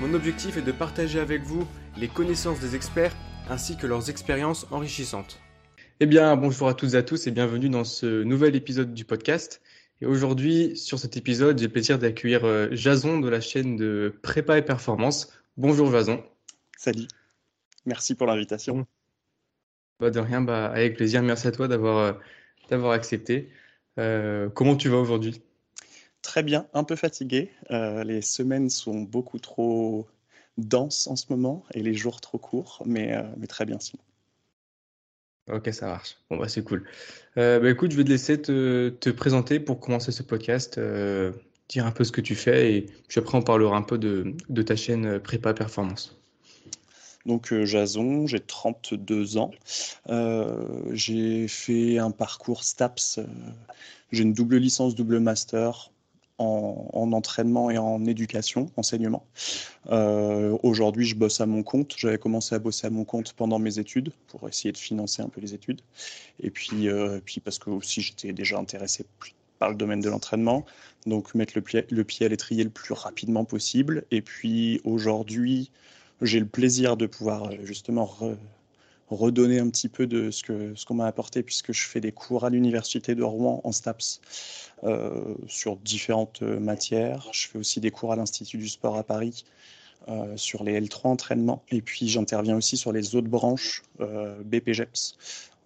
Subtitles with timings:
[0.00, 1.68] Mon objectif est de partager avec vous
[1.98, 3.14] les connaissances des experts
[3.50, 5.38] ainsi que leurs expériences enrichissantes.
[6.00, 9.04] Eh bien, bonjour à toutes et à tous et bienvenue dans ce nouvel épisode du
[9.04, 9.60] podcast.
[10.00, 14.18] Et aujourd'hui, sur cet épisode, j'ai le plaisir d'accueillir euh, Jason de la chaîne de
[14.22, 15.34] Prépa et Performance.
[15.58, 16.24] Bonjour Jason.
[16.78, 17.06] Salut.
[17.84, 18.86] Merci pour l'invitation.
[20.00, 21.22] Bah, de rien, bah, avec plaisir.
[21.22, 22.12] Merci à toi d'avoir euh,
[22.70, 23.50] d'avoir accepté.
[23.98, 25.42] Euh, comment tu vas aujourd'hui?
[26.22, 27.50] Très bien, un peu fatigué.
[27.70, 30.06] Euh, les semaines sont beaucoup trop
[30.58, 34.02] denses en ce moment et les jours trop courts, mais, euh, mais très bien sinon.
[35.50, 36.18] Ok, ça marche.
[36.28, 36.86] Bon, bah, c'est cool.
[37.38, 40.78] Euh, bah, écoute, je vais te laisser te, te présenter pour commencer ce podcast,
[41.68, 44.34] dire un peu ce que tu fais et puis après on parlera un peu de,
[44.48, 46.18] de ta chaîne Prépa Performance.
[47.24, 49.52] Donc Jason, j'ai 32 ans.
[50.92, 53.20] j'ai fait un parcours STAPS.
[54.12, 55.90] j'ai une double licence, double master
[56.40, 59.26] en, entraînement et en éducation, enseignement.
[59.90, 61.94] Euh, aujourd'hui, je bosse à mon compte.
[61.96, 65.28] J'avais commencé à bosser à mon compte pendant mes études pour essayer de financer un
[65.28, 65.82] peu les études.
[66.40, 69.04] Et puis, euh, puis parce que aussi j'étais déjà intéressé
[69.58, 70.64] par le domaine de l'entraînement.
[71.06, 74.04] Donc mettre le le pied à l'étrier le plus rapidement possible.
[74.10, 75.70] Et puis aujourd'hui,
[76.22, 78.18] j'ai le plaisir de pouvoir justement
[79.10, 82.12] redonner un petit peu de ce qu'on ce qu'on m'a apporté puisque je fais des
[82.12, 84.20] cours à l'université de Rouen en STAPS
[84.84, 87.28] euh, sur différentes matières.
[87.32, 89.44] Je fais aussi des cours à l'Institut du sport à Paris
[90.08, 95.16] euh, sur les L3 entraînements et puis j'interviens aussi sur les autres branches euh, BPGEPS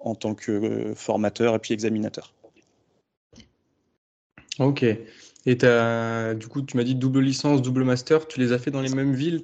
[0.01, 2.33] en tant que formateur et puis examinateur.
[4.59, 4.85] Ok.
[5.47, 8.71] Et as, du coup, tu m'as dit double licence, double master, tu les as fait
[8.71, 9.43] dans les mêmes villes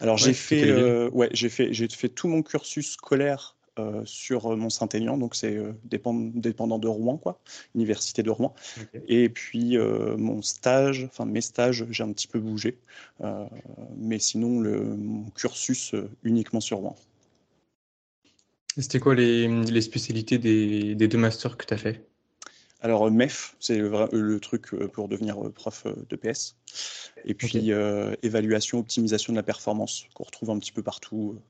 [0.00, 4.52] alors j'ai fait, euh, ouais, j'ai fait, j'ai fait tout mon cursus scolaire euh, sur
[4.52, 7.40] euh, mon Saint-Aignan, donc c'est dépendant de Rouen, quoi,
[7.74, 8.54] université de Rouen.
[9.06, 12.78] Et puis mon stage, enfin mes stages, j'ai un petit peu bougé,
[13.96, 16.96] mais sinon le, mon cursus uniquement sur Rouen.
[18.76, 22.04] C'était quoi les, les spécialités des, des, deux masters que tu as fait?
[22.84, 26.54] Alors, MEF, c'est le, truc euh, pour devenir euh, prof euh, de PS.
[27.24, 27.70] Et puis,
[28.22, 31.40] évaluation, optimisation de la performance, qu'on retrouve un petit peu partout.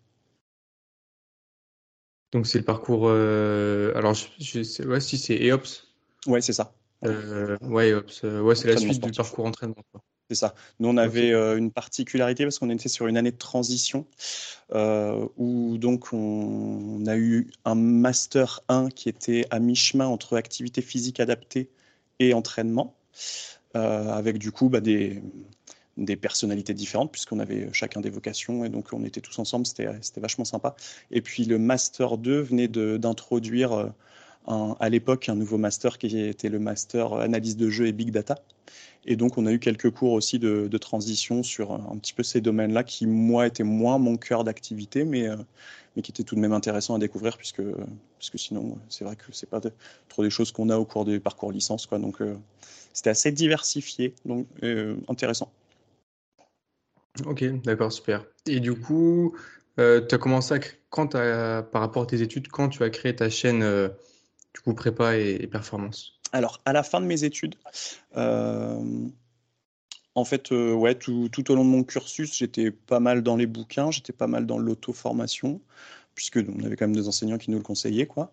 [2.30, 3.10] Donc, c'est le parcours.
[3.10, 5.88] alors, je, ouais, si c'est EOPS.
[6.28, 6.72] Ouais, c'est ça.
[7.02, 8.22] ouais, EOPS.
[8.22, 9.84] ouais, c'est la suite du parcours entraînement.
[10.30, 10.54] C'est ça.
[10.80, 14.06] Nous, on avait euh, une particularité parce qu'on était sur une année de transition
[14.72, 20.80] euh, où donc on, a eu un master 1 qui était à mi-chemin entre activité
[20.80, 21.68] physique adaptée
[22.20, 22.96] et entraînement,
[23.76, 25.22] euh, avec du coup bah, des,
[25.98, 29.90] des personnalités différentes puisqu'on avait chacun des vocations et donc on était tous ensemble, c'était
[30.16, 30.74] vachement sympa.
[31.10, 33.92] Et puis le master 2 venait d'introduire
[34.46, 38.42] à l'époque un nouveau master qui était le master analyse de jeu et big data.
[39.06, 42.40] Et donc, on a eu quelques cours aussi de, transition sur un petit peu ces
[42.40, 45.36] domaines-là qui, moi, étaient moins mon cœur d'activité, mais, euh,
[45.94, 47.62] mais qui étaient tout de même intéressants à découvrir, puisque,
[48.18, 49.60] puisque sinon, c'est vrai que c'est pas
[50.08, 51.86] trop des choses qu'on a au cours des parcours licence.
[51.86, 51.98] Quoi.
[51.98, 52.36] Donc, euh,
[52.92, 55.52] c'était assez diversifié, donc euh, intéressant.
[57.26, 58.24] Ok, d'accord, super.
[58.46, 59.36] Et du coup,
[59.76, 60.58] tu as commencé
[60.90, 63.60] quand par rapport à tes études, quand tu as créé ta chaîne
[64.54, 66.13] du coup prépa et performance?
[66.34, 67.54] Alors, à la fin de mes études,
[68.16, 69.08] euh,
[70.16, 73.36] en fait, euh, ouais, tout, tout, au long de mon cursus, j'étais pas mal dans
[73.36, 75.60] les bouquins, j'étais pas mal dans l'auto-formation
[76.14, 78.06] puisque on avait quand même des enseignants qui nous le conseillaient.
[78.06, 78.32] Quoi.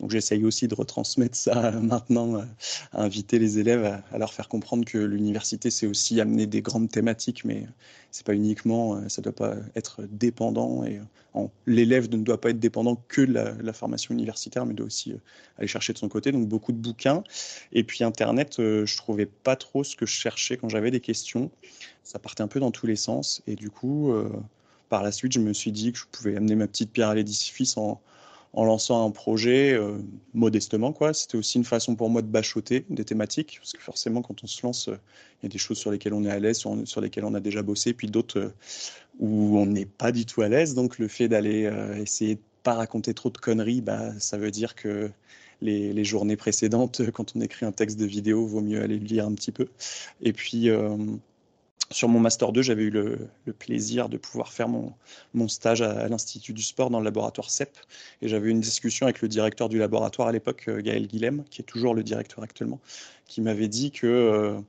[0.00, 2.44] Donc j'essaye aussi de retransmettre ça maintenant, euh,
[2.92, 6.90] à inviter les élèves à, leur faire comprendre que l'université, c'est aussi amener des grandes
[6.90, 7.66] thématiques, mais
[8.10, 10.84] c'est pas uniquement, euh, ça ne doit pas être dépendant.
[10.84, 11.00] Et
[11.66, 15.18] l'élève ne doit pas être dépendant que de la, formation universitaire, mais doit aussi euh,
[15.58, 16.32] aller chercher de son côté.
[16.32, 17.22] Donc beaucoup de bouquins.
[17.72, 21.50] Et puis Internet, je trouvais pas trop ce que je cherchais quand j'avais des questions.
[22.02, 23.42] Ça partait un peu dans tous les sens.
[23.46, 24.12] Et du coup
[24.90, 27.14] par la suite, je me suis dit que je pouvais amener ma petite pierre à
[27.14, 28.02] l'édifice en,
[28.52, 29.92] lançant un projet euh,
[30.34, 30.92] modestement.
[30.92, 31.14] quoi.
[31.14, 34.46] C'était aussi une façon pour moi de bachoter des thématiques, parce que forcément, quand on
[34.48, 34.98] se lance, euh,
[35.40, 37.40] il y a des choses sur lesquelles on est à l'aise, sur, lesquelles on a
[37.40, 38.54] déjà bossé, puis d'autres euh,
[39.20, 40.74] où on n'est pas du tout à l'aise.
[40.74, 44.74] Donc le fait d'aller essayer de pas raconter trop de conneries, bah, ça veut dire
[44.74, 45.10] que
[45.62, 49.06] les, les, journées précédentes, quand on écrit un texte de vidéo, vaut mieux aller le
[49.06, 49.68] lire un petit peu.
[50.20, 50.68] Et puis
[51.90, 53.28] sur mon Master 2, j'avais eu le,
[53.58, 57.76] plaisir de pouvoir faire mon, stage à, l'Institut du sport dans le laboratoire CEP.
[58.22, 61.44] Et j'avais eu une discussion avec le directeur du laboratoire à l'époque, euh, Gaël Guilhem,
[61.50, 62.80] qui est toujours le directeur actuellement,
[63.26, 64.60] qui m'avait dit que, euh,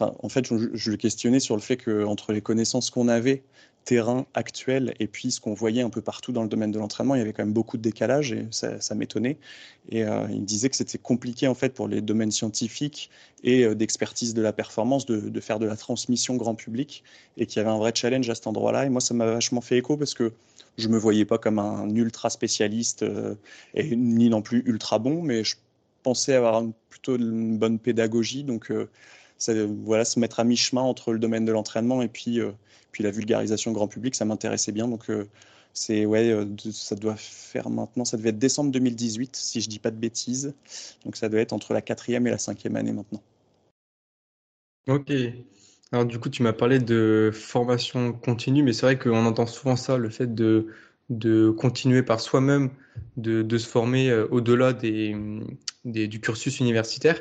[0.00, 3.44] en fait, je, je, le questionnais sur le fait qu'entre les connaissances qu'on avait
[3.86, 7.14] terrain actuel et puis ce qu'on voyait un peu partout dans le domaine de l'entraînement,
[7.14, 9.38] il y avait quand même beaucoup de décalage et ça, m'étonnait.
[9.88, 13.10] Et euh, il disait que c'était compliqué en fait pour les domaines scientifiques
[13.44, 17.04] et euh, d'expertise de la performance de, faire de la transmission grand public
[17.36, 18.86] et qu'il y avait un vrai challenge à cet endroit-là.
[18.86, 20.32] Et moi, ça m'a vachement fait écho parce que
[20.76, 23.36] je me voyais pas comme un ultra spécialiste euh,
[23.74, 25.56] et ni non plus ultra bon, mais je
[26.02, 28.42] pensais avoir plutôt une bonne pédagogie.
[28.42, 28.72] Donc
[29.84, 32.40] voilà, se mettre à mi-chemin entre le domaine de l'entraînement et puis
[32.96, 34.88] puis la vulgarisation grand public, ça m'intéressait bien.
[34.88, 35.26] Donc, euh,
[35.74, 39.78] c'est ouais, euh, ça doit faire maintenant, ça devait être décembre 2018, si je dis
[39.78, 40.54] pas de bêtises.
[41.04, 43.20] Donc, ça doit être entre la quatrième et la cinquième année maintenant.
[44.88, 45.12] Ok.
[45.92, 49.76] Alors, du coup, tu m'as parlé de formation continue, mais c'est vrai qu'on entend souvent
[49.76, 50.68] ça, le fait de,
[51.10, 52.70] de continuer par soi-même,
[53.18, 55.14] de, de, se former euh, au-delà des,
[55.86, 57.20] du cursus universitaire.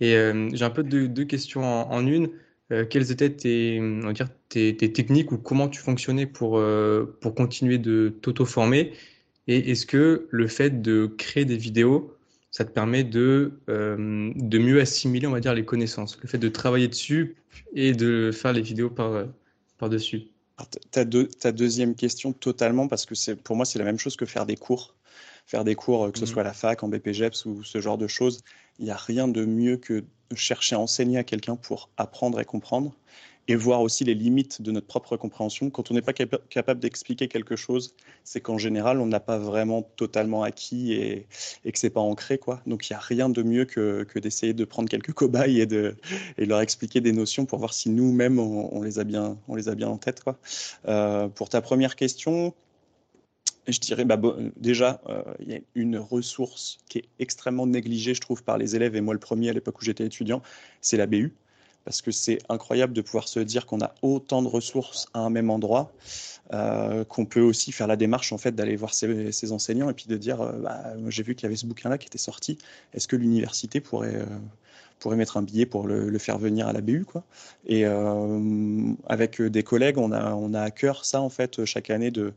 [0.00, 0.12] Et
[0.52, 2.30] j'ai un peu deux, questions en une.
[2.72, 7.34] Euh, quelles étaient tes, on dire, tes, techniques ou comment tu fonctionnais pour, euh, pour
[7.34, 8.92] continuer de t'auto-former?
[9.46, 12.16] Et est-ce que le fait de créer des vidéos,
[12.50, 16.18] ça te permet de, euh, de mieux assimiler, on va dire, les connaissances?
[16.22, 17.36] Le fait de travailler dessus
[17.74, 19.26] et de faire les vidéos par,
[19.78, 20.28] par-dessus
[20.90, 24.46] ta, ta deuxième question, totalement, parce que pour moi, c'est la même chose que faire
[24.46, 24.94] des cours.
[25.46, 26.28] Faire des cours, que ce mmh.
[26.28, 28.40] soit à la fac, en BPGEPS ou ce genre de choses,
[28.78, 30.04] il n'y a rien de mieux que
[30.34, 32.94] chercher à enseigner à quelqu'un pour apprendre et comprendre
[33.46, 35.68] et voir aussi les limites de notre propre compréhension.
[35.68, 37.94] Quand on n'est pas capable d'expliquer quelque chose,
[38.24, 41.26] c'est qu'en général, on n'a pas vraiment totalement acquis et,
[41.64, 42.38] et que c'est pas ancré.
[42.38, 42.62] Quoi.
[42.66, 45.66] Donc, il n'y a rien de mieux que, que d'essayer de prendre quelques cobayes et
[45.66, 45.96] de,
[46.38, 49.68] et leur expliquer des notions pour voir si nous-mêmes, on, les a bien, on les
[49.68, 50.22] a bien en tête.
[50.22, 50.38] Quoi.
[50.88, 52.54] Euh, pour ta première question,
[53.72, 54.20] je dirais, bah,
[54.56, 58.76] déjà, euh, il y a une ressource qui est extrêmement négligée, je trouve, par les
[58.76, 60.42] élèves, et moi le premier à l'époque où j'étais étudiant,
[60.80, 61.32] c'est la BU,
[61.84, 65.30] parce que c'est incroyable de pouvoir se dire qu'on a autant de ressources à un
[65.30, 65.92] même endroit,
[66.52, 70.06] euh, qu'on peut aussi faire la démarche en fait d'aller voir ses, enseignants et puis
[70.08, 72.58] de dire, euh, bah, j'ai vu qu'il y avait ce bouquin-là qui était sorti,
[72.92, 74.26] est-ce que l'université pourrait
[75.00, 77.04] pourrait mettre un billet pour le, faire venir à la BU.
[77.04, 77.24] Quoi.
[77.66, 77.84] Et
[79.06, 82.32] avec des collègues, on a, on a à cœur ça, en fait, chaque année, de,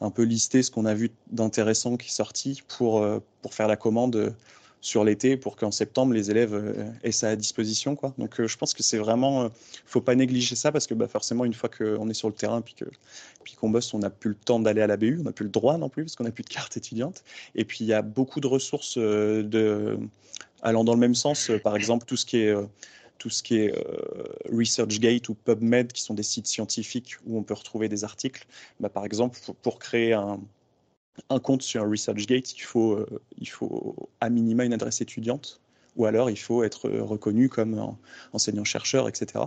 [0.00, 3.68] un peu lister ce qu'on a vu d'intéressant qui est sorti pour, euh, pour faire
[3.68, 4.30] la commande euh,
[4.80, 8.12] sur l'été pour qu'en septembre les élèves euh, aient ça à disposition quoi.
[8.18, 9.50] Donc je pense que c'est vraiment
[9.86, 12.60] faut pas négliger ça parce que bah, forcément une fois qu'on est sur le terrain
[12.60, 12.84] puis que
[13.44, 15.44] puis qu'on bosse, on n'a plus le temps d'aller à la BU, on n'a plus
[15.44, 17.24] le droit non plus parce qu'on n'a plus de carte étudiante
[17.54, 19.98] et puis il y a beaucoup de ressources de
[20.60, 22.54] allant dans le même sens par exemple tout ce qui est
[23.18, 27.42] tout ce qui est euh, ResearchGate ou PubMed, qui sont des sites scientifiques où on
[27.42, 28.46] peut retrouver des articles.
[28.80, 30.40] Bah, par exemple, pour, créer un,
[31.42, 35.60] compte sur ResearchGate, il faut, euh, il faut à minima une adresse étudiante
[35.96, 37.96] ou alors il faut être reconnu comme
[38.32, 39.44] enseignant-chercheur, etc.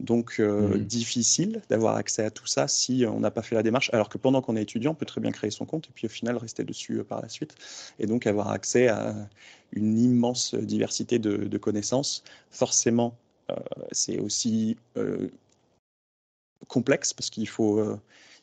[0.00, 0.78] Donc, euh, mmh.
[0.78, 4.16] difficile d'avoir accès à tout ça si on n'a pas fait la démarche, alors que
[4.16, 6.36] pendant qu'on est étudiant, on peut très bien créer son compte et puis au final
[6.36, 7.56] rester dessus par la suite,
[7.98, 9.14] et donc avoir accès à
[9.72, 12.22] une immense diversité de, connaissances.
[12.50, 13.16] Forcément,
[13.50, 13.56] euh,
[13.92, 15.28] c'est aussi euh,
[16.68, 17.98] complexe parce qu'il faut, euh,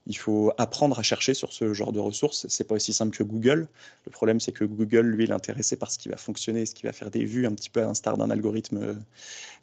[0.07, 2.47] il faut apprendre à chercher sur ce genre de ressources.
[2.47, 3.67] C'est pas aussi simple que Google.
[4.05, 6.83] Le problème, c'est que Google, lui, est intéressé par ce qui va fonctionner, ce qui
[6.83, 9.03] va faire des vues, un petit peu à l'instar d'un algorithme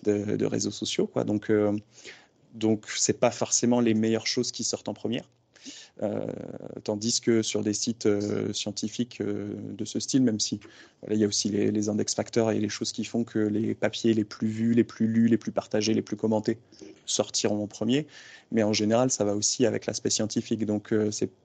[0.05, 1.07] de, réseaux sociaux.
[1.07, 1.25] Quoi.
[1.25, 1.51] Donc,
[2.55, 5.29] donc, c'est pas forcément les meilleures choses qui sortent en première.
[6.03, 6.27] Euh,
[6.85, 10.59] tandis que sur des sites euh, scientifiques euh, de ce style, même si
[11.11, 14.15] il y a aussi les, index facteurs et les choses qui font que les papiers
[14.15, 16.57] les plus vus, les plus lus, les plus partagés, les plus commentés
[17.05, 18.07] sortiront en premier,
[18.53, 20.65] mais en général, ça va aussi avec l'aspect scientifique.
[20.65, 20.95] Donc,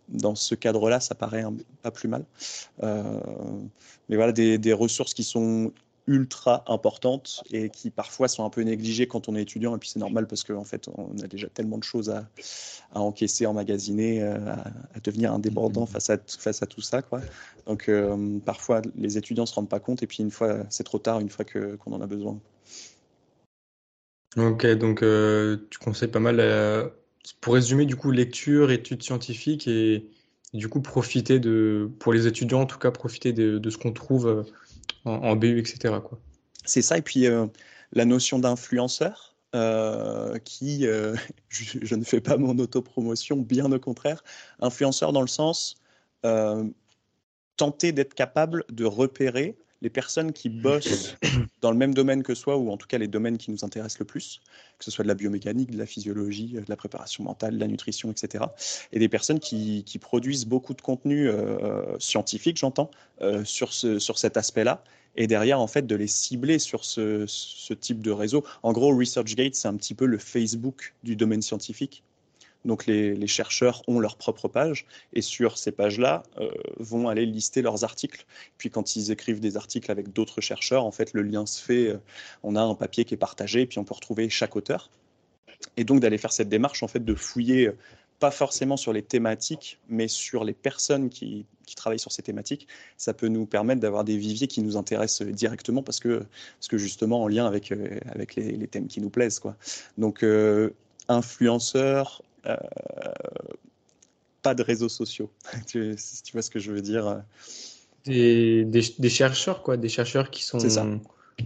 [0.07, 1.43] dans ce cadre-là, ça paraît
[1.81, 2.23] pas plus mal.
[2.81, 5.73] mais voilà, des, ressources qui sont
[6.07, 9.75] ultra importantes et qui parfois sont un peu négligées quand on est étudiant.
[9.75, 12.27] Et puis c'est normal parce qu'en fait, on a déjà tellement de choses à,
[12.93, 15.91] à encaisser, emmagasiner, euh, à, à, devenir indépendant mm-hmm.
[15.91, 17.01] face à, face à tout ça.
[17.01, 17.21] Quoi.
[17.65, 20.85] Donc euh, parfois, les étudiants ne se rendent pas compte et puis une fois, c'est
[20.85, 22.39] trop tard une fois qu'on en a besoin.
[24.37, 26.39] Ok, donc euh, tu conseilles pas mal,
[27.41, 30.09] pour résumer, du coup, lecture, études scientifiques et,
[30.53, 33.91] du coup, profiter de, pour les étudiants en tout cas, profiter de, de ce qu'on
[33.91, 34.45] trouve
[35.05, 35.95] en, BU, etc.
[36.65, 37.47] C'est ça, et puis euh,
[37.93, 41.15] la notion d'influenceur, euh, qui, euh,
[41.49, 44.23] je, ne fais pas mon autopromotion, bien au contraire,
[44.59, 45.75] influenceur dans le sens
[47.55, 51.15] tenter d'être capable de repérer les personnes qui bossent
[51.61, 53.99] dans le même domaine que soi, ou en tout cas les domaines qui nous intéressent
[53.99, 54.41] le plus,
[54.77, 57.67] que ce soit de la biomécanique, de la physiologie, de la préparation mentale, de la
[57.67, 58.45] nutrition, etc.
[58.91, 62.91] Et des personnes qui, produisent beaucoup de contenu euh, scientifique, j'entends,
[63.21, 64.83] euh, sur, ce, sur cet aspect-là,
[65.15, 68.43] et derrière, en fait, de les cibler sur ce, ce type de réseau.
[68.61, 72.03] En gros, ResearchGate, c'est un petit peu le Facebook du domaine scientifique.
[72.65, 77.61] Donc les, chercheurs ont leur propre page et sur ces pages-là euh, vont aller lister
[77.61, 78.25] leurs articles.
[78.57, 81.87] Puis quand ils écrivent des articles avec d'autres chercheurs, en fait le lien se fait.
[81.87, 81.97] Euh,
[82.43, 84.89] on a un papier qui est partagé et puis on peut retrouver chaque auteur.
[85.75, 87.77] Et donc d'aller faire cette démarche en fait de fouiller euh,
[88.19, 91.45] pas forcément sur les thématiques, mais sur les personnes qui,
[91.75, 95.83] travaillent sur ces thématiques, ça peut nous permettre d'avoir des viviers qui nous intéressent directement
[95.83, 96.25] parce que,
[96.59, 97.71] parce que justement en lien avec,
[98.07, 99.37] avec les, thèmes qui nous plaisent.
[99.37, 99.55] Quoi.
[99.99, 100.25] Donc,
[101.07, 102.23] influenceurs,
[104.41, 105.29] pas de réseaux sociaux.
[105.67, 107.23] tu, tu, vois ce que je veux dire
[108.07, 110.59] des, des, chercheurs, quoi, des chercheurs qui sont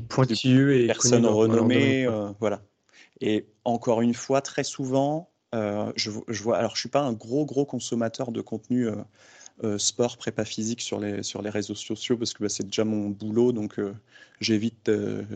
[0.10, 2.62] pointilleux et personnes renommées, euh, voilà.
[3.20, 6.58] Et encore une fois, très souvent, euh, je, je, vois.
[6.58, 8.88] Alors, je suis pas un gros gros consommateur de contenu.
[9.78, 13.10] sport, prépa physique sur les, sur les réseaux sociaux parce que bah, c'est déjà mon
[13.10, 13.80] boulot, donc
[14.40, 14.90] j'évite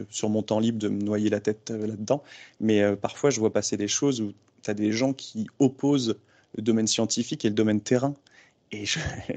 [0.10, 2.24] sur mon temps libre de me noyer la tête là-dedans.
[2.60, 4.34] Mais parfois, je vois passer des choses où
[4.66, 6.18] tu as des gens qui opposent
[6.58, 8.16] le domaine scientifique et le domaine terrain.
[8.72, 8.86] Et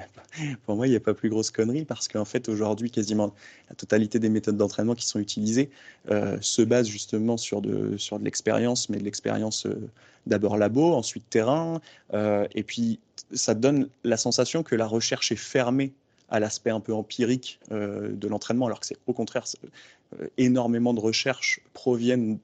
[0.66, 3.34] pour moi, il n'y a pas plus grosse connerie parce qu'en fait, aujourd'hui, quasiment
[3.68, 5.70] la totalité des méthodes d'entraînement qui sont utilisées
[6.10, 9.90] euh, se basent justement sur de, sur de l'expérience, mais de l'expérience euh,
[10.26, 11.80] d'abord labo, ensuite terrain.
[12.14, 13.00] Euh, et puis,
[13.32, 15.92] ça donne la sensation que la recherche est fermée
[16.30, 19.44] à l'aspect un peu empirique de l'entraînement, alors que c'est au contraire,
[20.36, 22.38] énormément de recherches proviennent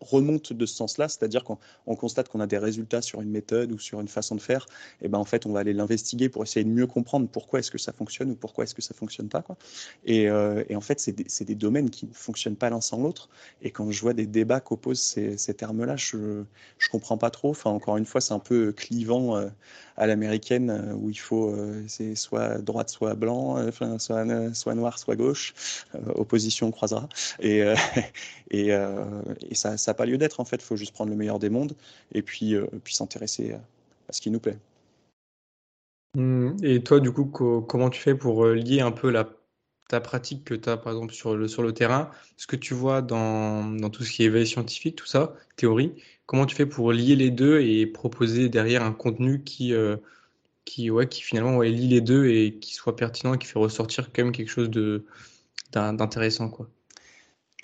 [0.00, 3.78] remonte de ce sens-là, c'est-à-dire qu'on constate qu'on a des résultats sur une méthode ou
[3.78, 4.66] sur une façon de faire,
[5.02, 7.70] et ben en fait on va aller l'investiguer pour essayer de mieux comprendre pourquoi est-ce
[7.70, 9.56] que ça fonctionne ou pourquoi est-ce que ça fonctionne pas quoi.
[10.04, 13.28] Et, euh, en fait c'est des, domaines qui ne fonctionnent pas l'un sans l'autre.
[13.62, 16.44] Et quand je vois des débats qu'opposent ces, ces termes-là, je
[16.78, 17.50] je comprends pas trop.
[17.50, 19.48] Enfin encore une fois c'est un peu clivant euh,
[20.00, 21.54] à l'américaine euh, où il faut
[21.86, 25.54] c'est soit droite soit blanc, enfin soit noir soit gauche,
[26.14, 27.08] opposition on croisera.
[27.40, 27.62] Et
[28.50, 28.70] et,
[29.54, 30.56] ça n'a pas lieu d'être en fait.
[30.56, 31.74] Il faut juste prendre le meilleur des mondes
[32.12, 34.58] et puis, euh, puis s'intéresser à, ce qui nous plaît.
[36.16, 36.56] Mmh.
[36.62, 39.28] Et toi, du coup, comment tu fais pour euh, lier un peu la,
[39.88, 42.74] ta pratique que tu as, par exemple, sur le, sur le terrain, ce que tu
[42.74, 45.94] vois dans, dans tout ce qui est scientifique, tout ça, théorie,
[46.30, 49.96] comment tu fais pour lier les deux et proposer derrière un contenu qui, euh,
[50.64, 53.58] qui, ouais, qui finalement ouais, lie les deux et qui soit pertinent et qui fait
[53.58, 54.70] ressortir quand même quelque chose
[55.72, 56.70] d'intéressant, quoi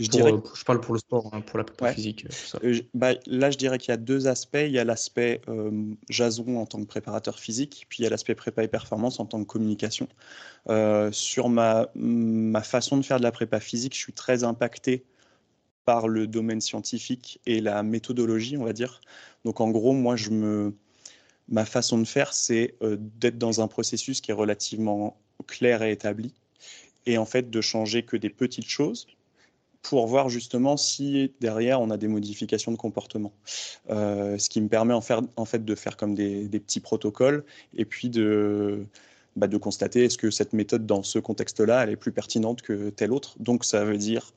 [0.00, 0.32] je, dirais...
[0.32, 2.26] Euh, je parle pour le sport, hein, pour la prépa physique.
[2.64, 4.58] Euh, bah, là, je dirais qu'il y a deux aspects.
[4.60, 5.42] Il y a l'aspect
[6.08, 9.26] Jason en tant que préparateur physique, puis il y a l'aspect prépa et performance en
[9.26, 10.08] tant que communication.
[11.12, 15.04] sur ma, ma façon de faire de la prépa physique, je suis très impacté
[15.86, 19.00] par le domaine scientifique et la méthodologie, on va dire.
[19.46, 20.74] Donc en gros, moi, je me,
[21.48, 25.16] ma façon de faire, c'est d'être dans un processus qui est relativement
[25.46, 26.34] clair et établi,
[27.06, 29.06] et en fait de changer que des petites choses
[29.82, 33.32] pour voir justement si derrière on a des modifications de comportement.
[33.90, 37.44] Euh, ce qui me permet en, fait de faire comme des, petits protocoles
[37.76, 38.84] et puis de,
[39.36, 42.90] bah, de constater est-ce que cette méthode dans ce contexte-là elle est plus pertinente que
[42.90, 43.36] telle autre.
[43.38, 44.32] Donc ça veut dire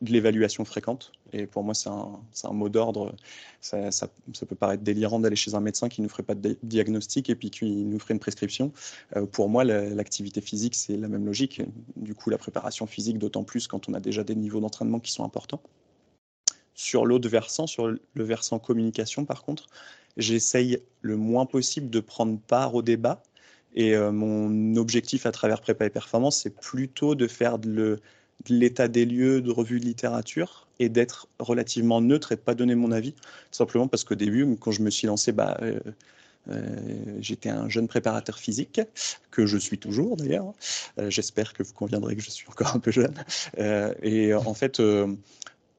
[0.00, 1.12] de l'évaluation fréquente.
[1.32, 3.14] Et pour moi, c'est un, un, mot d'ordre.
[3.60, 4.08] Ça, ça,
[4.48, 7.34] peut paraître délirant d'aller chez un médecin qui ne nous ferait pas de diagnostic et
[7.34, 8.72] puis qui nous ferait une prescription.
[9.16, 11.62] Euh, pour moi, l'activité physique, c'est la même logique.
[11.96, 15.10] Du coup, la préparation physique, d'autant plus quand on a déjà des niveaux d'entraînement qui
[15.10, 15.62] sont importants.
[16.74, 19.66] Sur l'autre versant, sur le versant communication, par contre,
[20.16, 23.22] j'essaye le moins possible de prendre part au débat.
[23.74, 28.00] Et euh, mon objectif à travers prépa et performance, c'est plutôt de faire de le
[28.48, 32.92] l'état des lieux, de revue de littérature et d'être relativement neutre et pas donner mon
[32.92, 33.14] avis,
[33.50, 35.80] simplement parce qu'au début, quand je me suis lancé, bah, euh,
[36.50, 38.80] euh, j'étais un jeune préparateur physique,
[39.30, 40.52] que je suis toujours d'ailleurs.
[40.98, 43.14] Euh, j'espère que vous conviendrez que je suis encore un peu jeune.
[44.02, 44.80] et en fait,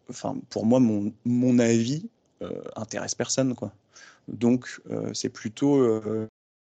[0.09, 2.09] enfin, pour moi, mon, mon avis
[2.75, 3.55] intéresse personne.
[3.55, 3.73] Quoi.
[4.27, 4.81] Donc,
[5.13, 6.01] c'est plutôt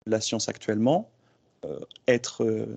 [0.07, 1.11] la science actuellement,
[2.07, 2.69] être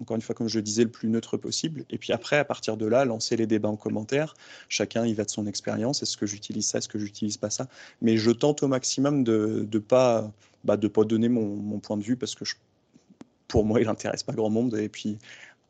[0.00, 1.84] encore une fois, comme je le disais, le plus neutre possible.
[1.90, 4.34] Et puis après, à partir de là, lancer les débats en commentaire.
[4.68, 6.02] Chacun y va de son expérience.
[6.02, 6.78] Est-ce que j'utilise ça?
[6.78, 7.68] Est-ce que j'utilise pas ça?
[8.00, 10.30] Mais je tente au maximum de ne pas,
[10.64, 12.44] bah, pas donner mon, point de vue parce que
[13.48, 14.76] pour moi, il n'intéresse pas grand monde.
[14.76, 15.18] Et puis,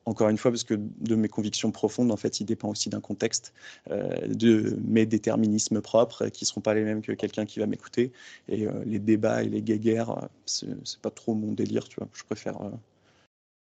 [0.06, 3.00] encore une fois, parce que de mes convictions profondes, en fait, il dépend aussi d'un
[3.00, 3.52] contexte,
[3.90, 7.66] euh, de mes déterminismes propres, qui ne seront pas les mêmes que quelqu'un qui va
[7.66, 8.12] m'écouter.
[8.48, 12.08] Et euh, les débats et les guéguerres, c'est pas trop mon délire, tu vois.
[12.12, 12.70] Je préfère euh,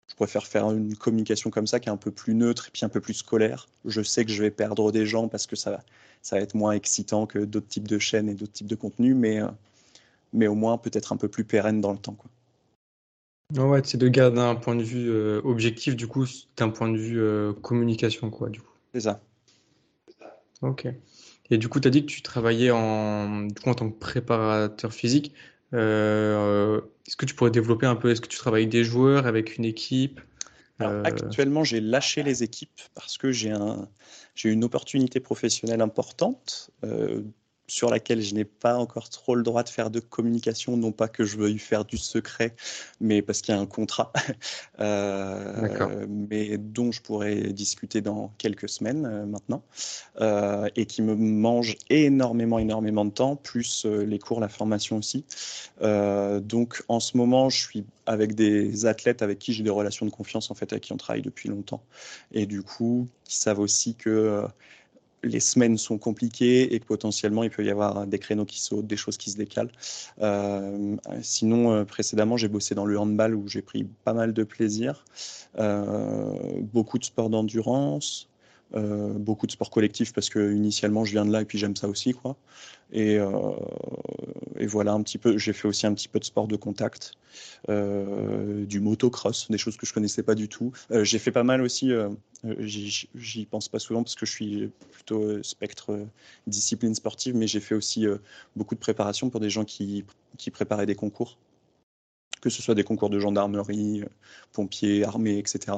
[0.07, 2.85] je préfère faire une communication comme ça qui est un peu plus neutre et puis
[2.85, 3.67] un peu plus scolaire.
[3.85, 5.83] Je sais que je vais perdre des gens parce que ça va,
[6.21, 9.15] ça va être moins excitant que d'autres types de chaînes et d'autres types de contenus,
[9.15, 9.47] mais, euh,
[10.33, 12.15] mais au moins peut-être un peu plus pérenne dans le temps.
[12.15, 13.65] Quoi.
[13.65, 16.97] ouais, c'est de garder un point de vue euh, objectif, du coup, d'un point de
[16.97, 18.73] vue euh, communication, quoi, du coup.
[18.93, 19.21] C'est ça.
[20.61, 20.87] Ok.
[21.49, 23.97] Et du coup, tu as dit que tu travaillais en, du coup, en tant que
[23.97, 25.33] préparateur physique.
[25.73, 29.57] Est-ce que tu pourrais développer un peu Est-ce que tu travailles avec des joueurs, avec
[29.57, 30.21] une équipe?
[30.79, 33.87] Alors, Actuellement, j'ai lâché les équipes parce que j'ai un,
[34.43, 36.71] une opportunité professionnelle importante
[37.67, 41.09] sur laquelle je n'ai pas encore trop le droit de faire de communication, non pas
[41.09, 42.55] que je veuille faire du secret,
[43.01, 44.13] mais parce qu'il y a un contrat,
[44.79, 49.63] euh, mais dont je pourrais discuter dans quelques semaines euh, maintenant,
[50.21, 55.25] euh, et qui me mange énormément, énormément de temps, plus les cours, la formation aussi.
[55.81, 60.11] donc en ce moment, je suis avec des athlètes avec qui j'ai des relations de
[60.11, 61.83] confiance, en fait, avec qui on travaille depuis longtemps,
[62.31, 64.45] et du coup, qui savent aussi que
[65.23, 68.87] les semaines sont compliquées et que potentiellement il peut y avoir des créneaux qui sautent,
[68.87, 69.71] des choses qui se décalent.
[70.21, 74.43] Euh, sinon, euh, précédemment, j'ai bossé dans le handball où j'ai pris pas mal de
[74.43, 75.05] plaisir,
[75.59, 78.29] euh, beaucoup de sports d'endurance,
[78.73, 81.87] beaucoup de sport collectif parce que initialement je viens de là et puis j'aime ça
[81.87, 82.35] aussi quoi.
[82.91, 83.51] Et, euh,
[84.57, 85.37] et, voilà un petit peu.
[85.37, 87.13] J'ai fait aussi un petit peu de sport de contact,
[87.69, 90.71] euh, du motocross, des choses que je connaissais pas du tout.
[90.89, 91.91] j'ai fait pas mal aussi.
[92.45, 95.99] J'y pense pas souvent parce que je suis plutôt spectre
[96.45, 98.05] discipline sportive, mais j'ai fait aussi
[98.55, 100.05] beaucoup de préparation pour des gens qui,
[100.37, 101.37] qui préparaient des concours
[102.39, 104.03] que ce soit des concours de gendarmerie,
[104.53, 105.77] pompiers, armée, etc.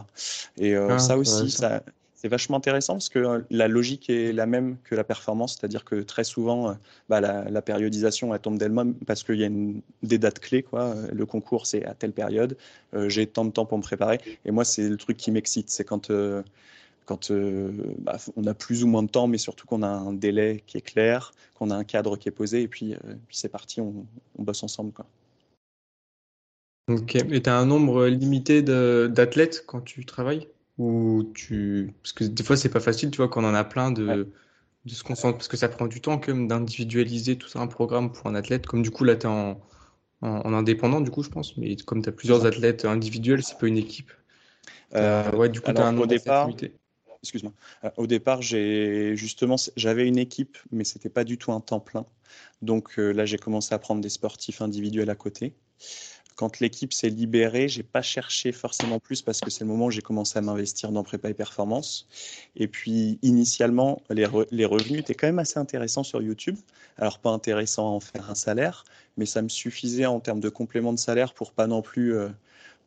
[0.58, 1.81] Et ah, ça aussi, ça,
[2.21, 5.85] c'est vachement intéressant parce que euh, la logique est la même que la performance, c'est-à-dire
[5.85, 6.73] que très souvent, euh,
[7.07, 9.49] bah, la, périodisation elle tombe d'elle-même parce qu'il y a
[10.03, 10.61] des dates clés.
[10.61, 10.95] Quoi.
[11.13, 12.57] Le concours, c'est à telle période,
[12.93, 14.19] euh, j'ai tant de temps pour me préparer.
[14.43, 19.03] Et moi, c'est le truc qui m'excite, c'est quand, bah, on a plus ou moins
[19.03, 22.17] de temps, mais surtout qu'on a un délai qui est clair, qu'on a un cadre
[22.17, 22.95] qui est posé, et puis,
[23.29, 24.05] c'est parti, on,
[24.37, 24.91] on, bosse ensemble.
[24.91, 25.05] Quoi.
[26.89, 30.48] Ok, et tu as un nombre limité d'athlètes quand tu travailles?
[30.79, 31.94] Ou tu...
[32.01, 34.31] Parce que des fois, c'est pas facile, tu vois, quand on en a plein de,
[34.85, 38.11] de se concentrer, parce que ça prend du temps même d'individualiser tout ça, un programme
[38.11, 38.65] pour un athlète.
[38.65, 39.59] Comme du coup, là, tu es en,
[40.22, 43.68] en, indépendant, du coup, je pense, mais comme tu as plusieurs athlètes individuels, c'est pas
[43.68, 44.11] une équipe.
[44.96, 46.50] Euh, ouais, du coup, tu as un au départ,
[47.22, 47.53] excuse-moi.
[47.83, 51.79] Euh, au départ, j'ai justement, j'avais une équipe, mais c'était pas du tout un temps
[51.79, 52.05] plein.
[52.61, 55.53] Donc euh, là, j'ai commencé à prendre des sportifs individuels à côté.
[56.39, 59.91] Quand l'équipe s'est libérée, j'ai pas cherché forcément plus parce que c'est le moment où
[59.91, 62.07] j'ai commencé à m'investir dans prépa et performance.
[62.55, 66.55] Et puis initialement, les, les revenus étaient quand même assez intéressants sur YouTube.
[66.95, 68.85] Alors pas intéressant à en faire un salaire,
[69.17, 72.29] mais ça me suffisait en termes de complément de salaire pour pas non plus euh,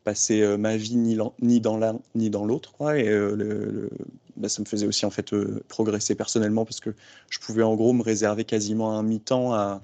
[0.03, 2.73] passer euh, ma vie ni, ni dans l'un ni dans l'autre.
[2.95, 3.87] Et euh,
[4.35, 5.29] bah, ça me faisait aussi en fait
[5.67, 6.95] progresser personnellement parce que
[7.29, 9.83] je pouvais en gros me réserver quasiment un mi-temps à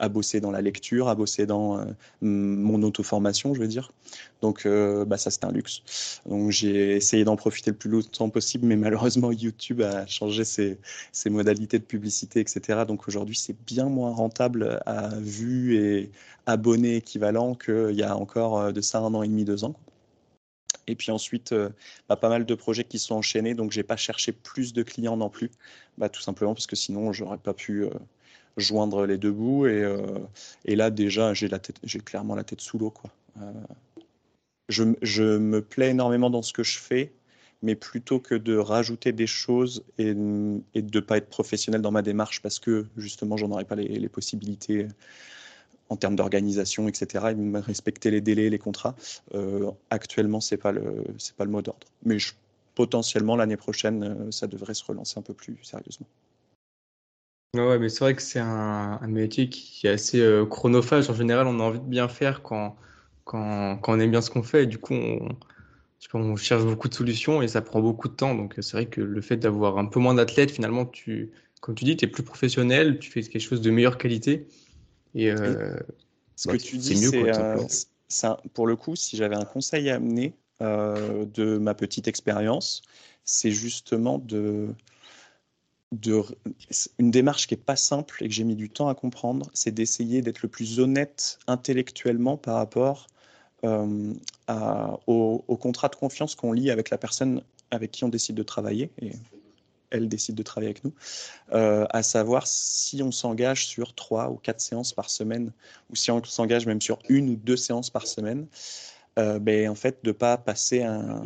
[0.00, 1.84] à bosser dans la lecture, à bosser dans euh,
[2.22, 3.92] mon auto-formation, je veux dire.
[4.40, 5.82] Donc, euh, bah, ça, c'est un luxe.
[6.26, 10.78] Donc, j'ai essayé d'en profiter le plus longtemps possible, mais malheureusement, YouTube a changé ses,
[11.26, 12.84] modalités de publicité, etc.
[12.88, 16.10] Donc, aujourd'hui, c'est bien moins rentable à vue et
[16.46, 19.74] abonné équivalent qu'il y a encore euh, de ça un an et demi, deux ans.
[20.86, 21.54] Et puis ensuite,
[22.08, 25.16] bah, pas mal de projets qui sont enchaînés, donc j'ai pas cherché plus de clients
[25.16, 25.50] non plus,
[25.98, 27.86] bah, tout simplement parce que sinon j'aurais pas pu
[28.56, 29.66] joindre les deux bouts.
[29.66, 30.18] Et, euh,
[30.66, 31.48] là, déjà, j'ai
[32.00, 32.90] clairement la tête sous l'eau.
[32.90, 33.10] Quoi.
[33.40, 33.52] Euh,
[34.68, 37.12] je, me plais énormément dans ce que je fais,
[37.62, 42.02] mais plutôt que de rajouter des choses et, de ne pas être professionnel dans ma
[42.02, 44.86] démarche parce que justement, j'en aurais pas les, possibilités
[45.88, 48.94] en termes d'organisation, etc., et respecter les délais, les contrats.
[49.34, 51.88] Euh, actuellement, ce n'est pas, pas le mot d'ordre.
[52.04, 52.18] Mais
[52.76, 56.06] potentiellement, l'année prochaine, ça devrait se relancer un peu plus sérieusement.
[57.54, 61.10] Ouais, mais c'est vrai que c'est un, métier qui est assez euh, chronophage.
[61.10, 62.76] En général, on a envie de bien faire quand,
[63.24, 64.64] quand, quand on aime bien ce qu'on fait.
[64.64, 65.36] Et du coup, on,
[66.14, 68.36] on cherche beaucoup de solutions et ça prend beaucoup de temps.
[68.36, 71.84] Donc, c'est vrai que le fait d'avoir un peu moins d'athlètes, finalement, tu, comme tu
[71.84, 74.46] dis, tu es plus professionnel, tu fais quelque chose de meilleure qualité.
[75.16, 75.76] Et, euh,
[76.36, 77.56] ce que tu dis, c'est euh,
[78.54, 82.82] pour le coup, si j'avais un conseil à amener de ma petite expérience,
[83.24, 84.68] c'est justement de
[85.92, 89.72] une démarche qui n'est pas simple et que j'ai mis du temps à comprendre, c'est
[89.72, 93.08] d'essayer d'être le plus honnête intellectuellement par rapport
[93.64, 94.14] euh,
[95.06, 98.90] au, contrat de confiance qu'on lit avec la personne avec qui on décide de travailler,
[99.00, 99.12] et
[99.90, 100.92] elle décide de travailler avec nous,
[101.52, 105.52] euh, à savoir si on s'engage sur trois ou quatre séances par semaine,
[105.90, 108.46] ou si on s'engage même sur une ou deux séances par semaine.
[109.16, 111.22] ben, en fait, de ne pas passer un,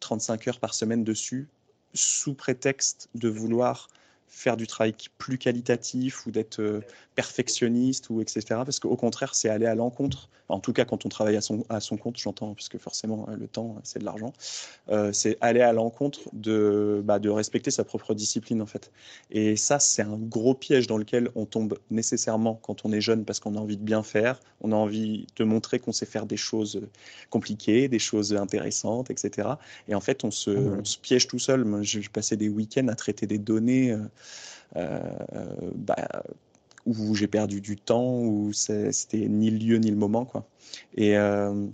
[0.00, 1.48] 35 heures par semaine dessus
[1.94, 3.88] sous prétexte de vouloir
[4.28, 6.80] faire du travail plus qualitatif ou d'être euh,
[7.14, 8.42] perfectionniste ou etc.
[8.48, 10.28] Parce qu'au contraire, c'est aller à l'encontre.
[10.48, 13.36] En tout cas, quand on travaille à son, à son compte, j'entends, puisque forcément euh,
[13.36, 14.32] le temps, c'est de l'argent.
[14.90, 18.90] Euh, c'est aller à l'encontre de, bah, de respecter sa propre discipline en fait.
[19.30, 23.24] Et ça, c'est un gros piège dans lequel on tombe nécessairement quand on est jeune
[23.24, 26.26] parce qu'on a envie de bien faire, on a envie de montrer qu'on sait faire
[26.26, 26.82] des choses
[27.30, 29.48] compliquées, des choses intéressantes, etc.
[29.88, 30.80] Et en fait, on se, mmh.
[30.80, 31.64] on se piège tout seul.
[31.64, 33.96] Moi, j'ai passé des week-ends à traiter des données.
[34.76, 35.00] Euh,
[35.74, 35.96] bah,
[36.86, 40.24] où j'ai perdu du temps, où c'était ni le lieu ni le moment.
[40.24, 40.46] Quoi.
[40.96, 41.66] Et, euh,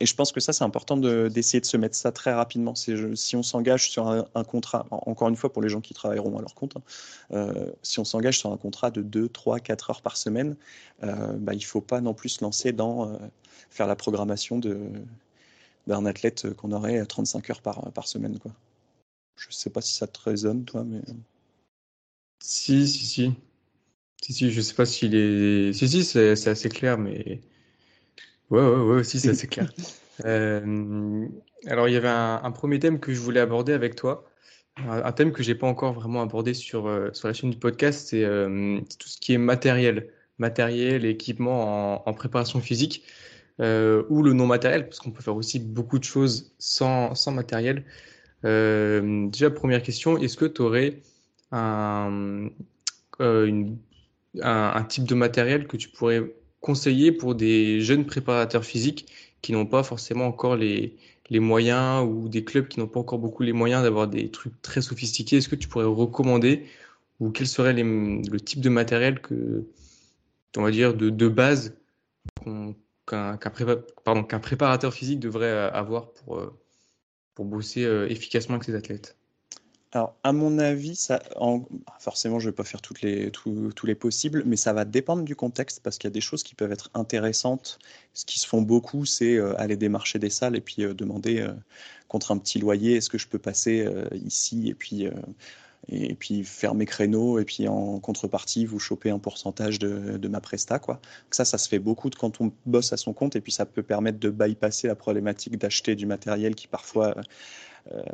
[0.00, 2.74] et je pense que ça, c'est important d'essayer de, se mettre ça très rapidement.
[2.74, 6.40] Si on s'engage sur un, contrat, encore une fois pour les gens qui travailleront à
[6.42, 6.82] leur compte, hein,
[7.32, 10.56] euh, si on s'engage sur un contrat de 2, 3, 4 heures par semaine,
[11.00, 13.18] bah, il ne faut pas non plus se lancer dans
[13.70, 14.60] faire la programmation
[15.86, 18.38] d'un athlète qu'on aurait 35 heures par, par semaine.
[18.38, 18.52] Quoi.
[19.36, 21.00] Je ne sais pas si ça te résonne, toi, mais...
[22.42, 23.32] Si, si, si.
[24.22, 25.72] Si, si, je sais pas s'il est.
[25.72, 27.40] Si, si, c'est assez clair, mais.
[28.50, 29.72] Ouais, ouais, ouais, si, c'est assez clair.
[30.24, 31.28] Euh,
[31.66, 34.24] alors, il y avait un, premier thème que je voulais aborder avec toi.
[34.78, 38.14] Un, thème que j'ai pas encore vraiment abordé sur, euh, sur la chaîne du podcast,
[38.14, 40.08] euh, c'est tout ce qui est matériel.
[40.38, 43.04] Matériel, équipement en, préparation physique.
[43.58, 47.84] ou le non matériel, parce qu'on peut faire aussi beaucoup de choses sans, sans matériel.
[48.42, 51.02] déjà, première question, est-ce que tu aurais
[51.52, 52.48] un,
[53.20, 53.64] euh,
[54.42, 56.22] un, type de matériel que tu pourrais
[56.60, 59.06] conseiller pour des jeunes préparateurs physiques
[59.42, 60.96] qui n'ont pas forcément encore les,
[61.30, 64.60] les moyens ou des clubs qui n'ont pas encore beaucoup les moyens d'avoir des trucs
[64.62, 65.36] très sophistiqués.
[65.38, 66.66] Est-ce que tu pourrais recommander
[67.20, 69.66] ou quel serait le type de matériel que,
[70.56, 71.76] on va dire, de, de base
[73.06, 73.38] qu'un
[74.42, 76.58] préparateur physique devrait avoir pour, euh,
[77.34, 79.16] pour bosser euh, efficacement avec ses athlètes?
[79.92, 81.22] Alors, à mon avis, ça,
[82.00, 82.96] forcément, je ne vais pas faire tous
[83.86, 86.54] les possibles, mais ça va dépendre du contexte parce qu'il y a des choses qui
[86.54, 87.78] peuvent être intéressantes.
[88.12, 91.40] Ce qui se font beaucoup, c'est euh, aller démarcher des salles et puis euh, demander
[91.40, 91.52] euh,
[92.08, 95.08] contre un petit loyer, est-ce que je peux passer ici et puis,
[95.88, 100.28] et puis faire mes créneaux et puis en contrepartie, vous choper un pourcentage de, de
[100.28, 100.78] ma presta.
[100.78, 101.00] Quoi.
[101.30, 103.82] Ça, ça se fait beaucoup quand on bosse à son compte et puis ça peut
[103.82, 107.22] permettre de bypasser la problématique d'acheter du matériel qui parfois euh,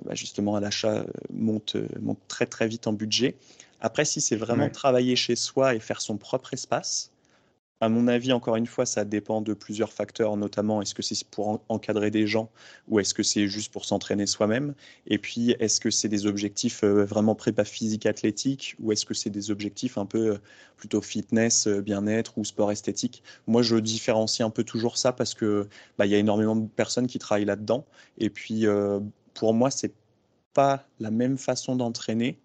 [0.04, 3.36] bah, justement à l'achat euh, monte, euh, monte très très vite en budget.
[3.80, 7.10] Après, si c'est vraiment travailler chez soi et faire son propre espace,
[7.80, 11.24] à mon avis, encore une fois, ça dépend de plusieurs facteurs, notamment est-ce que c'est
[11.24, 12.48] pour encadrer des gens
[12.86, 14.74] ou est-ce que c'est juste pour s'entraîner soi-même?
[15.08, 19.30] Et puis, est-ce que c'est des objectifs vraiment prépa physique athlétique ou est-ce que c'est
[19.30, 20.38] des objectifs un peu
[20.76, 23.24] plutôt fitness, bien-être ou sport esthétique?
[23.48, 25.66] Moi, je différencie un peu toujours ça parce que
[25.98, 27.84] bah, il y a énormément de personnes qui travaillent là-dedans.
[28.16, 28.64] Et puis,
[29.34, 29.92] pour moi, c'est
[30.54, 32.38] pas la même façon d'entraîner,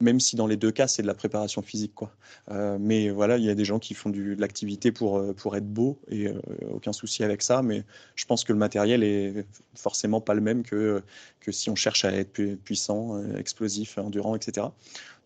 [0.00, 1.94] même si dans les deux cas, c'est de la préparation physique.
[1.94, 2.12] Quoi.
[2.50, 5.56] Euh, mais voilà, il y a des gens qui font de l'activité pour, euh, pour
[5.56, 6.40] être beau et euh,
[6.72, 7.62] aucun souci avec ça.
[7.62, 11.02] Mais je pense que le matériel est forcément pas le même que,
[11.40, 14.68] que si on cherche à être puissant, explosif, endurant, etc.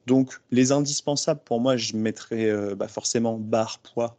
[0.06, 4.16] Donc, les indispensables, pour moi, je mettrais bah, forcément barre, poids,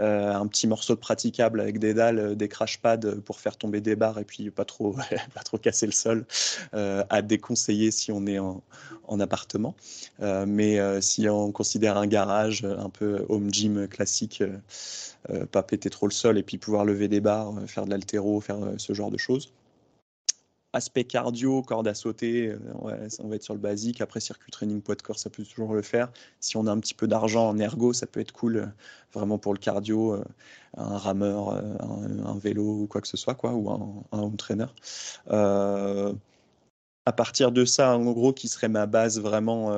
[0.00, 3.58] euh, un petit morceau de praticable avec des dalles, euh, des crash pads pour faire
[3.58, 4.92] tomber des barres et puis pas trop,
[5.34, 6.24] pas trop casser le sol,
[6.72, 8.62] euh, à déconseiller si on est en,
[9.20, 9.74] appartement.
[10.20, 14.42] mais si on considère un garage un peu home gym classique,
[15.50, 18.56] pas péter trop le sol et puis pouvoir lever des barres, faire de l'altéro, faire
[18.78, 19.52] ce genre de choses
[20.72, 22.58] aspect cardio, corde à sauter, euh,
[23.20, 24.00] on va être sur le basique.
[24.00, 26.10] Après, circuit training, poids de corps, ça peut toujours le faire.
[26.40, 28.66] Si on a un petit peu d'argent en ergo, ça peut être cool euh,
[29.12, 30.24] vraiment pour le cardio, euh,
[30.76, 34.66] un rameur, un, vélo ou quoi que ce soit, quoi, ou un, home trainer.
[35.28, 39.76] à partir de ça, en gros, qui serait ma base vraiment.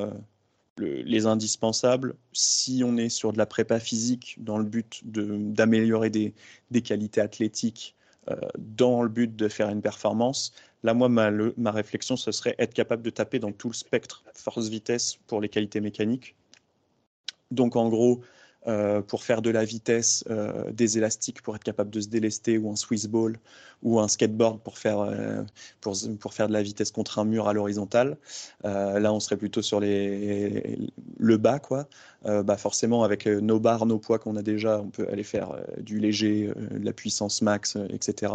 [0.79, 6.35] les indispensables, si on est sur de la prépa physique dans le but d'améliorer des,
[6.71, 7.97] des, qualités athlétiques,
[8.57, 10.53] dans le but de faire une performance,
[10.85, 14.23] Là, moi, ma, ma, réflexion, ce serait être capable de taper dans tout le spectre
[14.35, 16.37] force-vitesse pour les qualités mécaniques.
[17.51, 18.21] Donc, en gros,
[18.67, 22.57] euh, pour faire de la vitesse, euh, des élastiques pour être capable de se délester,
[22.57, 23.39] ou un Swiss ball,
[23.83, 25.43] ou un skateboard pour faire, euh,
[25.83, 28.17] pour, faire de la vitesse contre un mur à l'horizontale.
[28.63, 30.79] là, on serait plutôt sur les,
[31.19, 31.87] le bas, quoi.
[32.25, 35.99] bah forcément, avec nos barres, nos poids qu'on a déjà, on peut aller faire du
[35.99, 38.33] léger, de la puissance max, etc.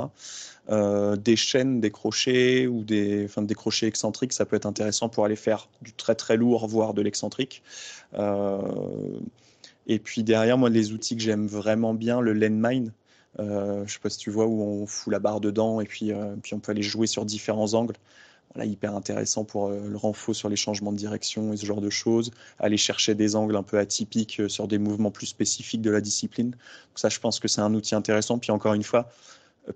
[0.69, 5.25] des chaînes, des crochets ou des, enfin, des crochets excentriques, ça peut être intéressant pour
[5.25, 7.63] aller faire du très très lourd, voire de l'excentrique.
[9.89, 12.93] Et puis derrière, moi, les outils que j'aime vraiment bien, le Landmine,
[13.37, 16.11] Euh, je sais pas si tu vois où on fout la barre dedans et puis,
[16.41, 17.95] puis on peut aller jouer sur différents angles.
[18.53, 21.91] Voilà, hyper intéressant pour le renfort sur les changements de direction et ce genre de
[21.91, 22.31] choses.
[22.57, 26.51] Aller chercher des angles un peu atypiques sur des mouvements plus spécifiques de la discipline.
[26.51, 28.39] Donc ça, je pense que c'est un outil intéressant.
[28.39, 29.11] Puis encore une fois,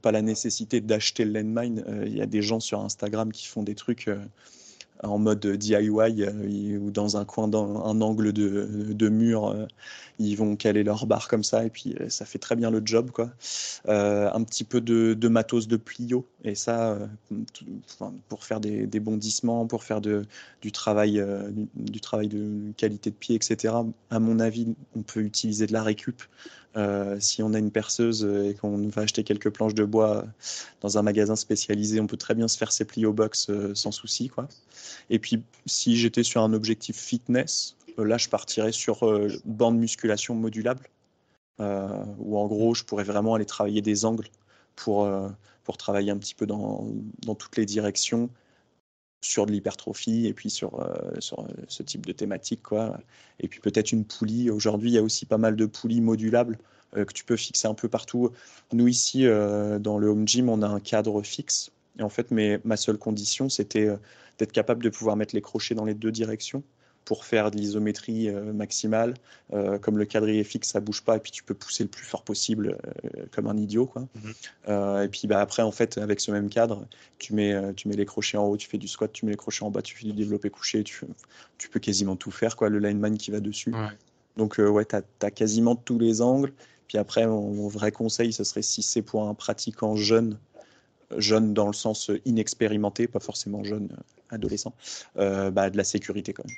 [0.02, 1.86] pas la nécessité d'acheter le landmine.
[2.08, 4.10] Il y a des gens sur Instagram qui font des trucs
[5.02, 9.66] en mode DIY euh, ou dans un coin, dans un angle de, de mur, euh,
[10.20, 12.82] ils vont caler leur barre comme ça et puis euh, ça fait très bien le
[12.84, 13.12] job.
[13.12, 13.32] Quoi.
[13.86, 16.98] un petit peu de, de, matos de plio et ça,
[18.28, 20.26] pour faire des, des, bondissements, pour faire de,
[20.62, 21.24] du, travail,
[21.76, 23.74] du, travail de qualité de pied, etc.
[24.10, 26.22] À mon avis, on peut utiliser de la récup.
[27.20, 30.26] si on a une perceuse et qu'on va acheter quelques planches de bois
[30.82, 34.28] dans un magasin spécialisé, on peut très bien se faire ses plio box sans souci.
[34.28, 34.50] Quoi.
[35.10, 39.78] Et puis, si j'étais sur un objectif fitness, euh, là, je partirais sur euh, bande
[39.78, 40.88] musculation modulable,
[41.60, 41.88] euh,
[42.20, 44.28] où en gros, je pourrais vraiment aller travailler des angles
[44.76, 45.10] pour,
[45.64, 46.88] pour travailler un petit peu dans,
[47.26, 48.30] dans toutes les directions
[49.22, 50.86] sur de l'hypertrophie et puis sur,
[51.20, 52.62] sur ce type de thématique.
[52.64, 53.00] Quoi.
[53.40, 54.50] Et puis peut-être une poulie.
[54.50, 56.58] Aujourd'hui, il y a aussi pas mal de poulies modulables
[56.94, 58.32] que tu peux fixer un peu partout.
[58.74, 61.72] Nous, ici, dans le home gym, on a un cadre fixe.
[61.98, 63.88] Et en fait, ma seule condition, c'était
[64.38, 66.64] d'être capable de pouvoir mettre les crochets dans les deux directions
[67.06, 69.16] pour faire de l'isométrie euh, maximale.
[69.54, 72.06] Euh, comme le quadrille fixe, ça bouge pas, et puis tu peux pousser le plus
[72.06, 73.86] fort possible euh, comme un idiot.
[73.86, 74.08] Quoi.
[74.16, 75.04] Mhm.
[75.04, 76.88] et puis bah, après, en fait, avec ce même cadre,
[77.20, 79.38] tu mets, tu mets les crochets en haut, tu fais du squat, tu mets les
[79.38, 81.06] crochets en bas, tu fais du développé couché, tu,
[81.58, 83.74] tu peux quasiment tout faire, quoi, le lineman qui va dessus.
[84.38, 86.54] Donc ouais, tu as, quasiment tous les angles.
[86.88, 90.38] Puis après, mon, vrai conseil, ce serait si c'est pour un pratiquant jeune,
[91.18, 93.90] jeune dans le sens inexpérimenté, pas forcément jeune
[94.34, 94.74] adolescent,
[95.18, 96.56] euh, bah, de la sécurité quand même.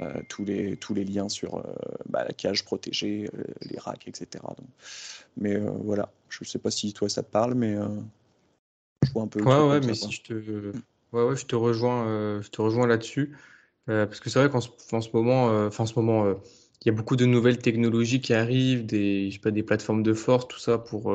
[0.00, 1.62] Euh, tous, les, tous les liens sur euh,
[2.08, 3.28] bah, la cage protégée,
[3.60, 4.42] les racks, etc.
[5.36, 7.76] mais voilà, je ne sais pas si toi ça te parle, mais
[9.02, 9.42] je vois un peu.
[9.42, 10.32] Ouais, ouais, mais si je te,
[11.12, 13.36] ouais, ouais, je te rejoins, je te rejoins là-dessus,
[13.86, 16.26] parce que c'est vrai qu'en ce, en ce moment, en ce moment,
[16.80, 20.02] il y a beaucoup de nouvelles technologies qui arrivent, des, je sais pas, des plateformes
[20.02, 21.12] de force, tout ça pour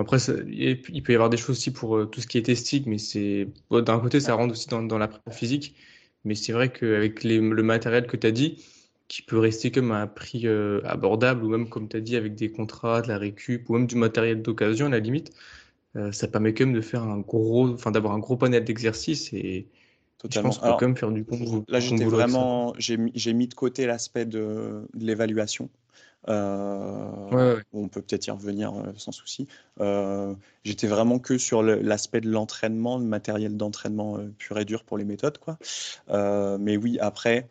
[0.00, 0.16] après,
[0.48, 2.96] il peut y avoir des choses aussi pour euh, tout ce qui est testing, mais
[2.96, 5.76] c'est d'un côté, ça rentre aussi dans, la physique.
[6.24, 8.64] Mais c'est vrai qu'avec le matériel que tu as dit,
[9.08, 12.16] qui peut rester comme à un prix euh, abordable, ou même, comme tu as dit,
[12.16, 15.32] avec des contrats, de la récup, ou même du matériel d'occasion, à la limite,
[15.96, 19.32] euh, ça permet quand même de faire un gros, enfin, d'avoir un gros panel d'exercices
[19.32, 19.66] et,
[20.20, 20.50] Totalement.
[20.50, 22.98] Je pense quand même faire du bon Là, j'étais vraiment, j'ai
[23.32, 25.70] mis de côté l'aspect de l'évaluation.
[26.28, 29.46] Euh, on peut peut-être y revenir euh, sans souci.
[29.80, 34.98] Euh, j'étais vraiment que sur l'aspect de l'entraînement, le matériel d'entraînement pur et dur pour
[34.98, 35.38] les méthodes.
[35.38, 35.58] Quoi.
[36.58, 37.48] mais oui, après,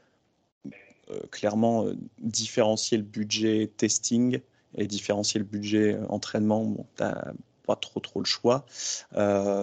[1.32, 1.86] clairement,
[2.20, 4.40] différencier le budget testing
[4.76, 8.66] et différencier le budget entraînement, bon, pas trop trop le choix.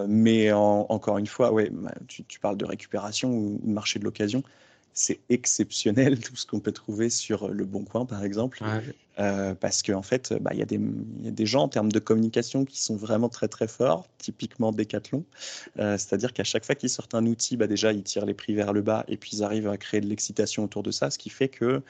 [0.09, 1.71] mais encore une fois, ouais,
[2.09, 4.43] tu, tu, parles de récupération ou de marché de l'occasion
[4.97, 8.65] c'est exceptionnel tout ce qu'on peut trouver sur Le Bon Coin, par exemple.
[9.19, 11.99] Euh, parce qu'en en fait, bah, il y, y, a des gens en termes de
[11.99, 15.25] communication qui sont vraiment très très forts, typiquement Decathlon.
[15.79, 18.55] Euh, c'est-à-dire qu'à chaque fois qu'ils sortent un outil, bah, déjà ils tirent les prix
[18.55, 21.19] vers le bas et puis ils arrivent à créer de l'excitation autour de ça, ce
[21.19, 21.83] qui fait que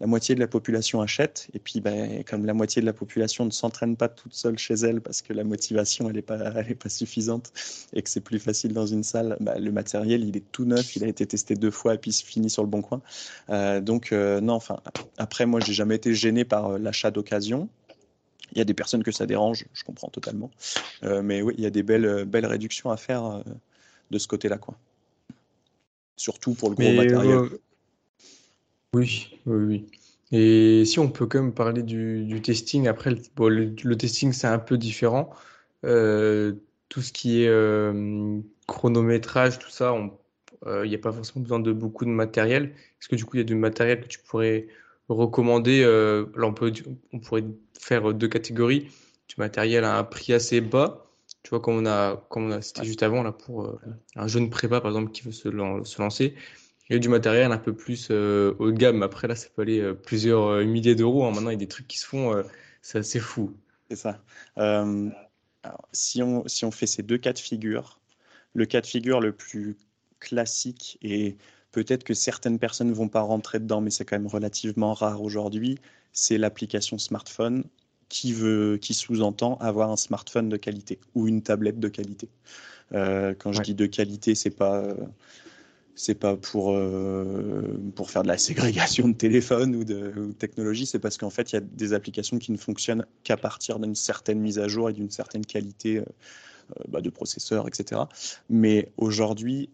[0.00, 1.48] la moitié de la population achète.
[1.54, 4.74] Et puis, ben, comme la moitié de la population ne s'entraîne pas toute seule chez
[4.74, 7.52] elle parce que la motivation, elle n'est pas, elle est pas suffisante
[7.92, 10.96] et que c'est plus facile dans une salle, ben, le matériel, il est tout neuf,
[10.96, 13.00] il a été testé deux fois et puis il finit sur le bon coin.
[13.50, 14.80] Euh, donc, euh, non, enfin,
[15.16, 17.68] après, moi, j'ai jamais été gêné par euh, l'achat d'occasion.
[18.52, 20.50] Il y a des personnes que ça dérange, je comprends totalement.
[21.02, 23.42] mais oui, il y a des belles, belles réductions à faire
[24.10, 24.56] de ce côté-là.
[24.56, 24.74] quoi.
[26.16, 27.50] Surtout pour le gros matériel.
[28.94, 29.86] Oui, oui, oui.
[30.32, 34.78] Et si on peut quand même parler du, testing, après, le, testing, c'est un peu
[34.78, 35.30] différent.
[35.84, 36.54] Euh,
[36.88, 39.94] tout ce qui est euh, chronométrage, tout ça,
[40.66, 42.74] euh, il n'y a pas forcément besoin de beaucoup de matériel.
[43.00, 44.68] Est-ce que du coup, il y a du matériel que tu pourrais
[45.08, 45.82] recommander?
[45.82, 46.72] là, on peut,
[47.12, 47.44] on pourrait
[47.78, 48.88] faire deux catégories.
[49.28, 51.06] Du matériel à un prix assez bas,
[51.42, 53.78] tu vois, comme on a, comme on a cité juste avant, là, pour
[54.16, 55.50] un jeune prépa, par exemple, qui veut se,
[55.84, 56.34] se lancer.
[56.88, 59.02] Il y a du matériel un peu plus euh, haut de gamme.
[59.02, 61.24] Après, là, ça peut aller euh, plusieurs euh, milliers d'euros.
[61.26, 61.32] Hein.
[61.32, 62.42] Maintenant, il y a des trucs qui se font,
[62.80, 63.54] c'est assez fou.
[63.90, 64.22] C'est ça.
[65.92, 68.00] si, on, si on fait ces deux cas de figure,
[68.54, 69.76] le cas de figure le plus
[70.20, 71.36] classique et
[71.72, 75.22] peut-être que certaines personnes ne vont pas rentrer dedans, mais c'est quand même relativement rare
[75.22, 75.78] aujourd'hui,
[76.12, 77.64] c'est l'application smartphone
[78.08, 82.28] qui, veut, qui sous-entend avoir un smartphone de qualité ou une tablette de qualité.
[82.92, 84.82] quand je dis de qualité, c'est pas
[86.00, 86.78] c'est pas pour,
[87.96, 91.56] pour faire de la ségrégation de téléphone ou de, technologie, c'est parce qu'en fait, il
[91.56, 94.92] y a des applications qui ne fonctionnent qu'à partir d'une certaine mise à jour et
[94.92, 96.02] d'une certaine qualité
[96.88, 98.02] bah, de processeur, etc.
[98.48, 99.70] Mais aujourd'hui,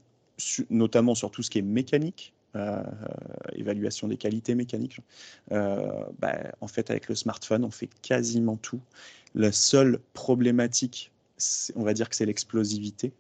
[0.71, 2.83] notamment sur tout ce qui est mécanique, euh,
[3.57, 5.01] évaluation des qualités mécaniques.
[5.51, 8.81] Euh, bah, en fait, avec le smartphone, on fait quasiment tout.
[9.35, 11.11] La seule problématique,
[11.75, 13.13] on va dire que c'est l'explosivité.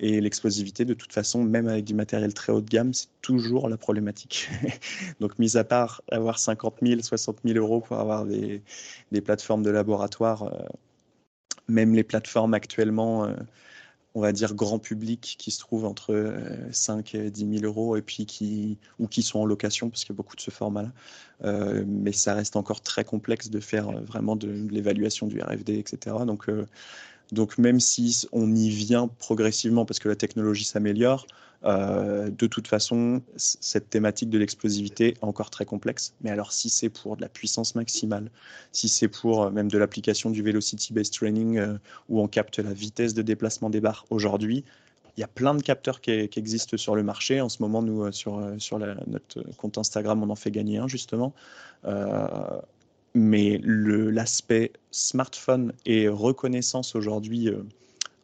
[0.00, 3.68] Et l'explosivité, de toute façon, même avec du matériel très haut de gamme, c'est toujours
[3.68, 4.48] la problématique.
[5.20, 8.62] Donc, mis à part avoir 50 000, 60 000 euros pour avoir des,
[9.24, 10.68] plateformes de laboratoire, euh,
[11.68, 13.28] même les plateformes actuellement
[14.18, 16.34] on va dire, grand public qui se trouve entre
[16.72, 20.12] 5 et 10 000 euros et puis qui, ou qui sont en location parce qu'il
[20.12, 20.90] y a beaucoup de ce format-là.
[21.44, 25.78] Euh, mais ça reste encore très complexe de faire euh, vraiment de, l'évaluation du RFD,
[25.78, 26.16] etc.
[26.26, 26.66] Donc, euh,
[27.32, 31.26] donc même si on y vient progressivement parce que la technologie s'améliore,
[31.64, 36.14] euh, de toute façon, cette thématique de l'explosivité est encore très complexe.
[36.20, 38.30] Mais alors, si c'est pour de la puissance maximale,
[38.72, 41.74] si c'est pour euh, même de l'application du velocity-based training euh,
[42.08, 44.64] où on capte la vitesse de déplacement des barres aujourd'hui,
[45.16, 47.40] il y a plein de capteurs qui, existent sur le marché.
[47.40, 51.34] En ce moment, nous, sur, sur notre compte Instagram, on en fait gagner un, justement.
[53.18, 57.50] Mais l'aspect smartphone et reconnaissance aujourd'hui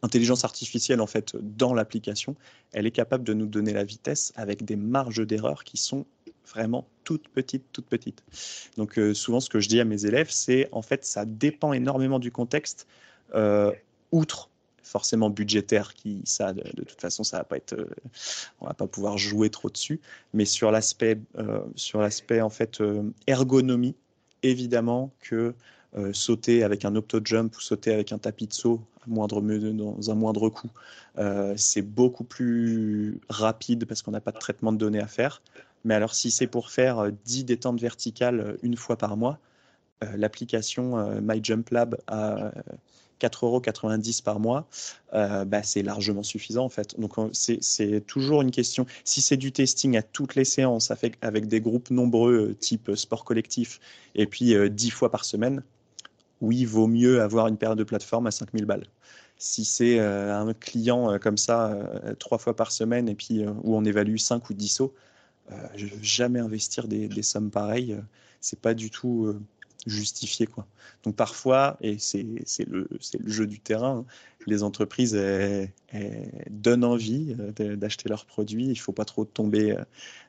[0.05, 2.35] intelligence artificielle en fait dans l'application,
[2.71, 6.05] elle est capable de nous donner la vitesse avec des marges d'erreur qui sont
[6.47, 8.23] vraiment toutes petites, toutes petites.
[8.77, 11.73] Donc euh, souvent ce que je dis à mes élèves, c'est en fait ça dépend
[11.73, 12.87] énormément du contexte,
[13.33, 13.71] euh,
[14.11, 14.49] outre
[14.83, 17.89] forcément budgétaire qui ça de, toute façon ça va pas être euh,
[18.61, 19.99] on va pas pouvoir jouer trop dessus
[20.31, 21.17] mais sur l'aspect
[21.73, 22.83] sur l'aspect en fait
[23.25, 23.95] ergonomie
[24.49, 25.53] évidemment que
[25.97, 30.11] euh, sauter avec un opto-jump ou sauter avec un tapis de saut à moindre, dans
[30.11, 30.69] un moindre coût,
[31.17, 35.41] euh, c'est beaucoup plus rapide parce qu'on n'a pas de traitement de données à faire.
[35.85, 39.39] Mais alors, si c'est pour faire 10 euh, détentes verticales une fois par mois,
[40.01, 42.51] l'application MyJumpLab à
[43.21, 43.61] 4,90 euros
[44.23, 44.67] par mois,
[45.11, 46.99] bah, c'est largement suffisant en fait.
[46.99, 48.85] Donc c'est toujours une question.
[49.03, 53.79] Si c'est du testing à toutes les séances avec, des groupes nombreux type sport collectif
[54.15, 55.63] et puis 10 fois par semaine,
[56.41, 58.85] oui, vaut mieux avoir une période de plateforme à 5000 balles.
[59.37, 63.45] Si c'est euh, un client euh, comme ça, euh, trois fois par semaine, et puis
[63.45, 64.93] où on évalue 5 ou 10 sauts,
[65.75, 67.95] je ne veux jamais investir des, sommes pareilles.
[68.41, 69.39] c'est pas du tout
[69.85, 70.47] justifié.
[70.47, 70.65] Quoi.
[71.03, 72.23] Donc parfois, et c'est
[72.67, 74.05] le, le, jeu du terrain,
[74.47, 75.17] les entreprises
[76.49, 78.65] donnent envie d'acheter leurs produits.
[78.65, 79.75] Il ne faut pas trop tomber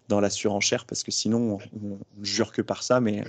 [0.09, 3.25] dans la surenchère parce que sinon, on, on jure que par ça, mais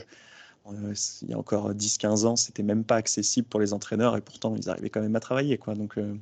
[0.68, 4.22] euh, il y a encore 10-15 ans, c'était même pas accessible pour les entraîneurs et
[4.22, 5.58] pourtant ils arrivaient quand même à travailler.
[5.58, 5.76] Quoi.
[5.76, 6.16] Donc, euh,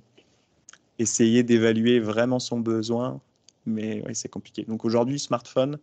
[0.99, 3.19] essayer d'évaluer vraiment son besoin,
[3.65, 4.63] mais c'est compliqué.
[4.63, 5.79] Donc aujourd'hui, smartphone,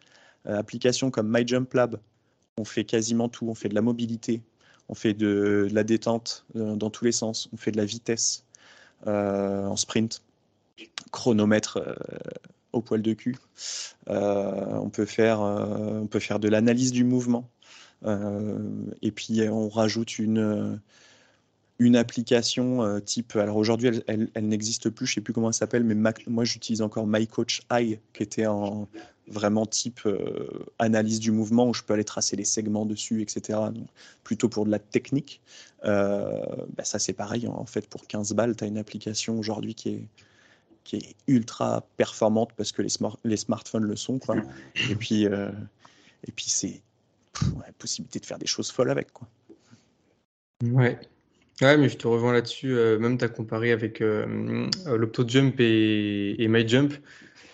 [0.46, 1.98] euh, applications comme MyJumpLab,
[2.58, 3.46] on fait quasiment tout.
[3.48, 4.42] On fait de la mobilité,
[4.88, 8.44] on fait de, la détente dans tous les sens, on fait de la vitesse
[9.06, 10.22] en sprint,
[11.10, 11.80] chronomètre
[12.72, 13.36] au poil de cul.
[14.06, 17.48] on, peut faire, de l'analyse du mouvement.
[18.04, 18.58] Euh,
[19.00, 20.38] et puis on rajoute une,
[21.80, 23.36] euh, application euh, type.
[23.36, 26.82] Alors aujourd'hui, elle, n'existe plus, je ne sais plus comment elle s'appelle, mais moi j'utilise
[26.82, 28.88] encore MyCoach Eye, qui était en
[29.28, 30.00] vraiment type
[30.78, 33.58] analyse du mouvement où je peux aller tracer les segments dessus, etc.
[33.72, 33.86] Donc,
[34.24, 35.40] plutôt pour de la technique.
[35.82, 37.46] bah ça, c'est pareil.
[37.46, 40.04] En fait, pour 15 balles, tu as une application aujourd'hui qui est,
[41.28, 44.18] ultra performante parce que les, smartphones le sont.
[44.18, 44.36] Quoi.
[44.90, 46.82] Et puis, et puis c'est
[47.64, 49.12] la possibilité de faire des choses folles avec.
[49.12, 49.28] Quoi.
[50.62, 50.98] Ouais.
[51.60, 52.74] Ouais, mais je te rejoins là-dessus.
[52.74, 56.94] Euh, même tu as comparé avec euh, euh l'OptoJump et, et MyJump.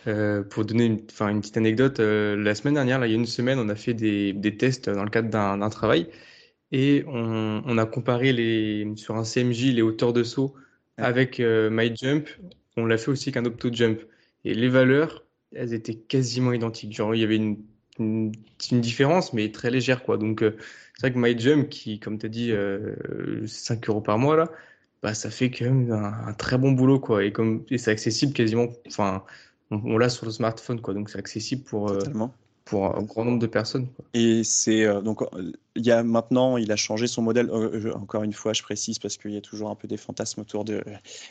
[0.08, 3.26] Euh, pour donner une, une petite anecdote, la semaine dernière, là, il y a une
[3.26, 6.08] semaine, on a fait des, des tests dans le cadre d'un travail
[6.72, 10.54] et on, on, a comparé les, sur un CMJ les hauteurs de saut
[10.96, 12.28] avec MyJump.
[12.76, 14.00] On l'a fait aussi avec un OptoJump.
[14.44, 16.94] Et les valeurs, elles étaient quasiment identiques.
[16.94, 17.58] Genre, il y avait une
[17.98, 18.32] une,
[18.70, 20.02] une, différence, mais très légère.
[20.02, 20.16] Quoi.
[20.18, 20.56] Donc, euh,
[20.94, 24.50] c'est vrai que MyJump, qui, comme tu as dit, euh, 5 euros par mois, là,
[25.02, 27.00] bah, ça fait quand même un, très bon boulot.
[27.00, 27.24] Quoi.
[27.24, 29.24] Et, comme, et c'est accessible quasiment, enfin,
[29.70, 32.00] on, l'a sur le smartphone, quoi, donc c'est accessible pour, euh,
[32.64, 33.88] pour un grand nombre de personnes.
[34.14, 35.22] Et c'est euh, donc
[35.78, 37.48] il y a maintenant, il a changé son modèle.
[37.50, 40.40] Euh, encore une fois, je précise parce qu'il y a toujours un peu des fantasmes
[40.40, 40.82] autour de,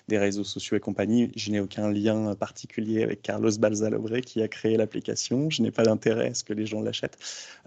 [0.07, 1.31] des réseaux sociaux et compagnie.
[1.35, 5.49] Je n'ai aucun lien particulier avec Carlos Balzalobre qui a créé l'application.
[5.49, 7.17] Je n'ai pas d'intérêt à ce que les gens l'achètent.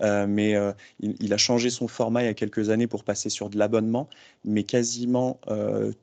[0.01, 0.57] Euh, mais
[1.01, 4.09] il, a changé son format il y a quelques années pour passer sur de l'abonnement.
[4.45, 5.39] Mais quasiment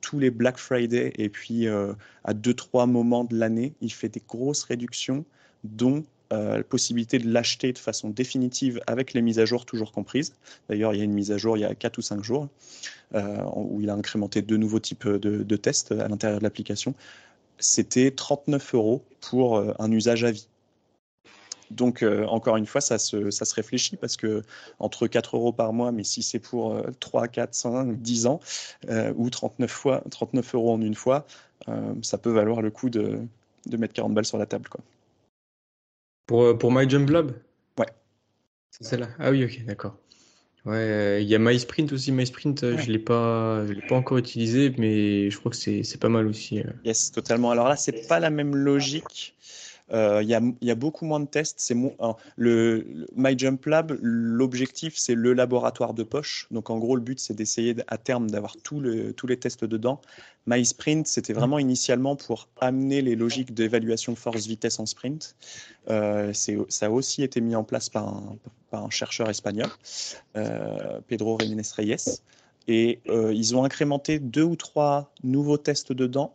[0.00, 4.22] tous les Black Friday et puis à deux trois moments de l'année, il fait des
[4.26, 5.24] grosses réductions
[5.64, 10.34] dont la possibilité de l'acheter de façon définitive avec les mises à jour toujours comprises.
[10.68, 12.48] D'ailleurs, il y a une mise à jour il y a 4 ou 5 jours
[13.14, 16.94] où il a incrémenté deux nouveaux types de, tests à l'intérieur de l'application.
[17.58, 20.48] C'était 39 euros pour un usage à vie.
[21.70, 24.42] Donc, euh, encore une fois, ça se, ça se, réfléchit parce que
[24.78, 28.40] entre 4 euros par mois, mais si c'est pour 3, 4, 5, 10 ans,
[28.88, 31.26] euh, ou 39, fois, 39 euros en une fois,
[31.68, 33.20] euh, ça peut valoir le coup de,
[33.66, 34.68] de, mettre 40 balles sur la table.
[34.68, 34.80] Quoi.
[36.28, 37.32] Pour, pour MyJumpLab
[37.78, 37.86] Ouais.
[38.70, 39.96] C'est celle-là Ah oui, ok, d'accord.
[40.66, 42.12] Ouais, il y a MySprint aussi.
[42.12, 42.76] MySprint, ouais.
[42.78, 46.62] je ne l'ai pas, pas encore utilisé, mais je crois que c'est pas mal aussi.
[46.84, 47.50] Yes, totalement.
[47.50, 49.34] Alors là, c'est pas la même logique.
[49.92, 51.56] Euh, il y, y, a beaucoup moins de tests.
[51.60, 51.94] C'est le,
[52.36, 56.46] le MyJumpLab, l'objectif, c'est le laboratoire de poche.
[56.50, 60.00] Donc, en gros, le but, c'est d'essayer à terme d'avoir tous les tests dedans.
[60.48, 65.36] MySprint, c'était vraiment initialement pour amener les logiques d'évaluation force-vitesse en sprint.
[65.90, 68.36] Euh, ça a aussi été mis en place par un,
[68.70, 69.68] par un chercheur espagnol,
[70.36, 72.20] euh, Pedro Jiménez Reyes.
[72.66, 76.34] Et euh, ils ont incrémenté deux ou trois nouveaux tests dedans,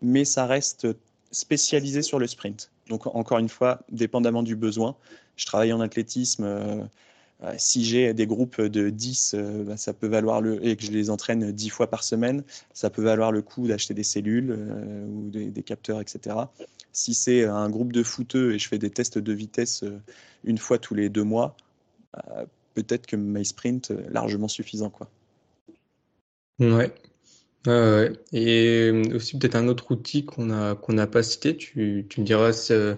[0.00, 0.86] mais ça reste
[1.30, 2.70] spécialisé sur le sprint.
[2.90, 4.96] Donc, encore une fois, dépendamment du besoin.
[5.36, 6.42] Je travaille en athlétisme.
[6.44, 6.82] Euh,
[7.44, 10.84] euh, si j'ai des groupes de 10, euh, bah, ça peut valoir le, et que
[10.84, 12.42] je les entraîne 10 fois par semaine,
[12.74, 16.36] ça peut valoir le coup d'acheter des cellules ou des, capteurs, etc.
[16.92, 19.84] Si c'est un groupe de footeux et je fais des tests de vitesse
[20.42, 21.56] une fois tous les deux mois,
[22.74, 24.90] peut-être que MySprint largement suffisant.
[24.90, 25.08] Quoi.
[26.58, 26.92] Ouais,
[27.66, 32.06] Ouais, Et euh, aussi peut-être un autre outil qu'on a qu'on n'a pas cité, tu,
[32.08, 32.94] tu me diras si, euh,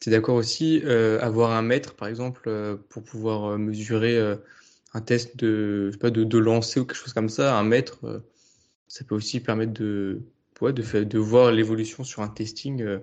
[0.00, 4.18] tu es d'accord aussi, euh, avoir un mètre par exemple pour pouvoir mesurer
[4.92, 7.64] un test de, je sais pas, de, de lancer ou quelque chose comme ça, un
[7.64, 8.22] mètre,
[8.86, 10.20] ça peut aussi permettre de,
[10.60, 12.98] ouais, de, faire, de voir l'évolution sur un testing.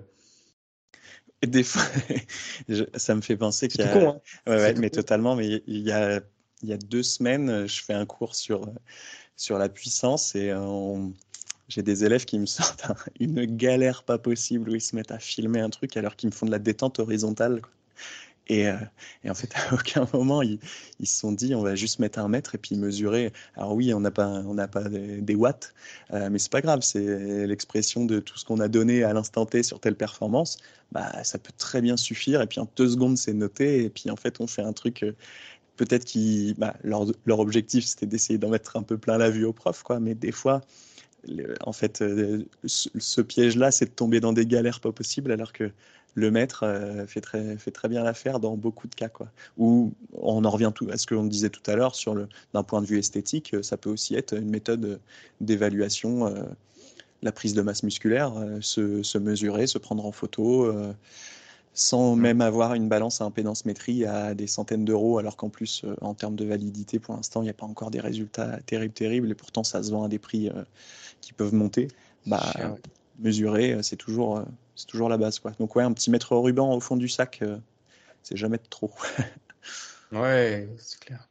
[1.42, 1.82] Et des fois,
[2.94, 3.92] ça me fait penser qu'il y a.
[3.92, 5.34] Con, hein ouais, ouais, mais totalement.
[5.34, 6.20] Mais il y a,
[6.62, 8.72] il y a deux semaines, je fais un cours sur
[9.36, 11.08] sur la puissance et euh,
[11.68, 12.86] j'ai des élèves qui me sortent
[13.20, 16.34] une galère pas possible où ils se mettent à filmer un truc alors qu'ils me
[16.34, 17.60] font de la détente horizontale.
[18.48, 18.76] Et, euh,
[19.24, 20.58] et, en fait, à aucun moment, ils,
[21.00, 23.32] ils, se sont dit, on va juste mettre un mètre et puis mesurer.
[23.56, 25.72] Alors oui, on n'a pas, on n'a pas des, watts,
[26.12, 26.80] euh, mais c'est pas grave.
[26.82, 30.58] C'est l'expression de tout ce qu'on a donné à l'instant T sur telle performance.
[30.92, 32.42] Bah, ça peut très bien suffire.
[32.42, 33.84] Et puis en deux secondes, c'est noté.
[33.84, 35.04] Et puis en fait, on fait un truc
[35.76, 39.52] peut-être qu'ils, bah, leur, objectif, c'était d'essayer d'en mettre un peu plein la vue au
[39.52, 40.00] prof, quoi.
[40.00, 40.60] Mais des fois,
[41.60, 45.70] en fait, euh, ce, piège-là, c'est de tomber dans des galères pas possibles, alors que
[46.16, 49.28] le maître euh, fait, très, fait très bien l'affaire dans beaucoup de cas, quoi.
[49.58, 52.80] Ou on en revient à ce qu'on disait tout à l'heure sur le, d'un point
[52.80, 55.00] de vue esthétique, ça peut aussi être une méthode
[55.40, 56.26] d'évaluation.
[56.26, 56.42] Euh,
[57.22, 60.70] la prise de masse musculaire, se, mesurer, se prendre en photo,
[61.74, 65.82] sans même avoir une balance à impédance métrie à des centaines d'euros, alors qu'en plus,
[65.84, 68.94] euh, en termes de validité, pour l'instant, il n'y a pas encore des résultats terribles,
[68.94, 70.62] terribles, et pourtant, ça se vend à des prix euh,
[71.20, 71.88] qui peuvent monter.
[72.26, 72.54] Bah,
[73.18, 74.42] mesurer, euh, c'est toujours,
[74.76, 75.40] c'est toujours la base.
[75.40, 75.50] Quoi.
[75.58, 77.42] Donc, ouais, un petit mètre ruban au fond du sac,
[78.22, 78.92] c'est jamais trop.
[80.12, 81.28] ouais, c'est clair.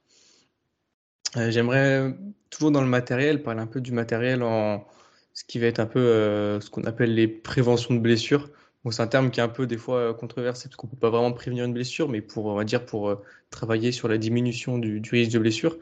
[1.36, 2.16] J'aimerais,
[2.50, 4.86] toujours dans le matériel, parler un peu du matériel en
[5.34, 8.52] ce qui va être un peu ce qu'on appelle les préventions de blessures
[8.92, 11.10] c'est un terme qui est un peu des fois euh, controversé parce qu'on peut pas
[11.10, 13.16] vraiment prévenir une blessure, mais pour on va dire pour euh,
[13.50, 15.78] travailler sur la diminution du, risque de blessure.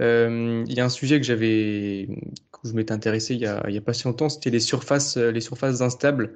[0.00, 2.08] Euh, il y a un sujet que j'avais,
[2.52, 4.60] que je m'étais intéressé il y, a, il y a pas si longtemps, c'était les
[4.60, 6.34] surfaces, les surfaces instables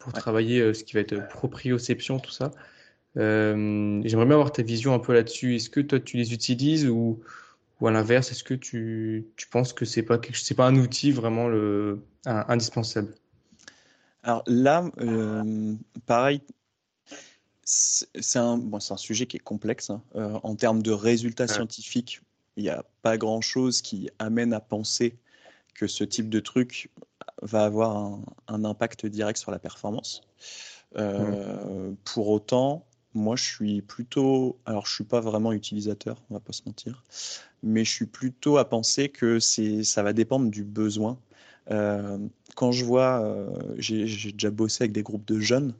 [0.00, 2.52] pour travailler ce qui va être proprioception, tout ça.
[3.16, 5.56] J'aimerais bien avoir ta vision un peu là-dessus.
[5.56, 7.20] Est-ce que toi tu les utilises ou,
[7.80, 11.10] ou à l'inverse, est-ce que tu, tu penses que c'est pas c'est pas un outil
[11.12, 13.14] vraiment le, indispensable?
[14.22, 15.74] Alors là, euh,
[16.06, 16.42] pareil,
[17.64, 19.90] c'est un, bon, un sujet qui est complexe.
[19.90, 20.02] Hein.
[20.16, 22.20] Euh, en termes de résultats scientifiques,
[22.56, 25.16] il n'y a pas grand-chose qui amène à penser
[25.74, 26.90] que ce type de truc
[27.40, 28.18] va avoir
[28.48, 30.22] un, impact direct sur la performance.
[30.96, 36.40] Euh, pour autant, moi, je suis plutôt, alors je suis pas vraiment utilisateur, on va
[36.40, 37.04] pas se mentir,
[37.62, 41.18] mais je suis plutôt à penser que c'est, ça va dépendre du besoin.
[41.70, 42.18] Euh,
[42.56, 45.74] quand je vois, euh, j'ai déjà bossé avec des groupes de jeunes,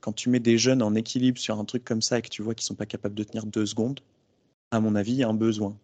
[0.00, 2.42] quand tu mets des jeunes en équilibre sur un truc comme ça et que tu
[2.42, 4.00] vois qu'ils sont pas capables de tenir deux secondes,
[4.70, 5.76] à mon avis, il y a un besoin.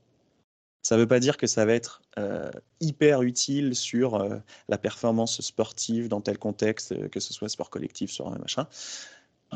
[0.83, 5.41] Ça ne veut pas dire que ça va être euh, hyper utile sur la performance
[5.41, 8.67] sportive dans tel contexte, que ce soit sport collectif, sur un machin.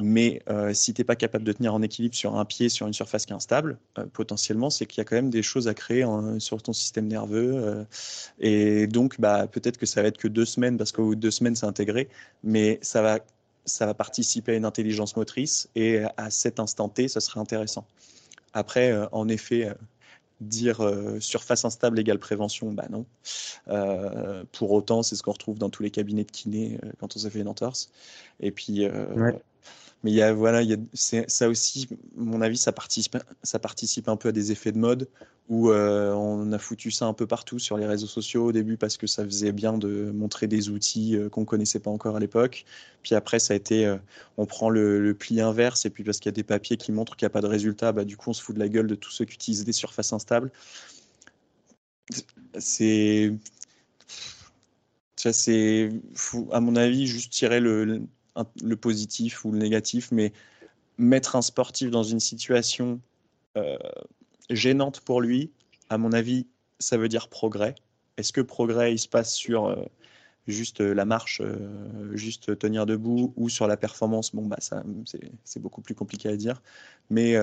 [0.03, 2.87] Mais euh, si tu n'es pas capable de tenir en équilibre sur un pied, sur
[2.87, 5.69] une surface qui est instable, euh, potentiellement, c'est qu'il y a quand même des choses
[5.69, 6.05] à créer
[6.39, 7.53] sur ton système nerveux.
[7.55, 7.85] Euh,
[8.39, 11.21] et donc, bah, peut-être que ça va être que deux semaines, parce qu'au bout de
[11.21, 12.09] deux semaines, c'est intégré,
[12.45, 13.21] mais ça va
[13.69, 17.85] ça va participer à une intelligence motrice et à cet instant T, ce serait intéressant.
[18.53, 19.75] Après, en effet,
[20.41, 20.89] dire
[21.19, 23.07] surface instable égale prévention, bah non.
[24.53, 27.29] pour autant, c'est ce qu'on retrouve dans tous les cabinets de kiné quand on s'est
[27.29, 27.91] fait une entorse.
[28.39, 28.87] Et puis,
[30.05, 33.59] mais il y a, voilà, il y a, ça aussi, mon avis, ça participe, ça
[33.59, 35.09] participe un peu à des effets de mode
[35.49, 38.77] où euh, on a foutu ça un peu partout sur les réseaux sociaux au début
[38.77, 42.21] parce que ça faisait bien de montrer des outils euh, qu'on connaissait pas encore à
[42.21, 42.65] l'époque.
[43.03, 43.97] Puis après, ça a été, euh,
[44.37, 47.17] on prend le, pli inverse et puis parce qu'il y a des papiers qui montrent
[47.17, 48.89] qu'il n'y a pas de résultat, bah, du coup, on se fout de la gueule
[48.89, 50.51] de tous ceux qui utilisent des surfaces instables.
[52.59, 53.33] C'est
[55.17, 55.91] ça c'est
[56.53, 58.03] à mon avis juste tirer le,
[58.63, 60.33] le positif ou le négatif, mais
[60.99, 63.01] mettre un sportif dans une situation
[63.57, 63.77] euh,
[64.51, 65.51] gênante pour lui,
[65.89, 66.47] à mon avis,
[66.79, 67.75] ça veut dire progrès.
[68.17, 69.85] Est-ce que progrès, il se passe sur euh,
[70.47, 74.35] juste la marche, euh, juste tenir debout ou sur la performance?
[74.35, 74.83] Bon, bah, ça,
[75.45, 76.63] c'est beaucoup plus compliqué à dire.
[77.11, 77.35] Mais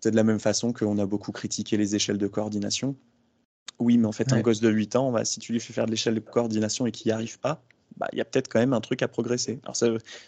[0.00, 2.96] c'est de la même façon qu'on a beaucoup critiqué les échelles de coordination.
[3.78, 5.86] Oui, mais en fait, un gosse de 8 ans, bah, si tu lui fais faire
[5.86, 7.62] de l'échelle de coordination et qu'il n'y arrive pas,
[7.96, 9.60] bah, il y a peut-être quand même un truc à progresser.
[9.64, 9.76] Alors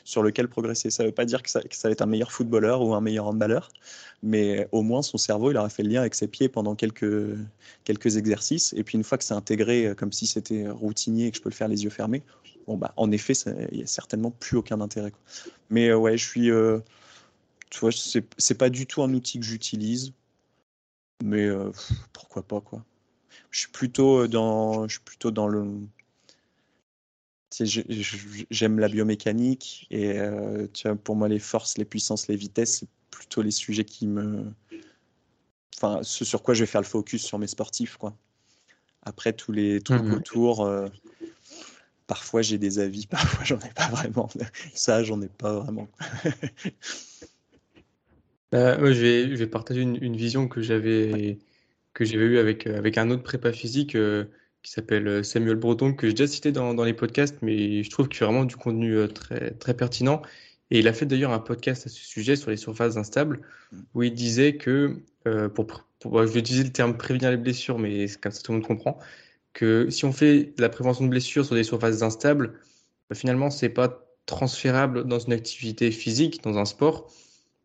[0.04, 2.82] sur lequel progresser, ça ne veut pas dire que ça, va être un meilleur footballeur
[2.82, 3.70] ou un meilleur handballeur,
[4.22, 7.36] mais au moins son cerveau, il aura fait le lien avec ses pieds pendant quelques,
[7.84, 8.72] quelques exercices.
[8.74, 11.42] Et puis une fois que c'est intégré, euh, comme si c'était routinier et que je
[11.42, 12.22] peux le faire les yeux fermés,
[12.66, 13.34] bon, bah, en effet,
[13.72, 15.12] il n'y a certainement plus aucun intérêt.
[15.70, 16.50] Mais euh, ouais, je suis.
[16.50, 16.80] Euh,
[17.70, 20.12] tu vois, c'est pas du tout un outil que j'utilise,
[21.24, 21.48] mais
[22.12, 22.84] pourquoi pas, quoi.
[23.50, 25.66] Je suis plutôt dans, je suis plutôt dans le
[27.64, 32.78] J'aime la biomécanique et euh, tu vois, pour moi, les forces, les puissances, les vitesses,
[32.80, 34.44] c'est plutôt les sujets qui me.
[35.76, 37.96] Enfin, ce sur quoi je vais faire le focus sur mes sportifs.
[37.96, 38.16] Quoi.
[39.02, 40.88] Après, tous les trucs mmh autour, euh,
[42.06, 44.28] parfois j'ai des avis, parfois j'en ai pas vraiment.
[44.74, 45.88] Ça, j'en ai pas vraiment.
[48.52, 51.36] Bah, je, vais, je vais partager une, une vision que j'avais
[51.94, 53.96] que j'avais eue avec, avec un autre prépa physique.
[54.66, 58.08] Qui s'appelle euh, Samuel Breton, que j'ai déjà cité dans, les podcasts, mais je trouve
[58.08, 60.22] qu'il fait vraiment du contenu euh, très, très pertinent.
[60.72, 63.42] Et il a fait d'ailleurs un podcast à ce sujet sur les surfaces instables,
[63.94, 64.96] où il disait que,
[65.28, 65.66] euh, pour,
[66.00, 68.66] pour, je vais utiliser le terme prévenir les blessures, mais comme ça tout le monde
[68.66, 68.98] comprend,
[69.52, 72.54] que si on fait la prévention de blessures sur des surfaces instables,
[73.08, 77.08] bah, finalement, c'est pas transférable dans une activité physique, dans un sport,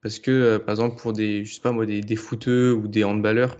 [0.04, 2.20] parce que, par exemple, pour des, je sais pas moi, des, des
[2.74, 3.58] ou des handballeurs,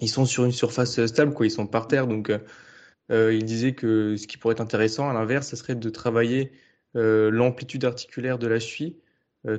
[0.00, 1.46] ils sont sur une surface stable, quoi.
[1.46, 2.06] Ils sont par terre.
[2.06, 2.38] Donc, euh,
[3.10, 6.52] euh, il disait que ce qui pourrait être intéressant, à l'inverse, ce serait de travailler
[6.96, 8.96] euh, l'amplitude articulaire de la cheville,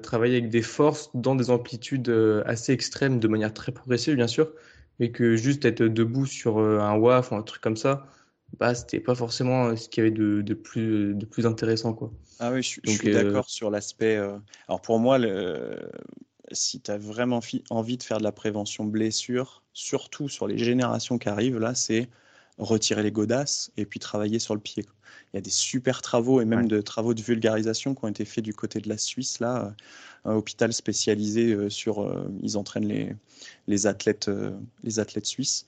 [0.02, 2.10] travailler avec des forces dans des amplitudes
[2.48, 4.52] assez extrêmes, de manière très progressive, bien sûr,
[5.00, 8.08] mais que juste être debout sur un WAF ou un truc comme ça,
[8.58, 12.12] bah, c'était pas forcément ce qu'il y avait de, de, plus, de plus intéressant, quoi.
[12.40, 14.16] Ah oui, je, suis d'accord sur l'aspect.
[14.68, 15.78] Alors pour moi, le,
[16.52, 17.39] si tu as vraiment
[17.70, 22.10] envie de faire de la prévention blessure, surtout sur les générations qui arrivent, là, c'est
[22.58, 24.86] retirer les godasses et puis travailler sur le pied.
[25.34, 28.26] Il y a des super travaux et même de travaux de vulgarisation qui ont été
[28.26, 29.74] faits du côté de la Suisse, là,
[30.24, 33.16] un hôpital spécialisé euh, sur, euh, ils entraînent les,
[33.68, 34.52] les athlètes, euh,
[34.84, 35.66] les athlètes suisses.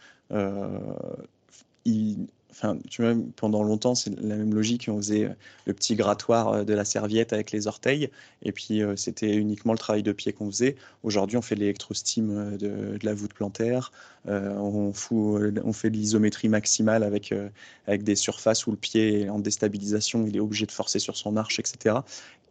[1.86, 4.87] Ils, Enfin, tu vois, pendant longtemps, c'est la même logique.
[4.89, 5.29] On faisait
[5.65, 8.09] le petit grattoir euh, de la serviette avec les orteils,
[8.41, 10.75] et puis euh, c'était uniquement le travail de pied qu'on faisait.
[11.03, 13.91] Aujourd'hui, on fait l'électrostime euh, de, la voûte plantaire,
[14.25, 17.33] on fait l'isométrie maximale avec,
[17.85, 21.15] avec des surfaces où le pied est en déstabilisation, il est obligé de forcer sur
[21.15, 21.99] son arche, etc.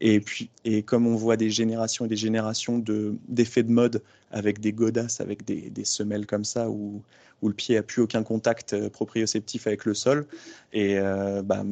[0.00, 2.78] Et puis, et comme on voit des générations et des générations
[3.28, 7.02] d'effets de, mode avec des godasses, avec des, des semelles comme ça, où
[7.42, 10.26] où le pied a plus aucun contact euh, proprioceptif avec le sol.
[10.72, 11.64] Et euh, bah,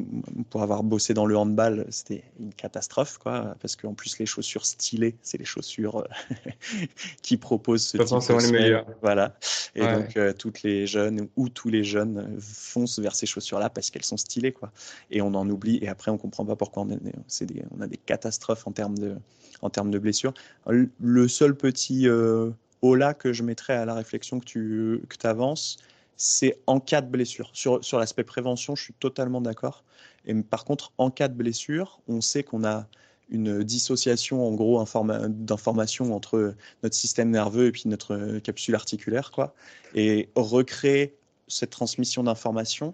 [0.49, 4.65] pour avoir bossé dans le handball, c'était une catastrophe, quoi, parce qu'en plus les chaussures
[4.65, 6.35] stylées, c'est les chaussures euh,
[7.21, 8.85] qui proposent ce type de les meilleures.
[9.01, 9.35] Voilà.
[9.75, 14.05] Et donc toutes les jeunes ou tous les jeunes foncent vers ces chaussures-là parce qu'elles
[14.05, 14.71] sont stylées, quoi.
[15.11, 15.79] Et on en oublie.
[15.81, 18.14] Et après, on comprend pas pourquoi on, a des, on a des catastrophes
[18.65, 19.15] en termes de,
[19.61, 20.33] en blessures.
[20.67, 22.07] Le seul petit
[22.93, 25.77] là que je mettrais à la réflexion que tu avances,
[26.17, 27.49] c'est en cas de blessure.
[27.53, 29.83] Sur, l'aspect prévention, je suis totalement d'accord.
[30.25, 32.87] Et par contre, en cas de blessure, on sait qu'on a
[33.29, 34.83] une dissociation en gros
[35.29, 39.31] d'informations entre notre système nerveux et puis notre capsule articulaire.
[39.95, 42.93] Et recréer cette transmission d'informations,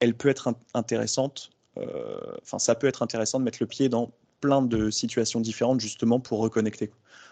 [0.00, 1.50] elle peut être intéressante.
[1.80, 5.80] Euh, enfin, ça peut être intéressant de mettre le pied dans plein de situations différentes
[5.80, 6.90] justement pour reconnecter.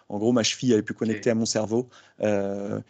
[0.08, 1.88] En gros, ma cheville avait pu connecter à mon cerveau.
[2.20, 2.80] Euh,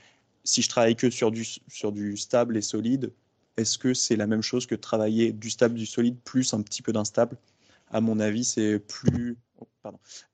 [0.45, 3.13] si je travaille que sur du, sur du stable et solide,
[3.57, 6.83] est-ce que c'est la même chose que travailler du stable, du solide, plus un petit
[6.83, 7.37] peu d'instable?
[7.91, 9.67] À mon avis, c'est plus, oh,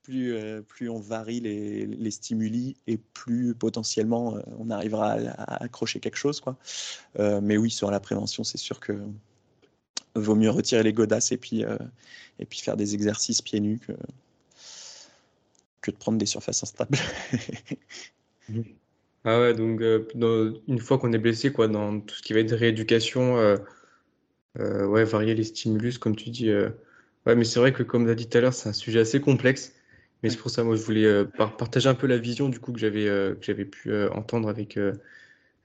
[0.03, 5.99] plus, euh, plus on varie les, les, stimuli et plus potentiellement on arrivera à, accrocher
[5.99, 6.39] quelque chose.
[6.39, 6.57] Quoi.
[7.41, 8.93] mais oui, sur la prévention, c'est sûr que
[10.15, 11.63] vaut mieux retirer les godasses et puis,
[12.39, 13.93] et puis faire des exercices pieds nus que,
[15.81, 16.97] que de prendre des surfaces instables.
[19.25, 22.55] ah ouais, donc une fois qu'on est blessé, quoi, dans tout ce qui va être
[22.55, 23.57] rééducation,
[24.59, 26.49] euh, ouais, varier les stimulus, comme tu dis.
[26.49, 26.69] Euh.
[27.25, 28.99] Ouais, mais c'est vrai que, comme tu as dit tout à l'heure, c'est un sujet
[28.99, 29.73] assez complexe.
[30.23, 32.71] Mais c'est pour ça, moi, je voulais euh, partager un peu la vision du coup
[32.73, 34.77] que j'avais que j'avais pu entendre avec,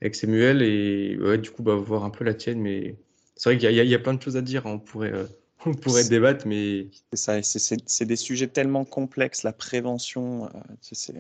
[0.01, 2.61] avec Samuel et du coup, bah, voir un peu la tienne.
[2.61, 2.97] Mais
[3.37, 4.67] c'est vrai qu'il y, y, a plein de choses à dire.
[4.67, 4.73] Hein.
[4.75, 5.13] On pourrait,
[5.67, 6.89] on pourrait débattre, mais.
[7.13, 9.43] C'est ça, c'est des sujets tellement complexes.
[9.43, 10.51] La prévention,
[10.81, 11.15] c'est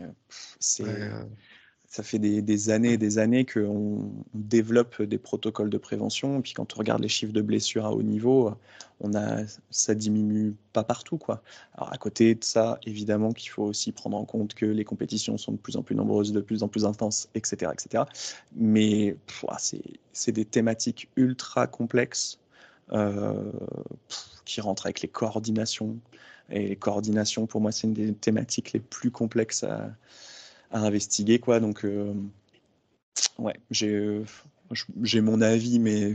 [1.90, 6.38] ça fait des, années et des années qu'on développe des protocoles de prévention.
[6.38, 8.52] Et puis quand on regarde les chiffres de blessures à haut niveau,
[9.00, 11.18] on a, ça diminue pas partout.
[11.18, 11.42] Quoi.
[11.74, 15.36] Alors à côté de ça, évidemment qu'il faut aussi prendre en compte que les compétitions
[15.36, 17.72] sont de plus en plus nombreuses, de plus en plus intenses, etc.
[17.72, 18.04] etc.
[18.54, 19.16] Mais
[20.12, 22.38] c'est des thématiques ultra complexes
[22.92, 23.50] euh,
[24.44, 25.96] qui rentrent avec les coordinations.
[26.50, 29.90] Et les coordinations, pour moi, c'est une des thématiques les plus complexes à
[30.70, 31.60] à investiguer quoi.
[31.60, 32.14] Donc euh,
[33.38, 34.22] ouais, j'ai
[35.02, 36.14] j'ai mon avis, mais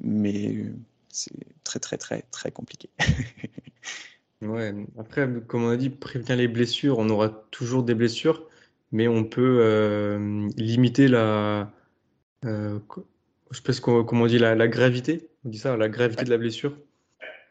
[0.00, 0.66] mais
[1.08, 1.32] c'est
[1.64, 2.90] très très très très compliqué.
[4.42, 4.74] ouais.
[4.98, 8.48] Après, comme on a dit, prévenir les blessures, on aura toujours des blessures,
[8.92, 11.72] mais on peut euh, limiter la
[12.44, 12.78] euh,
[13.50, 15.28] je sais pas comment on dit la, la, gravité.
[15.44, 16.76] On dit ça, la gravité de la blessure.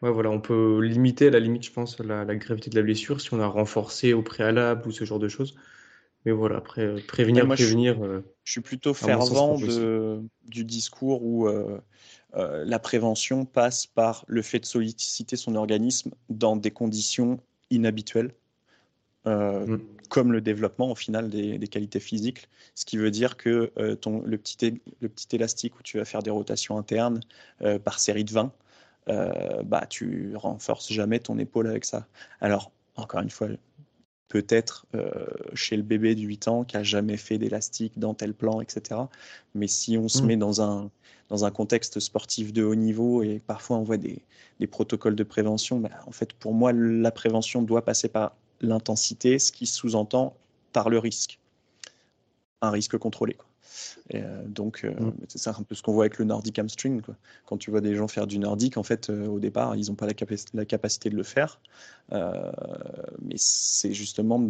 [0.02, 3.20] Ouais, voilà, on peut limiter à la limite, je pense, la, gravité de la blessure
[3.20, 5.56] si on a renforcé au préalable ou ce genre de choses.
[6.26, 8.04] Mais voilà, euh, prévenir, prévenir.
[8.04, 11.78] Euh, je, suis plutôt fervent de, du discours où euh,
[12.34, 17.40] la prévention passe par le fait de solliciter son organisme dans des conditions
[17.70, 18.32] inhabituelles.
[19.24, 19.78] Mm.
[20.08, 24.38] comme le développement au final des, qualités physiques, ce qui veut dire que ton, le,
[24.38, 27.18] petit, le petit élastique où tu vas faire des rotations internes
[27.82, 28.52] par série de 20,
[29.08, 32.06] euh, bah, tu renforces jamais ton épaule avec ça.
[32.40, 33.48] Alors, encore une fois,
[34.28, 38.34] peut-être euh, chez le bébé de 8 ans qui a jamais fait d'élastique dans tel
[38.34, 39.00] plan, etc.
[39.54, 40.26] Mais si on se mm.
[40.26, 40.90] met dans un,
[41.28, 44.22] dans un contexte sportif de haut niveau et parfois on voit des,
[44.58, 49.38] des protocoles de prévention, bah, en fait, pour moi, la prévention doit passer par l'intensité,
[49.38, 50.36] ce qui sous-entend
[50.72, 51.38] par le risque.
[52.62, 53.34] Un risque contrôlé.
[53.34, 53.45] Quoi.
[54.14, 55.12] Euh, donc, euh, mm.
[55.28, 57.00] c'est un peu ce qu'on voit avec le Nordic Hamstring.
[57.02, 57.16] Quoi.
[57.44, 59.94] Quand tu vois des gens faire du Nordic, en fait, euh, au départ, ils n'ont
[59.94, 60.12] pas la,
[60.54, 61.60] la, capacité de le faire.
[62.10, 64.40] mais c'est justement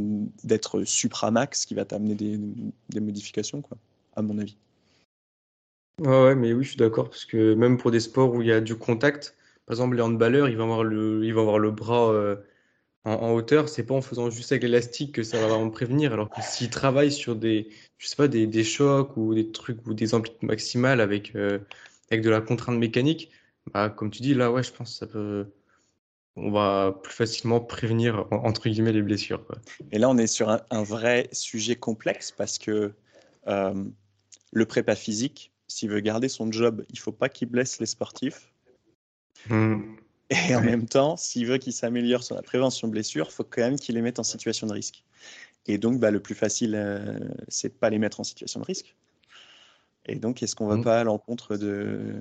[0.45, 2.39] d'être supramax qui va t'amener des,
[2.89, 3.77] des, modifications, quoi,
[4.15, 4.57] à mon avis.
[6.01, 7.09] Ouais, mais oui, je suis d'accord.
[7.09, 10.03] Parce que même pour des sports où il y a du contact, par exemple, les
[10.03, 12.13] handballeurs, ils vont avoir le, ils vont avoir le bras
[13.07, 16.13] en, hauteur, c'est pas en faisant juste avec l'élastique que ça va vraiment prévenir.
[16.13, 19.87] Alors que s'ils travaillent sur des, je sais pas, des, des, chocs ou des trucs
[19.87, 21.61] ou des amplitudes maximales avec, euh,
[22.11, 23.31] avec de la contrainte mécanique,
[23.73, 25.47] bah, comme tu dis, là, ouais, je pense que ça peut,
[26.35, 29.47] on va plus facilement prévenir, entre guillemets, les blessures.
[29.47, 29.59] Quoi.
[29.93, 32.93] Et là, on est sur un, vrai sujet complexe parce que
[33.47, 33.85] euh,
[34.53, 38.53] le prépa physique, s'il veut garder son job, il faut pas qu'il blesse les sportifs.
[39.49, 39.97] Mmh.
[40.31, 43.45] Et en même temps, s'il veut qu'il s'améliore sur la prévention de blessures, il faut
[43.45, 45.05] quand même qu'il les mette en situation de risque.
[45.67, 47.19] Et donc, bah, le plus facile, euh,
[47.49, 48.97] c'est de pas les mettre en situation de risque.
[50.07, 50.85] Et donc, est-ce qu'on ne va mmh.
[50.85, 52.15] pas à l'encontre de,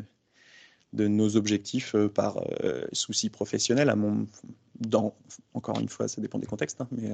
[0.93, 4.28] de nos objectifs euh, par euh, souci professionnel à mon,
[4.80, 5.16] dans,
[5.53, 7.12] Encore une fois, ça dépend des contextes, hein, mais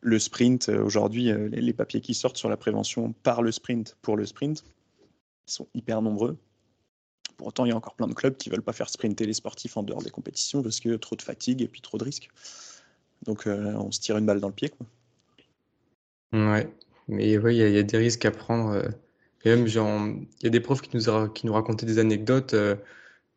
[0.00, 4.18] le sprint, aujourd'hui, les, les, papiers qui sortent sur la prévention par le sprint pour
[4.18, 4.62] le sprint,
[5.46, 6.38] sont hyper nombreux.
[7.36, 9.26] Pour autant, il y a encore plein de clubs qui ne veulent pas faire sprinter
[9.26, 12.04] les sportifs en dehors des compétitions parce que trop de fatigue et puis trop de
[12.04, 12.30] risques.
[13.24, 14.70] Donc euh, on se tire une balle dans le pied.
[14.70, 14.86] Quoi.
[16.32, 16.68] Ouais,
[17.08, 18.70] mais il y, a des risques à prendre.
[18.70, 18.88] Euh.
[19.44, 22.76] Et même, il y a des profs qui nous, racontaient des anecdotes euh,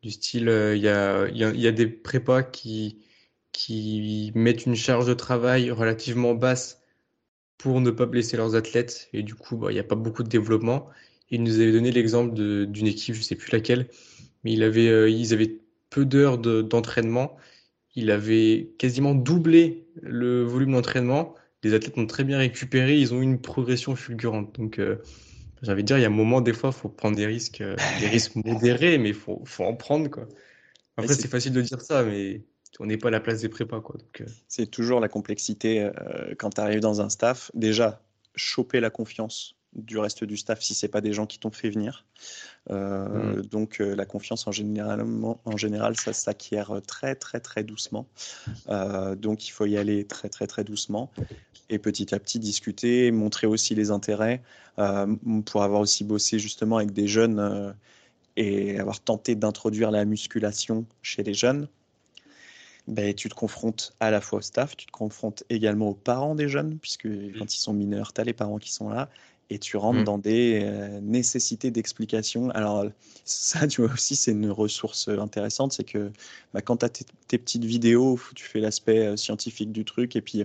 [0.02, 2.98] du style, il y a, des prépas qui,
[3.52, 6.80] qui mettent une charge de travail relativement basse
[7.58, 9.08] pour ne pas blesser leurs athlètes.
[9.12, 10.88] Et du coup, bah, il n'y a pas beaucoup de développement.
[11.30, 13.88] Il nous avait donné l'exemple d'une équipe, je ne sais plus laquelle,
[14.44, 15.58] mais il avait, euh, ils avaient
[15.90, 17.36] peu d'heures d'entraînement.
[17.94, 21.34] il avait quasiment doublé le volume d'entraînement.
[21.64, 24.54] Les athlètes ont très bien récupéré, ils ont eu une progression fulgurante.
[24.54, 24.96] Donc, euh,
[25.62, 27.76] j'avais dire, il y a un moment, des fois, il faut prendre des risques, euh,
[28.00, 30.08] des risques modérés, mais il faut, faut, en prendre.
[30.08, 30.28] Quoi.
[30.96, 32.42] Après, c'est facile de dire ça, mais
[32.78, 33.80] on n'est pas à la place des prépas.
[33.80, 33.96] Quoi.
[34.46, 35.90] C'est toujours la complexité
[36.38, 37.50] quand tu arrives dans un staff.
[37.54, 38.02] Déjà,
[38.36, 41.70] choper la confiance du reste du staff si c'est pas des gens qui t'ont fait
[41.70, 42.04] venir.
[42.70, 43.42] Euh, mm.
[43.46, 45.04] Donc la confiance en général,
[45.44, 48.06] en général ça s'acquiert très très très doucement.
[49.16, 51.10] donc il faut y aller très très très doucement
[51.70, 54.42] et petit à petit discuter, montrer aussi les intérêts
[55.44, 57.74] pour avoir aussi bossé justement avec des jeunes
[58.38, 61.68] et avoir tenté d'introduire la musculation chez les jeunes.
[62.86, 66.34] Ben, tu te confrontes à la fois au staff, tu te confrontes également aux parents
[66.34, 67.08] des jeunes, puisque
[67.38, 69.10] quand ils sont mineurs, tu as les parents qui sont là,
[69.50, 70.04] et tu rentres mmh.
[70.04, 72.50] dans des euh, nécessités d'explication.
[72.50, 72.86] Alors,
[73.24, 76.10] ça, tu vois aussi, c'est une ressource intéressante, c'est que
[76.52, 80.20] bah, quand tu as tes, petites vidéos, tu fais l'aspect euh, scientifique du truc, et
[80.20, 80.44] puis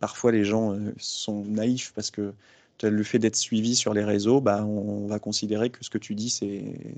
[0.00, 2.34] parfois les gens euh, sont naïfs parce que
[2.82, 6.16] le fait d'être suivi sur les réseaux, bah, on, va considérer que ce que tu
[6.16, 6.30] dis,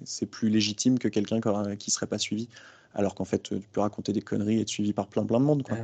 [0.05, 1.41] c'est plus légitime que quelqu'un
[1.77, 2.49] qui ne serait pas suivi
[2.95, 5.45] alors qu'en fait, tu peux raconter des conneries et être suivi par plein plein de
[5.45, 5.63] monde.
[5.63, 5.77] Quoi.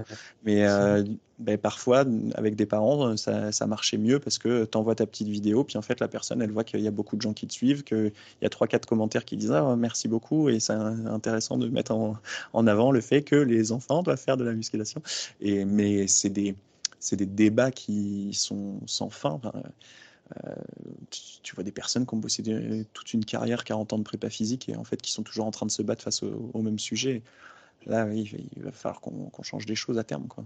[0.45, 1.05] Mais euh,
[1.39, 2.05] ben, parfois,
[2.35, 5.77] avec des parents, ça, ça marchait mieux parce que tu envoies ta petite vidéo, puis
[5.79, 7.83] en fait, la personne, elle voit qu'il y a beaucoup de gens qui te suivent,
[7.83, 11.69] qu'il y a trois, quatre commentaires qui disent ah, merci beaucoup, et c'est intéressant de
[11.69, 12.17] mettre en,
[12.53, 15.03] en, avant le fait que les enfants doivent faire de la musculation.
[15.41, 16.55] Et, mais c'est des,
[17.13, 19.41] des débats qui sont sans fin.
[19.45, 19.61] Euh,
[21.43, 22.43] tu, vois des personnes qui ont bossé
[22.93, 25.51] toute une carrière, 40 ans de prépa physique, et en fait qui sont toujours en
[25.51, 27.22] train de se battre face au, même sujet.
[27.87, 30.26] Là, il, va falloir qu'on change des choses à terme.
[30.28, 30.45] Quoi.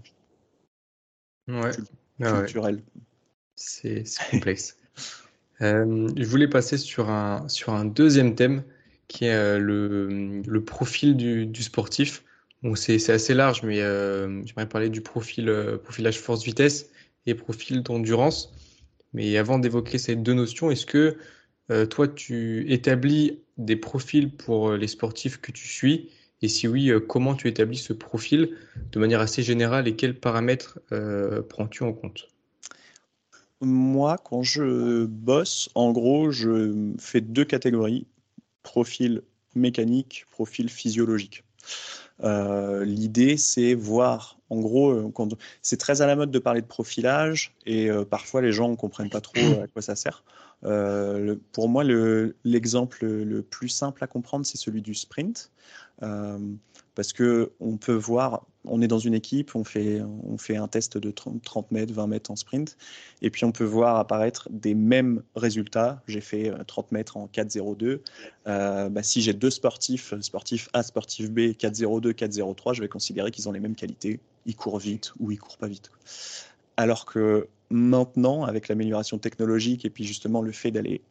[1.47, 1.71] Ouais.
[2.23, 2.81] Ah culturel.
[3.55, 4.77] C'est complexe.
[5.61, 8.61] Euh, je voulais passer sur un, sur un deuxième thème
[9.07, 12.25] qui est euh, le, le, profil du, du sportif.
[12.61, 15.49] Bon, c'est assez large, mais j'aimerais parler du profil,
[15.81, 16.89] profilage force-vitesse
[17.25, 18.53] et profil d'endurance.
[19.15, 21.17] Mais avant d'évoquer ces deux notions, est-ce que
[21.71, 26.09] euh, toi, tu établis des profils pour euh, les sportifs que tu suis?
[26.41, 28.57] Et si oui, euh, comment tu établis ce profil
[28.91, 30.79] de manière assez générale et quels paramètres
[31.47, 32.27] prends-tu en compte?
[33.61, 38.05] Moi, quand je bosse, en gros, je fais deux catégories.
[38.63, 39.21] Profil
[39.55, 41.45] mécanique, profil physiologique.
[42.21, 45.11] L'idée, c'est voir en gros, euh,
[45.61, 48.75] c'est très à la mode de parler de profilage et euh, parfois les gens ne
[48.75, 50.23] comprennent pas trop à quoi ça sert.
[50.63, 55.51] Euh, pour moi, l'exemple le, plus simple à comprendre, c'est celui du sprint.
[55.99, 60.67] parce que on peut voir, on est dans une équipe, on fait, on fait un
[60.67, 62.77] test de 30 mètres, 20 mètres en sprint,
[63.21, 66.01] et puis on peut voir apparaître des mêmes résultats.
[66.07, 67.99] J'ai fait 30 mètres en 4,02.
[68.45, 73.49] Bah, si j'ai deux sportifs, sportif A, sportif B, 4,02, 4,03, je vais considérer qu'ils
[73.49, 75.91] ont les mêmes qualités il court vite ou il court pas vite.
[76.77, 81.01] Alors que maintenant, avec l'amélioration technologique et puis justement le fait d'aller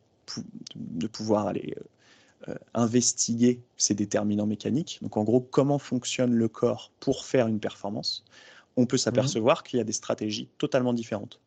[0.74, 6.48] de pouvoir aller euh, euh, investiguer ces déterminants mécaniques, donc en gros comment fonctionne le
[6.48, 8.24] corps pour faire une performance,
[8.76, 11.40] on peut s'apercevoir qu'il y a des stratégies totalement différentes.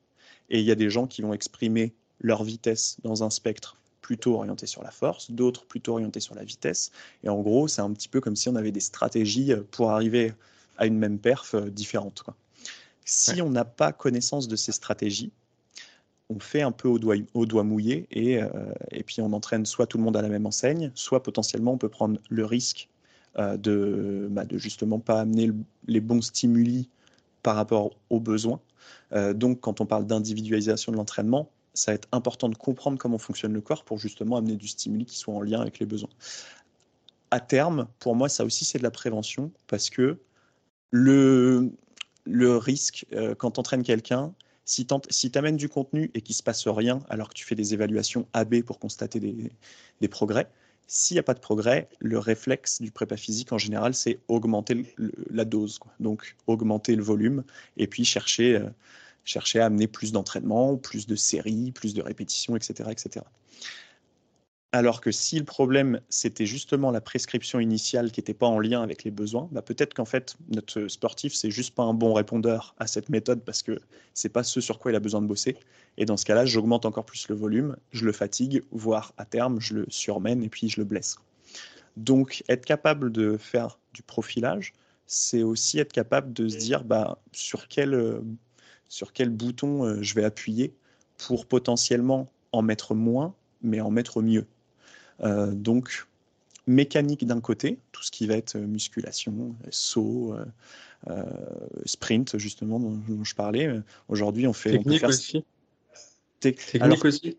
[0.49, 4.35] Et il y a des gens qui vont exprimer leur vitesse dans un spectre plutôt
[4.35, 6.91] orienté sur la force, d'autres plutôt orientés sur la vitesse.
[7.23, 10.33] Et en gros, c'est un petit peu comme si on avait des stratégies pour arriver
[10.77, 12.23] à une même perf euh, différente.
[13.05, 15.31] Si on n'a pas connaissance de ces stratégies,
[16.29, 18.49] on fait un peu au doigt, au doigt mouillé et, euh,
[18.91, 21.77] et, puis on entraîne soit tout le monde à la même enseigne, soit potentiellement on
[21.77, 22.89] peut prendre le risque
[23.37, 25.51] euh, de, bah, de justement pas amener
[25.87, 26.89] les bons stimuli
[27.43, 28.59] par rapport aux besoins.
[29.35, 33.53] donc quand on parle d'individualisation de l'entraînement, ça va être important de comprendre comment fonctionne
[33.53, 36.09] le corps pour justement amener du stimuli qui soit en lien avec les besoins.
[37.31, 40.19] À terme, pour moi, ça aussi c'est de la prévention parce que
[40.91, 41.71] le,
[42.27, 44.33] risque euh, quand tu entraînes quelqu'un,
[44.65, 47.55] si tu amènes du contenu et qu'il ne se passe rien alors que tu fais
[47.55, 49.51] des évaluations AB pour constater des,
[50.01, 50.49] des progrès,
[50.87, 54.95] s'il n'y a pas de progrès, le réflexe du prépa physique en général, c'est augmenter
[55.29, 55.79] la dose.
[55.99, 57.43] Donc augmenter le volume
[57.75, 58.69] et puis chercher, euh,
[59.25, 62.89] chercher à amener plus d'entraînement, plus de séries, plus de répétitions, etc.
[62.89, 63.25] etc.
[64.73, 68.83] Alors que si le problème, c'était justement la prescription initiale qui n'était pas en lien
[68.83, 72.75] avec les besoins, bah peut-être qu'en fait, notre sportif, c'est juste pas un bon répondeur
[72.77, 73.79] à cette méthode parce que
[74.13, 75.55] c'est pas ce sur quoi il a besoin de bosser.
[75.97, 79.61] Et dans ce cas-là, j'augmente encore plus le volume, je le fatigue, voire à terme,
[79.61, 81.15] je le surmène et puis je le blesse.
[81.95, 84.73] Donc, être capable de faire du profilage,
[85.05, 88.21] c'est aussi être capable de se dire bah, sur, quel,
[88.89, 90.75] sur quel bouton euh, je vais appuyer
[91.17, 94.45] pour potentiellement en mettre moins, mais en mettre mieux.
[95.21, 96.07] Euh, donc,
[96.67, 100.35] mécanique d'un côté, tout ce qui va être musculation, saut,
[101.09, 101.23] euh,
[101.85, 103.69] sprint, justement, dont, je parlais.
[104.09, 104.71] Aujourd'hui, on fait.
[104.71, 105.45] Technique aussi.
[106.39, 107.37] Technique aussi.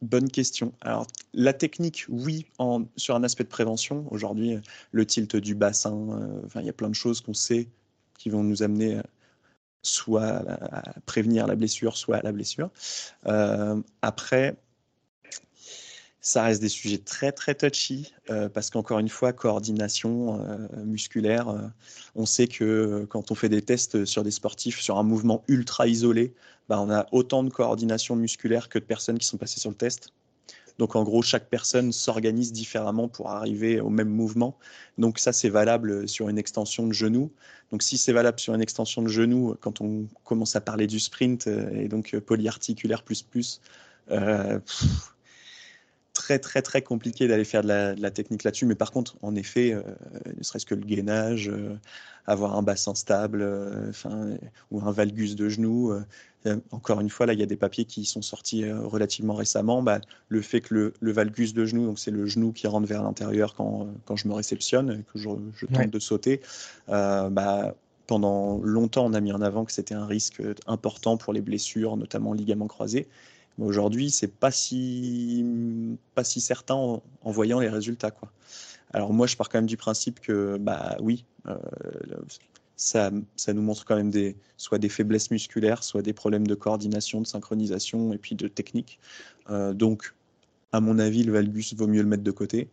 [0.00, 0.72] Bonne question.
[0.80, 4.06] Alors, la technique, oui, en, sur un aspect de prévention.
[4.10, 4.58] Aujourd'hui,
[4.90, 7.68] le tilt du bassin, enfin, il y a plein de choses qu'on sait
[8.18, 9.00] qui vont nous amener
[9.82, 12.70] soit à, prévenir la blessure, soit à la blessure.
[14.02, 14.56] après,
[16.22, 21.48] ça reste des sujets très très touchy euh, parce qu'encore une fois, coordination euh, musculaire,
[21.48, 21.58] euh,
[22.14, 25.88] on sait que quand on fait des tests sur des sportifs sur un mouvement ultra
[25.88, 26.32] isolé,
[26.68, 29.76] bah, on a autant de coordination musculaire que de personnes qui sont passées sur le
[29.76, 30.10] test.
[30.78, 34.56] Donc en gros, chaque personne s'organise différemment pour arriver au même mouvement.
[34.98, 37.32] Donc ça, c'est valable sur une extension de genou.
[37.72, 41.00] Donc si c'est valable sur une extension de genou, quand on commence à parler du
[41.00, 43.60] sprint et donc polyarticulaire plus plus,
[46.12, 48.66] très très très compliqué d'aller faire de la, technique là-dessus.
[48.66, 49.82] Mais par contre, en effet, euh,
[50.36, 51.74] ne serait-ce que le gainage, euh,
[52.26, 53.90] avoir un bassin stable, euh,
[54.70, 55.92] ou un valgus de genou.
[56.70, 59.82] encore une fois, là, il y a des papiers qui sont sortis relativement récemment.
[59.82, 63.02] Bah, le fait que le, valgus de genou, donc c'est le genou qui rentre vers
[63.02, 66.40] l'intérieur quand, quand, je me réceptionne, que je, tente de sauter,
[66.88, 67.74] bah,
[68.06, 71.96] pendant longtemps, on a mis en avant que c'était un risque important pour les blessures,
[71.96, 73.08] notamment ligaments croisés.
[73.58, 75.44] Aujourd'hui, c'est pas si
[76.14, 78.32] pas si certain en, voyant les résultats, quoi.
[78.92, 81.56] Alors moi, je pars quand même du principe que bah oui, euh,
[82.76, 86.54] ça, ça nous montre quand même des soit des faiblesses musculaires, soit des problèmes de
[86.54, 88.98] coordination, de synchronisation et puis de technique.
[89.50, 90.14] Euh, donc,
[90.72, 92.68] à mon avis, le valgus vaut mieux le mettre de côté.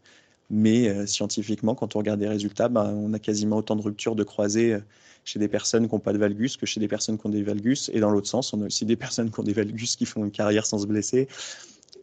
[0.49, 4.15] Mais euh, scientifiquement, quand on regarde les résultats, bah, on a quasiment autant de ruptures
[4.15, 4.77] de croisés
[5.25, 7.43] chez des personnes qui n'ont pas de valgus que chez des personnes qui ont des
[7.43, 7.89] valgus.
[7.93, 10.23] Et dans l'autre sens, on a aussi des personnes qui ont des valgus qui font
[10.23, 11.27] une carrière sans se blesser.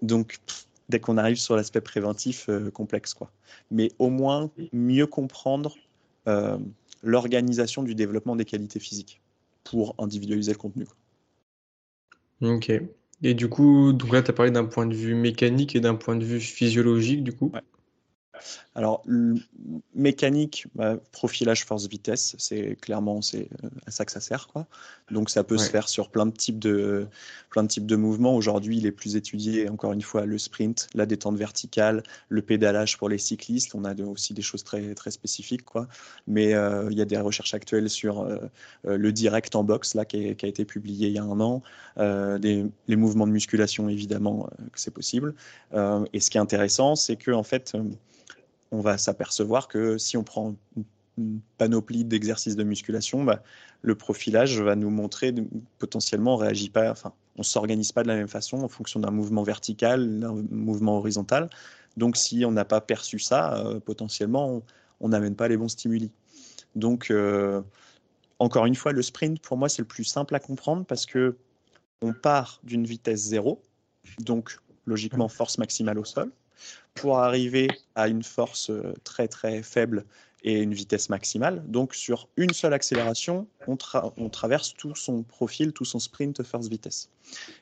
[0.03, 0.39] Donc,
[0.89, 3.15] dès qu'on arrive sur l'aspect préventif, euh, complexe.
[3.15, 3.31] Quoi.
[3.71, 5.77] Mais au moins, mieux comprendre
[6.29, 6.59] euh,
[7.03, 9.21] l'organisation du développement des qualités physiques
[9.65, 10.87] pour individualiser le contenu.
[12.41, 12.73] Ok.
[13.23, 15.95] Et du coup, donc là, tu as parlé d'un point de vue mécanique et d'un
[15.95, 17.51] point de vue physiologique, du coup?
[18.75, 19.03] Alors,
[19.95, 24.49] mécanique, bah, profilage force-vitesse, c'est clairement c'est euh, à ça que ça sert.
[24.49, 24.67] Quoi.
[25.11, 27.07] Donc, ça peut se faire sur plein de types de,
[27.51, 28.37] plein de, types de mouvements.
[28.37, 32.99] Aujourd'hui, il est plus étudié, encore une fois, le sprint, la détente verticale, le pédalage
[32.99, 33.75] pour les cyclistes.
[33.75, 35.65] On a aussi des choses très, très spécifiques.
[35.65, 35.89] Quoi.
[36.27, 38.39] Mais euh, il y a des recherches actuelles sur euh,
[38.85, 41.63] le direct en boxe, là, qui, a été publié il y a un an.
[41.97, 45.35] Des, les mouvements de musculation, évidemment, que c'est possible.
[45.73, 47.75] et ce qui est intéressant, c'est que, en fait,
[48.71, 50.55] on va s'apercevoir que si on prend
[51.19, 53.43] une panoplie d'exercices de musculation, bah,
[53.83, 55.35] le profilage va nous montrer
[55.79, 59.11] potentiellement on réagit pas, enfin, on s'organise pas de la même façon en fonction d'un
[59.11, 61.49] mouvement vertical, d'un mouvement horizontal.
[61.97, 64.63] Donc, si on n'a pas perçu ça, euh, potentiellement,
[65.01, 66.11] on n'amène pas les bons stimuli.
[66.75, 67.63] Donc, euh,
[68.39, 71.37] encore une fois, le sprint, pour moi, c'est le plus simple à comprendre parce que
[72.03, 73.63] on part d'une vitesse zéro,
[74.19, 76.31] donc logiquement force maximale au sol
[76.95, 80.05] pour arriver à une force euh, très très faible
[80.47, 81.63] et une vitesse maximale.
[81.67, 83.77] Donc sur une seule accélération, on,
[84.29, 87.11] traverse tout son profil, tout son sprint first vitesse.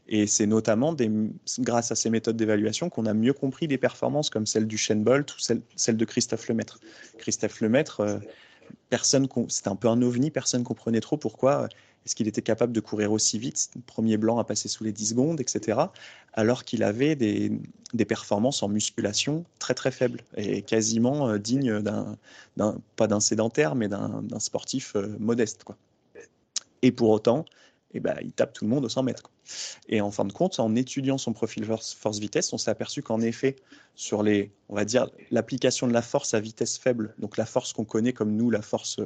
[0.07, 0.95] Et c'est notamment
[1.61, 5.03] grâce à ces méthodes d'évaluation qu'on a mieux compris des performances comme celle du Shane
[5.03, 6.79] Bolt ou celle, de Christophe Lemaître.
[7.17, 8.19] Christophe Lemaître, euh,
[8.91, 11.69] personne, c'était un peu un ovni, personne comprenait trop pourquoi
[12.05, 15.11] est-ce qu'il était capable de courir aussi vite Premier blanc à passer sous les 10
[15.11, 15.79] secondes, etc.
[16.35, 17.51] Alors qu'il avait des,
[18.07, 22.17] performances en musculation très très faibles et quasiment euh, dignes d'un,
[22.97, 25.65] pas d'un sédentaire, mais d'un, sportif euh, modeste.
[25.65, 25.77] Quoi.
[26.83, 27.47] Et pour autant,
[27.95, 29.31] eh ben, il tape tout le monde au 100 mètres.
[29.89, 33.57] Et en fin de compte, en étudiant son profil force-vitesse, on s'est aperçu qu'en effet,
[33.95, 37.73] sur les, on va dire, l'application de la force à vitesse faible, donc la force
[37.73, 39.01] qu'on connaît comme nous, la force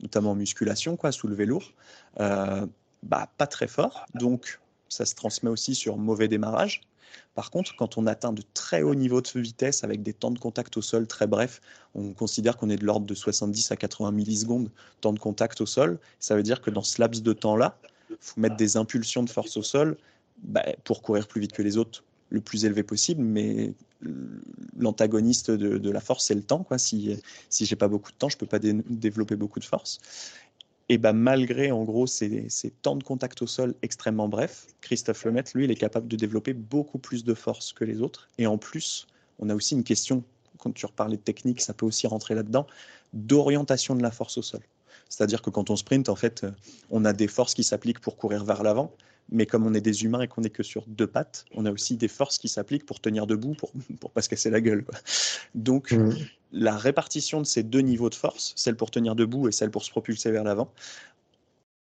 [0.00, 1.72] notamment en musculation, quoi, soulever lourd,
[2.20, 2.66] euh,
[3.02, 4.06] bah, pas très fort.
[4.14, 6.82] Donc, ça se transmet aussi sur mauvais démarrage.
[7.34, 10.38] Par contre, quand on atteint de très hauts niveaux de vitesse avec des temps de
[10.38, 11.60] contact au sol très brefs,
[11.94, 14.70] on considère qu'on est de l'ordre de 70 à 80 millisecondes
[15.00, 15.98] temps de contact au sol.
[16.18, 17.78] Ça veut dire que dans ce laps de temps-là,
[18.20, 19.96] faut mettre des impulsions de force au sol
[20.38, 23.72] bah, pour courir plus vite que les autres, le plus élevé possible, mais
[24.76, 26.62] l'antagoniste de, la force, c'est le temps.
[26.64, 26.78] Quoi.
[26.78, 30.00] Si, si j'ai pas beaucoup de temps, je peux pas développer beaucoup de force.
[30.90, 35.24] Et bah, malgré en gros ces, ces, temps de contact au sol extrêmement brefs, Christophe
[35.24, 38.28] Lemaitre, lui, il est capable de développer beaucoup plus de force que les autres.
[38.36, 39.06] Et en plus,
[39.38, 40.22] on a aussi une question,
[40.58, 42.66] quand tu reparlais de technique, ça peut aussi rentrer là-dedans,
[43.14, 44.60] d'orientation de la force au sol.
[45.14, 46.44] C'est-à-dire que quand on sprint, en fait,
[46.90, 48.92] on a des forces qui s'appliquent pour courir vers l'avant,
[49.30, 51.70] mais comme on est des humains et qu'on n'est que sur deux pattes, on a
[51.70, 54.84] aussi des forces qui s'appliquent pour tenir debout, pour pour pas se casser la gueule.
[55.54, 56.10] Donc mmh.
[56.50, 59.84] la répartition de ces deux niveaux de force, celle pour tenir debout et celle pour
[59.84, 60.72] se propulser vers l'avant,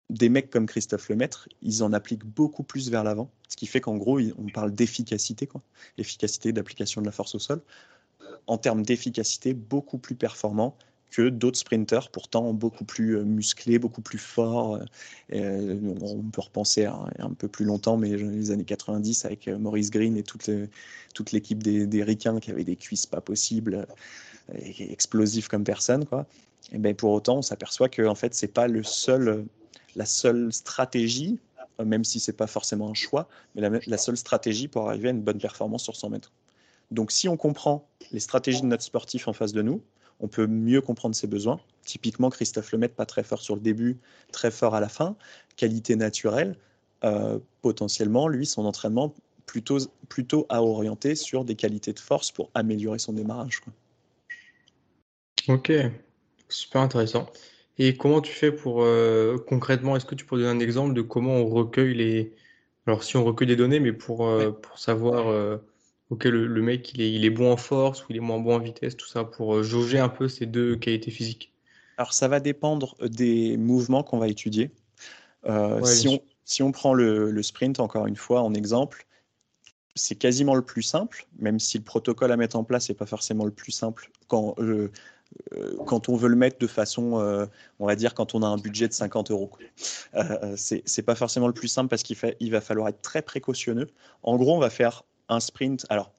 [0.09, 3.83] des mecs comme Christophe Lemaître, ils en appliquent beaucoup plus vers l'avant, ce qui fait
[3.83, 5.61] qu'en gros, on parle d'efficacité, quoi,
[5.99, 7.61] efficacité d'application de la force au sol.
[8.47, 10.79] En termes d'efficacité, beaucoup plus performant
[11.11, 14.79] que d'autres sprinters, pourtant beaucoup plus euh, musclés, beaucoup plus forts.
[15.33, 19.91] Euh, on peut repenser à un peu plus longtemps, mais les années 90 avec Maurice
[19.91, 20.51] Green et toute,
[21.15, 23.87] toute l'équipe des, des qui avaient des cuisses pas possibles,
[24.79, 26.05] explosifs comme personne.
[26.05, 26.27] Quoi.
[26.73, 29.45] Et ben pour autant, on s'aperçoit que en fait, c'est pas le seul,
[29.97, 31.39] la seule stratégie,
[31.85, 35.13] même si c'est pas forcément un choix, mais la, la seule stratégie pour arriver à
[35.13, 36.33] une bonne performance sur 100 mètres.
[36.91, 39.83] Donc, si on comprend les stratégies de notre sportif en face de nous,
[40.21, 41.61] on peut mieux comprendre ses besoins.
[41.85, 43.99] Typiquement, Christophe Lemaitre, pas très fort sur le début,
[44.33, 45.17] très fort à la fin.
[45.57, 46.57] Qualité naturelle,
[47.05, 49.15] euh, potentiellement, lui, son entraînement
[49.47, 53.63] plutôt, plutôt à orienter sur des qualités de force pour améliorer son démarrage.
[55.49, 55.73] Ok,
[56.49, 57.31] super intéressant.
[57.79, 61.01] Et comment tu fais pour euh, concrètement, est-ce que tu pourrais donner un exemple de
[61.03, 62.35] comment on recueille les.
[62.87, 65.59] Alors, si on recueille des données, mais pour, euh, pour savoir
[66.11, 68.55] ok, le, mec, il est, il est bon en force ou il est moins bon
[68.55, 71.53] en vitesse, tout ça, pour euh, jauger un peu ces deux qualités physiques
[71.97, 74.71] Alors, ça va dépendre des mouvements qu'on va étudier.
[75.47, 79.07] Euh, si, on, si, on, prend le, sprint, encore une fois, en exemple,
[79.95, 83.07] c'est quasiment le plus simple, même si le protocole à mettre en place n'est pas
[83.07, 84.91] forcément le plus simple quand, euh,
[85.87, 87.49] quand on veut le mettre de façon,
[87.79, 89.51] on va dire, quand on a un budget de 50 euros.
[90.15, 93.89] Euh, c'est pas forcément le plus simple parce qu'il il va falloir être très précautionneux.
[94.23, 96.13] En gros, on va faire un sprint, alors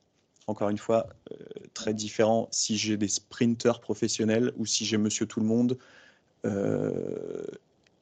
[0.49, 1.35] encore une fois, euh,
[1.73, 5.77] très différent si j'ai des sprinteurs professionnels ou si j'ai monsieur tout le monde,
[6.45, 7.45] euh,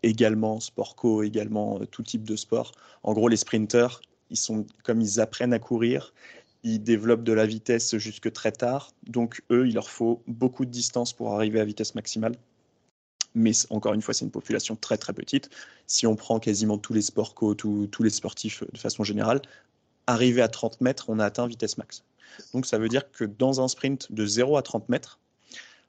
[0.03, 2.71] également sport co, également euh, tout type de sport.
[3.03, 6.13] En gros, les sprinteurs, ils sont comme ils apprennent à courir,
[6.63, 8.91] ils développent de la vitesse jusque très tard.
[9.05, 12.35] Donc eux, il leur faut beaucoup de distance pour arriver à vitesse maximale.
[13.35, 15.49] Mais encore une fois, c'est une population très très petite.
[15.85, 19.41] Si on prend quasiment tous les sports co, tous les sportifs de façon générale,
[20.07, 22.03] arrivé à 30 mètres, on a atteint vitesse max.
[22.53, 25.19] Donc ça veut dire que dans un sprint de 0 à 30 mètres,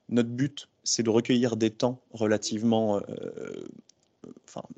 [0.08, 3.68] notre but, c'est de recueillir des temps relativement, euh,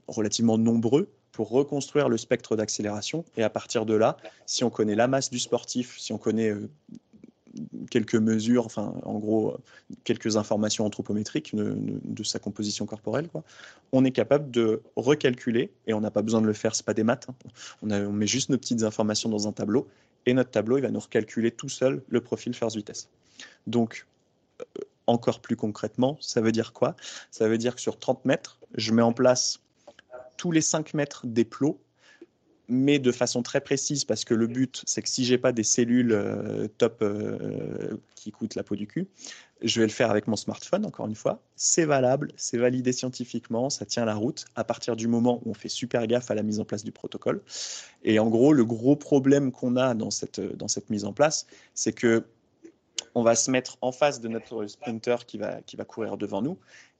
[0.08, 3.24] relativement nombreux pour reconstruire le spectre d'accélération.
[3.36, 4.16] Et à partir de là,
[4.46, 6.68] si on connaît la masse du sportif, si on connaît euh,
[7.90, 9.56] quelques mesures, enfin, en gros,
[10.04, 13.42] quelques informations anthropométriques de, sa composition corporelle, quoi,
[13.92, 16.94] on est capable de recalculer, et on n'a pas besoin de le faire, c'est pas
[16.94, 17.34] des maths, hein.
[17.82, 19.88] on, met juste nos petites informations dans un tableau,
[20.26, 23.08] et notre tableau, il va nous recalculer tout seul le profil force vitesse.
[23.66, 24.06] Donc,
[24.60, 24.64] euh,
[25.06, 26.94] encore plus concrètement, ça veut dire quoi?
[27.30, 29.60] Ça veut dire que sur 30 mètres, je mets en place
[30.36, 31.80] tous les 5 mètres des plots
[32.70, 35.64] mais de façon très précise, parce que le but, c'est que si j'ai pas des
[35.64, 39.08] cellules euh, top euh, qui coûtent la peau du cul,
[39.60, 41.42] je vais le faire avec mon smartphone, encore une fois.
[41.56, 45.54] C'est valable, c'est validé scientifiquement, ça tient la route à partir du moment où on
[45.54, 47.42] fait super gaffe à la mise en place du protocole.
[48.04, 51.46] Et en gros, le gros problème qu'on a dans cette, dans cette mise en place,
[51.74, 52.24] c'est que
[53.14, 56.42] on va se mettre en face de notre sprinter qui va, qui va courir devant
[56.42, 56.58] nous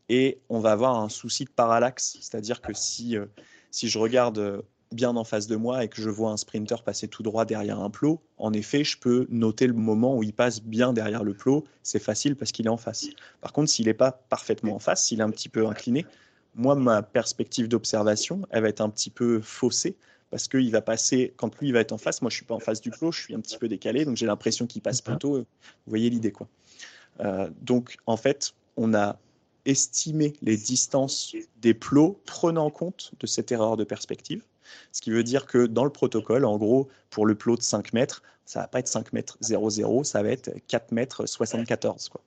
[0.09, 2.19] et on va avoir un souci de parallaxe.
[2.21, 3.27] C'est-à-dire que si, euh,
[3.71, 7.09] si je regarde bien en face de moi et que je vois un sprinter passer
[7.09, 10.63] tout droit derrière un plot, en effet, je peux noter le moment où il passe
[10.63, 11.65] bien derrière le plot.
[11.83, 13.07] C'est facile parce qu'il est en face.
[13.41, 16.07] Par contre, s'il n'est pas parfaitement en face, s'il est un petit peu incliné,
[16.55, 19.97] moi, ma perspective d'observation, elle va être un petit peu faussée
[20.31, 22.55] parce qu'il va passer, quand lui il va être en face, moi je suis pas
[22.55, 25.01] en face du plot, je suis un petit peu décalé, donc j'ai l'impression qu'il passe
[25.01, 25.39] plutôt.
[25.39, 25.47] Vous
[25.87, 26.49] voyez l'idée quoi.
[27.21, 29.19] Euh, donc en fait, on a
[29.67, 34.43] estimé les distances des plots prenant en compte de cette erreur de perspective.
[34.93, 37.93] Ce qui veut dire que dans le protocole, en gros, pour le plot de 5
[37.93, 42.09] mètres, ça va pas être 5 mètres 00, ça va être 4 mètres 74.
[42.09, 42.21] Quoi.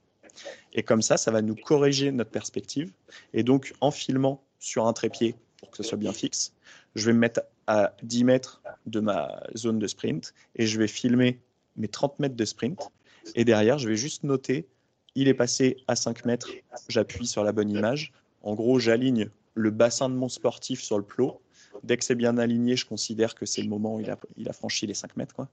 [0.74, 2.92] Et comme ça, ça va nous corriger notre perspective.
[3.34, 6.54] Et donc, en filmant sur un trépied, pour que ce soit bien fixe,
[6.96, 10.88] je vais me mettre à 10 mètres de ma zone de sprint et je vais
[10.88, 11.40] filmer
[11.76, 12.92] mes 30 mètres de sprint.
[13.36, 14.68] Et derrière, je vais juste noter,
[15.16, 16.50] il est passé à 5 mètres,
[16.90, 18.12] j'appuie sur la bonne image.
[18.42, 21.40] En gros, j'aligne le bassin de mon sportif sur le plot
[21.84, 24.86] Dès que c'est bien aligné, je considère que c'est le moment où il a, franchi
[24.86, 25.48] les 5 mètres.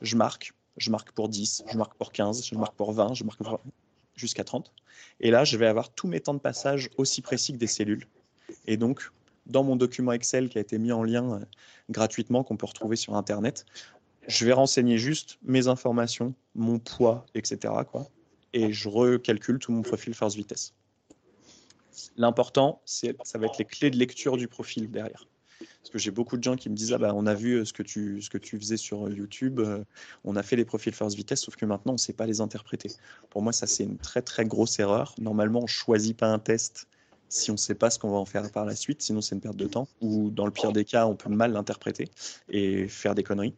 [0.00, 3.24] Je marque, je marque pour 10, je marque pour 15, je marque pour 20, je
[3.24, 3.40] marque
[4.14, 4.72] jusqu'à 30.
[5.20, 8.06] Et là, je vais avoir tous mes temps de passage aussi précis que des cellules.
[8.66, 9.10] Et donc,
[9.46, 11.44] dans mon document Excel qui a été mis en lien euh,
[11.90, 13.66] gratuitement, qu'on peut retrouver sur Internet,
[14.26, 17.74] je vais renseigner juste mes informations, mon poids, etc.
[18.52, 20.74] Et je recalcule tout mon profil force-vitesse.
[22.16, 25.26] L'important, ça va être les clés de lecture du profil derrière.
[25.58, 27.64] Parce que j'ai beaucoup de gens qui me disent ah bah, on a vu euh,
[27.64, 29.84] ce que tu, ce que tu faisais sur euh, YouTube, euh,
[30.24, 32.40] on a fait les profils force vitesse, sauf que maintenant on ne sait pas les
[32.40, 32.90] interpréter.
[33.30, 35.14] Pour moi, ça c'est une très très grosse erreur.
[35.18, 36.88] Normalement, on choisit pas un test
[37.28, 39.34] si on ne sait pas ce qu'on va en faire par la suite, sinon c'est
[39.34, 39.88] une perte de temps.
[40.00, 42.08] Ou dans le pire des cas, on peut mal l'interpréter
[42.48, 43.54] et faire des conneries.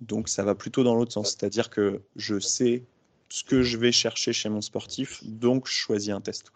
[0.00, 2.84] Donc ça va plutôt dans l'autre sens, c'est-à-dire que je sais
[3.28, 6.52] ce que je vais chercher chez mon sportif, donc je choisis un test.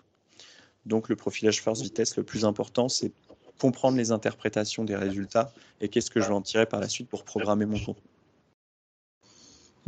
[0.86, 3.12] Donc le profilage force vitesse, le plus important, c'est
[3.58, 7.08] comprendre les interprétations des résultats et qu'est-ce que je vais en tirer par la suite
[7.08, 8.02] pour programmer mon contenu.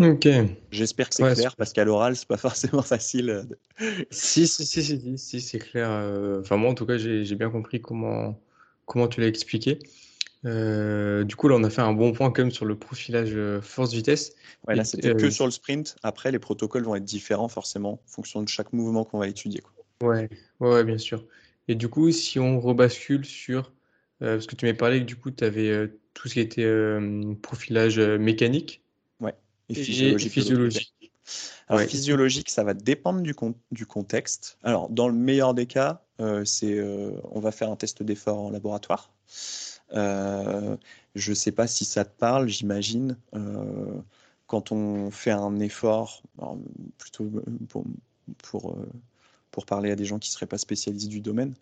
[0.00, 0.28] Ok.
[0.70, 3.46] J'espère que c'est clair parce qu'à l'oral, c'est pas forcément facile.
[4.10, 5.88] Si, si, si, si, si, c'est clair.
[5.90, 8.40] Euh, enfin, moi, en tout cas, j'ai bien compris comment,
[8.86, 9.78] comment tu l'as expliqué.
[10.46, 13.32] Euh, du coup, là, on a fait un bon point quand même sur le profilage
[13.34, 14.34] euh, force-vitesse.
[14.66, 15.96] Ouais, là, c'était que sur le sprint.
[16.02, 19.60] Après, les protocoles vont être différents forcément en fonction de chaque mouvement qu'on va étudier.
[19.60, 20.08] Quoi.
[20.08, 21.24] Ouais, ouais, bien sûr.
[21.70, 23.72] Et du coup, si on rebascule sur,
[24.18, 26.68] parce que tu m'avais parlé que du coup, tu avais tout ce qui était
[27.42, 28.82] profilage mécanique.
[29.20, 29.36] Ouais,
[29.68, 31.12] et physiologique.
[31.68, 33.34] Alors, physiologique, ça va dépendre du,
[33.70, 34.58] du, contexte.
[34.64, 38.38] Alors, dans le meilleur des cas, euh, c'est, euh, on va faire un test d'effort
[38.38, 39.12] en laboratoire.
[39.92, 40.76] Euh,
[41.14, 43.16] je ne sais pas si ça te parle, j'imagine.
[44.48, 46.22] quand on fait un effort,
[46.98, 47.30] plutôt
[47.68, 47.84] pour,
[48.38, 48.76] pour,
[49.50, 51.54] pour, parler à des gens qui ne seraient pas spécialisés du domaine,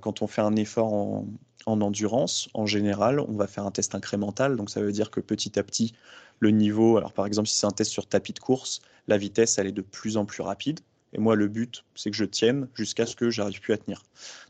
[0.00, 1.26] quand on fait un effort en,
[1.66, 4.56] en endurance, en général, on va faire un test incrémental.
[4.56, 5.94] Donc, ça veut dire que petit à petit,
[6.40, 9.58] le niveau, alors par exemple, si c'est un test sur tapis de course, la vitesse,
[9.58, 10.80] elle est de plus en plus rapide.
[11.14, 14.04] Et moi, le but, c'est que je tienne jusqu'à ce que j'arrive plus à tenir.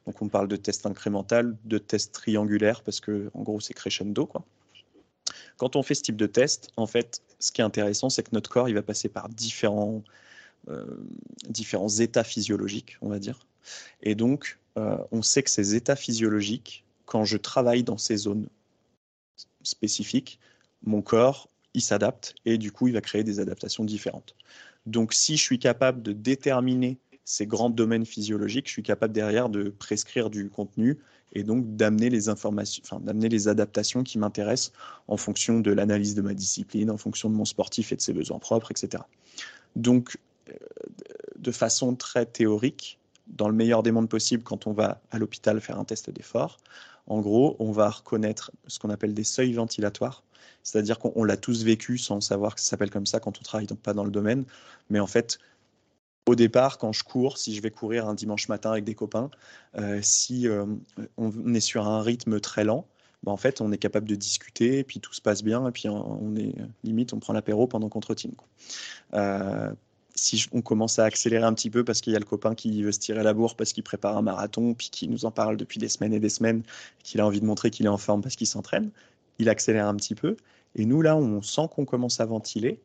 [0.07, 4.27] Donc, on parle de test incrémental, de test triangulaire, parce que, en gros, c'est crescendo,
[4.27, 4.45] quoi.
[5.57, 8.31] Quand on fait ce type de test, en fait, ce qui est intéressant, c'est que
[8.33, 10.01] notre corps, il va passer par différents, euh,
[11.49, 13.41] différents états physiologiques, on va dire.
[14.03, 18.49] Et donc, euh, on sait que ces états physiologiques, quand je travaille dans ces zones
[19.63, 20.39] spécifiques,
[20.83, 24.35] mon corps il s'adapte et du coup, il va créer des adaptations différentes.
[24.87, 29.49] Donc, si je suis capable de déterminer ces grands domaines physiologiques, je suis capable derrière
[29.49, 30.99] de prescrire du contenu
[31.35, 34.73] et donc d'amener les informations, enfin, d'amener les adaptations qui m'intéressent
[35.09, 38.15] en fonction de l'analyse de ma discipline, en fonction de mon sportif et de ses
[38.15, 39.03] besoins propres, etc.
[39.77, 40.28] Donc, euh,
[41.37, 45.61] de façon très théorique, dans le meilleur des mondes possibles, quand on va à l'hôpital
[45.61, 46.59] faire un test d'effort,
[47.07, 50.23] en gros, on va reconnaître ce qu'on appelle des seuils ventilatoires.
[50.63, 53.67] C'est-à-dire qu'on l'a tous vécu sans savoir que ça s'appelle comme ça quand on travaille
[53.67, 54.45] pas dans le domaine.
[54.91, 55.39] Mais en fait,
[56.27, 59.31] au départ, quand je cours, si je vais courir un dimanche matin avec des copains,
[59.79, 60.67] euh, si euh,
[61.17, 62.87] on est sur un rythme très lent,
[63.23, 65.73] bah, en fait, on est capable de discuter, et puis tout se passe bien, et
[65.73, 68.35] puis on est limite, on prend l'apéro pendant qu'on trottine.
[70.19, 72.83] Si on commence à accélérer un petit peu parce qu'il y a le copain qui
[72.83, 75.57] veut se tirer la bourre parce qu'il prépare un marathon, puis qui nous en parle
[75.57, 76.63] depuis des semaines et des semaines,
[77.03, 78.91] qu'il a envie de montrer qu'il est en forme parce qu'il s'entraîne,
[79.39, 80.37] il accélère un petit peu.
[80.75, 82.81] Et nous, là, on sent qu'on commence à ventiler.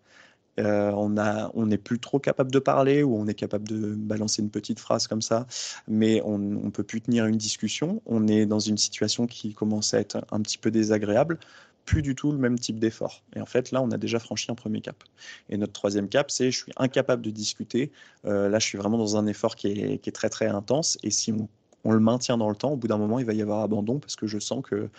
[0.59, 3.95] Euh, on a, on n'est plus trop capable de parler ou on est capable de
[3.95, 5.47] balancer une petite phrase comme ça,
[5.87, 8.01] mais on ne peut plus tenir une discussion.
[8.05, 11.39] On est dans une situation qui commence à être un petit peu désagréable
[11.85, 13.23] plus du tout le même type d'effort.
[13.35, 15.03] Et en fait, là, on a déjà franchi un premier cap.
[15.49, 17.91] Et notre troisième cap, c'est je suis incapable de discuter.
[18.25, 20.97] Euh, là, je suis vraiment dans un effort qui est, très, très intense.
[21.03, 23.41] Et si on, le maintient dans le temps, au bout d'un moment, il va y
[23.41, 24.89] avoir abandon parce que je sens que,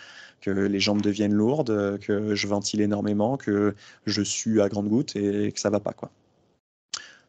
[0.41, 3.73] que les jambes deviennent lourdes, que je ventile énormément, que
[4.05, 5.93] je sue à grande goutte et que ça va pas.
[5.93, 6.11] quoi.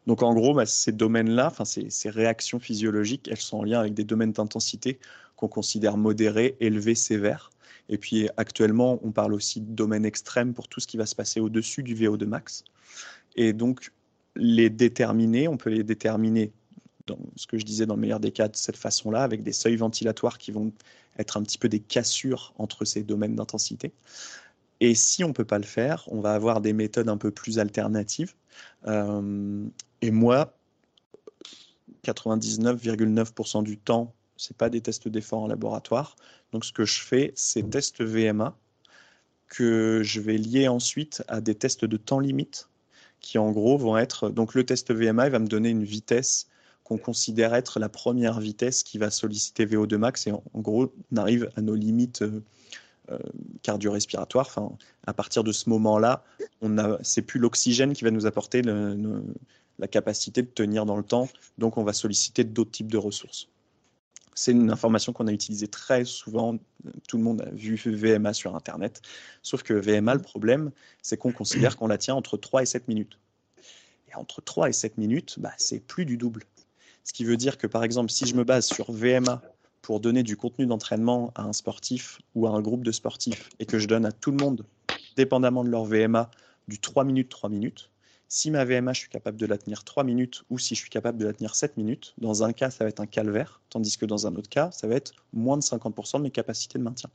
[0.05, 3.93] Donc en gros, bah, ces domaines-là, ces, ces, réactions physiologiques, elles sont en lien avec
[3.93, 4.99] des domaines d'intensité
[5.35, 7.51] qu'on considère modérés, élevés, sévères.
[7.89, 11.15] Et puis actuellement, on parle aussi de domaine extrême pour tout ce qui va se
[11.15, 12.63] passer au-dessus du VO2 max.
[13.35, 13.91] Et donc,
[14.35, 16.51] les déterminer, on peut les déterminer
[17.07, 19.53] dans ce que je disais dans le meilleur des cas de cette façon-là, avec des
[19.53, 20.71] seuils ventilatoires qui vont
[21.17, 23.93] être un petit peu des cassures entre ces domaines d'intensité.
[24.79, 27.31] Et si on ne peut pas le faire, on va avoir des méthodes un peu
[27.31, 28.33] plus alternatives.
[28.85, 29.65] Euh,
[30.01, 30.53] et moi,
[32.03, 36.15] 99,9% du temps, ce pas des tests d'effort en laboratoire.
[36.51, 38.57] Donc ce que je fais, c'est tests VMA
[39.47, 42.69] que je vais lier ensuite à des tests de temps limite
[43.19, 46.47] qui en gros vont être donc le test VMA il va me donner une vitesse
[46.83, 51.17] qu'on considère être la première vitesse qui va solliciter VO2 max et en, gros on
[51.17, 52.41] arrive à nos limites euh,
[53.09, 53.19] euh,
[53.61, 54.47] cardio-respiratoires.
[54.47, 54.69] Enfin,
[55.05, 56.25] à partir de ce moment-là,
[56.61, 61.03] on a c'est plus l'oxygène qui va nous apporter la capacité de tenir dans le
[61.03, 63.47] temps, donc on va solliciter d'autres types de ressources.
[64.37, 66.59] C'est une information qu'on a utilisée très souvent.
[67.07, 69.01] Tout le monde a vu VMA sur Internet.
[69.41, 70.69] Sauf que VMA, le problème,
[71.01, 73.17] c'est qu'on considère qu'on la tient entre 3 et 7 minutes.
[74.11, 76.43] Et entre 3 et 7 minutes, bah, c'est plus du double.
[77.03, 79.41] Ce qui veut dire que, par exemple, si je me base sur VMA
[79.81, 83.65] pour donner du contenu d'entraînement à un sportif ou à un groupe de sportifs et
[83.65, 84.67] que je donne à tout le monde,
[85.15, 86.29] dépendamment de leur VMA,
[86.67, 87.89] du 3 minutes, 3 minutes,
[88.29, 90.89] si ma VMA, je suis capable de la tenir 3 minutes ou si je suis
[90.89, 93.97] capable de la tenir 7 minutes, dans un cas, ça va être un calvaire, tandis
[93.97, 96.83] que dans un autre cas, ça va être moins de 50% de mes capacités de
[96.83, 97.09] maintien.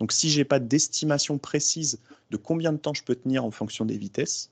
[0.00, 2.00] Donc si je n'ai pas d'estimation précise
[2.30, 4.50] de combien de temps je peux tenir en fonction des vitesses,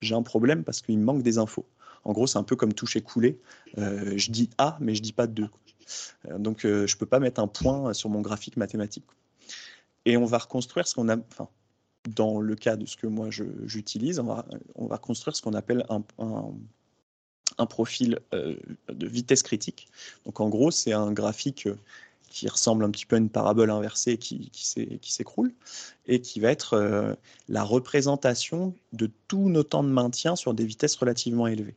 [0.00, 1.66] j'ai un problème parce qu'il me manque des infos.
[2.04, 3.38] En gros, c'est un peu comme toucher couler.
[3.78, 5.48] Euh, je dis A, mais je dis pas 2.
[6.28, 9.04] Euh, donc, je ne peux pas mettre un point sur mon graphique mathématique.
[10.06, 11.16] Et on va reconstruire ce qu'on a.
[12.08, 15.54] dans le cas de ce que moi j'utilise, on va, on va construire ce qu'on
[15.54, 16.02] appelle un,
[17.66, 19.88] profil de vitesse critique.
[20.24, 21.68] Donc, en gros, c'est un graphique
[22.30, 24.50] qui ressemble un petit peu à une parabole inversée qui,
[25.02, 25.52] s'écroule,
[26.06, 27.14] et qui va être euh,
[27.48, 31.74] la représentation de tous nos temps de maintien sur des vitesses relativement élevées.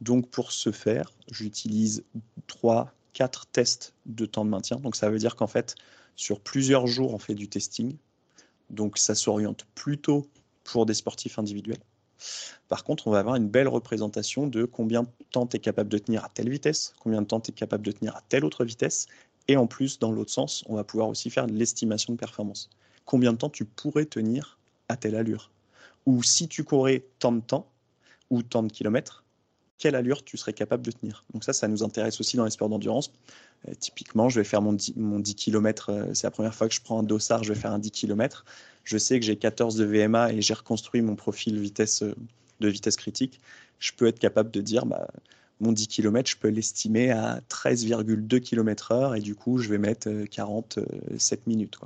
[0.00, 2.02] Donc pour ce faire, j'utilise
[2.48, 4.78] trois, quatre tests de temps de maintien.
[4.78, 5.76] Donc ça veut dire qu'en fait,
[6.16, 7.94] sur plusieurs jours, on fait du testing.
[8.72, 10.26] Donc ça s'oriente plutôt
[10.64, 11.82] pour des sportifs individuels.
[12.68, 15.88] Par contre, on va avoir une belle représentation de combien de temps tu es capable
[15.88, 18.44] de tenir à telle vitesse, combien de temps tu es capable de tenir à telle
[18.44, 19.06] autre vitesse,
[19.48, 22.70] et en plus, dans l'autre sens, on va pouvoir aussi faire de l'estimation de performance.
[23.04, 24.58] Combien de temps tu pourrais tenir
[24.88, 25.50] à telle allure
[26.06, 27.68] Ou si tu courais tant de temps
[28.30, 29.21] ou tant de kilomètres,
[29.82, 32.52] quelle allure tu serais capable de tenir Donc ça, ça nous intéresse aussi dans les
[32.52, 33.10] sports d'endurance.
[33.66, 36.68] Euh, typiquement, je vais faire mon 10, mon 10 km, euh, c'est la première fois
[36.68, 38.44] que je prends un dossard, je vais faire un 10 km.
[38.84, 42.14] Je sais que j'ai 14 de VMA et j'ai reconstruit mon profil euh,
[42.60, 43.40] de vitesse critique.
[43.80, 45.08] Je peux être capable de dire, bah,
[45.58, 50.08] mon 10 km, je peux l'estimer à 13,2 km/h et du coup, je vais mettre
[50.30, 51.76] 47 euh, minutes.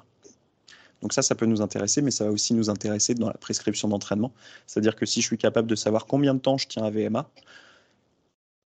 [1.01, 3.89] Donc ça, ça peut nous intéresser, mais ça va aussi nous intéresser dans la prescription
[3.89, 4.33] d'entraînement.
[4.67, 7.31] C'est-à-dire que si je suis capable de savoir combien de temps je tiens à VMA,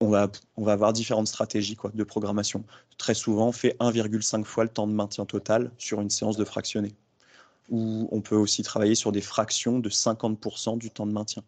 [0.00, 0.30] on va,
[0.72, 2.64] avoir différentes stratégies de programmation.
[2.96, 6.44] Très souvent, on fait 1,5 fois le temps de maintien total sur une séance de
[6.44, 6.94] fractionné.
[7.68, 11.44] Ou on peut aussi travailler sur des fractions de 50% du temps de maintien.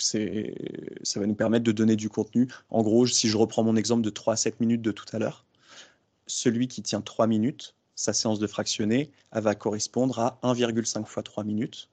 [0.00, 2.48] Ça va nous permettre de donner du contenu.
[2.70, 5.18] En gros, si je reprends mon exemple de 3 à 7 minutes de tout à
[5.18, 5.44] l'heure,
[6.26, 11.22] celui qui tient 3 minutes, sa séance de fractionné, elle va correspondre à 1,5 fois
[11.22, 11.90] 3 minutes.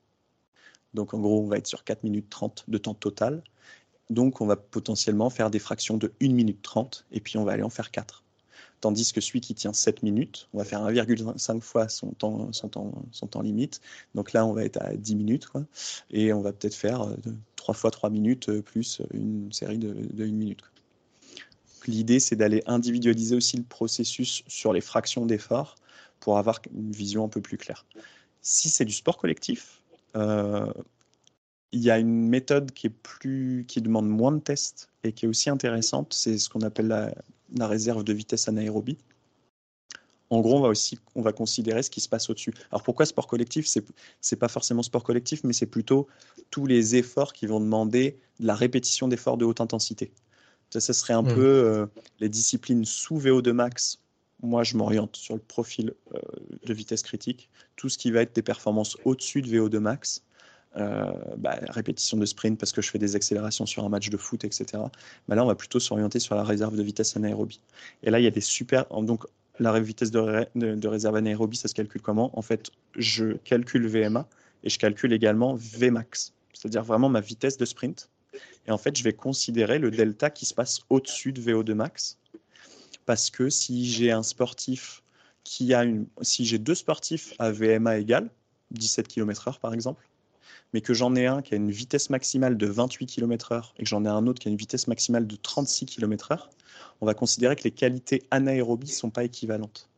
[0.94, 3.44] Donc en gros, on va être sur 4 minutes 30 de temps total.
[4.10, 7.54] Donc on va potentiellement faire des fractions de 1 minute 30 et puis on va
[7.54, 8.24] aller en faire 4.
[8.82, 12.68] Tandis que celui qui tient 7 minutes, on va faire 1,5 fois son temps, son,
[12.68, 13.80] temps, son temps limite.
[14.16, 15.48] Donc là, on va être à 10 minutes.
[16.10, 17.08] Et on va peut-être faire
[17.58, 20.64] 3 euh, fois 3 minutes euh, plus une série de, de 1 minute.
[21.86, 25.76] L'idée, c'est d'aller individualiser aussi le processus sur les fractions d'effort
[26.20, 27.86] pour avoir une vision un peu plus claire.
[28.42, 29.82] Si c'est du sport collectif,
[30.16, 30.72] euh,
[31.72, 35.26] il y a une méthode qui, est plus, qui demande moins de tests et qui
[35.26, 37.14] est aussi intéressante, c'est ce qu'on appelle la,
[37.56, 38.98] la réserve de vitesse anaérobie.
[40.30, 42.54] En gros, on va aussi on va considérer ce qui se passe au-dessus.
[42.72, 43.68] Alors pourquoi sport collectif?
[43.68, 43.84] C'est
[44.32, 46.08] n'est pas forcément sport collectif, mais c'est plutôt
[46.52, 50.12] tous les efforts qui vont demander de la répétition d'efforts de haute intensité.
[50.70, 51.36] Ça, serait un hmm.
[51.36, 51.86] peu euh,
[52.22, 54.00] les disciplines sous VO2 max.
[54.42, 56.20] Moi, je m'oriente sur le profil euh,
[56.66, 57.50] de vitesse critique.
[57.76, 60.24] Tout ce qui va être des performances au-dessus de VO2 max,
[60.78, 64.18] euh, bah, répétition de sprint parce que je fais des accélérations sur un match de
[64.18, 64.84] foot, etc.
[65.28, 67.60] Bah là, on va plutôt s'orienter sur la réserve de vitesse anaérobie.
[68.04, 68.86] Et là, il y a des super.
[68.86, 69.26] Donc,
[69.60, 72.38] la vitesse de, de, réserve anaérobie, ça se calcule comment?
[72.38, 74.28] En fait, je calcule VMA
[74.64, 78.10] et je calcule également Vmax, c'est-à-dire vraiment ma vitesse de sprint.
[78.68, 82.18] Et en fait, je vais considérer le delta qui se passe au-dessus de VO2 max.
[83.06, 85.04] Parce que si j'ai un sportif
[85.44, 86.08] qui a une.
[86.22, 88.30] Si j'ai deux sportifs à VMA égale,
[88.72, 90.02] 17 km/h par exemple,
[90.74, 93.90] mais que j'en ai un qui a une vitesse maximale de 28 km/h et que
[93.90, 96.50] j'en ai un autre qui a une vitesse maximale de 36 km/h,
[97.02, 99.90] on va considérer que les qualités anaérobies ne sont pas équivalentes.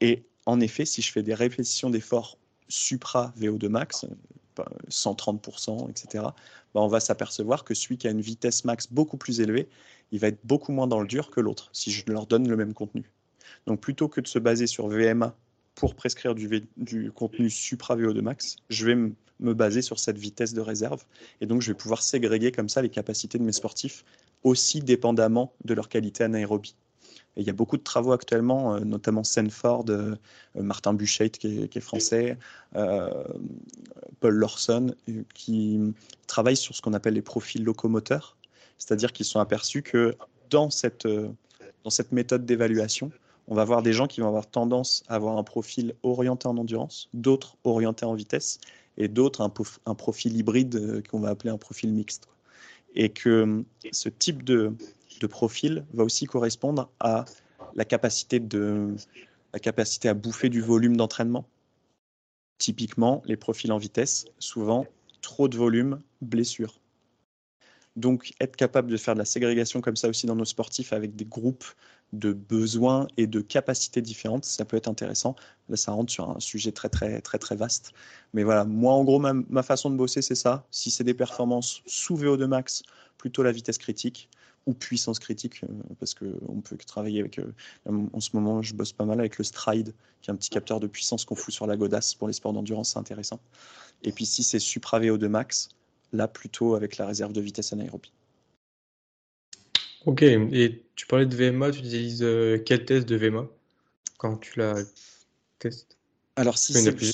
[0.00, 4.06] Et en effet, si je fais des répétitions d'efforts supra VO2 max,
[4.90, 6.24] 130%, etc.,
[6.74, 9.68] bah on va s'apercevoir que celui qui a une vitesse max beaucoup plus élevée,
[10.10, 12.56] il va être beaucoup moins dans le dur que l'autre, si je leur donne le
[12.56, 13.10] même contenu.
[13.66, 15.34] Donc plutôt que de se baser sur VMA
[15.74, 20.60] pour prescrire du, contenu supra VO2 max, je vais me baser sur cette vitesse de
[20.60, 21.04] réserve.
[21.40, 24.04] Et donc, je vais pouvoir ségréguer comme ça les capacités de mes sportifs,
[24.44, 26.76] aussi dépendamment de leur qualité anaérobie.
[27.36, 30.16] Et il y a beaucoup de travaux actuellement, euh, notamment Senford, euh,
[30.54, 32.36] Martin Buchet qui est, français,
[32.76, 33.24] euh,
[34.20, 34.94] Paul Lawson,
[35.34, 35.80] qui
[36.26, 38.36] travaillent sur ce qu'on appelle les profils locomoteurs,
[38.76, 40.14] c'est-à-dire qu'ils sont aperçus que
[40.50, 41.08] dans cette,
[41.84, 43.10] dans cette méthode d'évaluation,
[43.52, 46.56] on va voir des gens qui vont avoir tendance à avoir un profil orienté en
[46.56, 48.58] endurance, d'autres orientés en vitesse,
[48.96, 52.28] et d'autres un, profil hybride euh, qu'on va appeler un profil mixte.
[52.94, 53.62] Et que euh,
[53.92, 54.72] ce type de,
[55.28, 57.26] profil va aussi correspondre à
[57.74, 58.42] la capacité,
[59.52, 61.44] la capacité à bouffer du volume d'entraînement.
[62.56, 64.86] Typiquement, les profils en vitesse, souvent
[65.20, 66.80] trop de volume, blessure.
[67.96, 71.14] Donc, être capable de faire de la ségrégation comme ça aussi dans nos sportifs avec
[71.14, 71.66] des groupes
[72.12, 75.34] de besoins et de capacités différentes, ça peut être intéressant.
[75.68, 77.92] Là, ça rentre sur un sujet très, très, très, très vaste.
[78.34, 80.66] Mais voilà, moi, en gros, ma, façon de bosser, c'est ça.
[80.70, 82.82] Si c'est des performances sous VO2 max,
[83.16, 84.28] plutôt la vitesse critique
[84.66, 85.66] ou puissance critique, euh,
[85.98, 87.38] parce qu'on peut travailler avec.
[87.38, 87.52] Euh,
[88.12, 90.78] en ce moment, je bosse pas mal avec le Stride, qui est un petit capteur
[90.80, 93.40] de puissance qu'on fout sur la godasse pour les sports d'endurance, c'est intéressant.
[94.04, 95.70] Et puis si c'est supra VO2 max,
[96.12, 98.12] là plutôt avec la réserve de vitesse anaérobie.
[100.04, 103.46] Ok, et tu parlais de VMA, tu utilises euh, quel test de VMA
[104.18, 104.74] quand tu la
[105.58, 105.96] testes?
[106.36, 107.06] Alors si c'est du...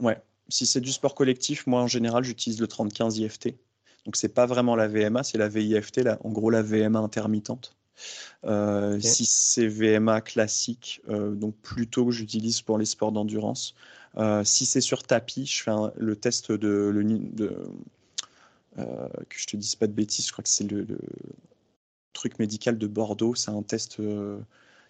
[0.00, 0.20] Ouais.
[0.48, 3.54] si c'est du sport collectif, moi en général j'utilise le 3015 IFT.
[4.06, 7.76] Donc c'est pas vraiment la VMA, c'est la VIFT, là, en gros la VMA intermittente.
[8.44, 13.74] Euh, si c'est VMA classique, euh, donc plutôt j'utilise pour les sports d'endurance.
[14.44, 17.56] si c'est sur tapis, je fais le test de, le, de
[18.76, 20.86] que je te dise pas de bêtises, je crois que c'est le,
[22.12, 23.34] truc médical de Bordeaux.
[23.34, 24.38] C'est un test euh,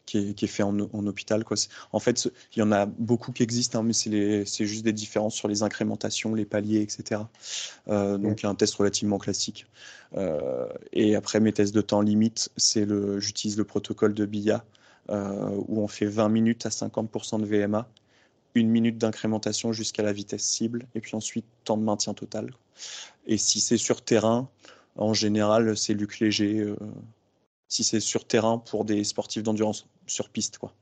[0.06, 1.44] qui, est, fait en, hôpital.
[1.44, 1.56] Quoi.
[1.92, 5.34] En fait, il y en a beaucoup qui existent, hein, mais c'est juste des différences
[5.34, 7.22] sur les incrémentations, les paliers, etc.
[7.88, 9.66] Euh, donc, il y a un test relativement classique.
[10.16, 14.64] Euh, et après, mes tests de temps limite, c'est le, j'utilise le protocole de BIA,
[15.08, 17.88] où on fait 20 minutes à 50% de VMA
[18.54, 22.50] une minute d'incrémentation jusqu'à la vitesse cible, et puis ensuite temps de maintien total.
[23.26, 24.48] Et si c'est sur terrain,
[24.96, 26.60] en général, c'est Luc Léger.
[26.60, 26.76] Euh,
[27.68, 30.58] si c'est sur terrain pour des sportifs d'endurance, sur piste.
[30.58, 30.74] Quoi.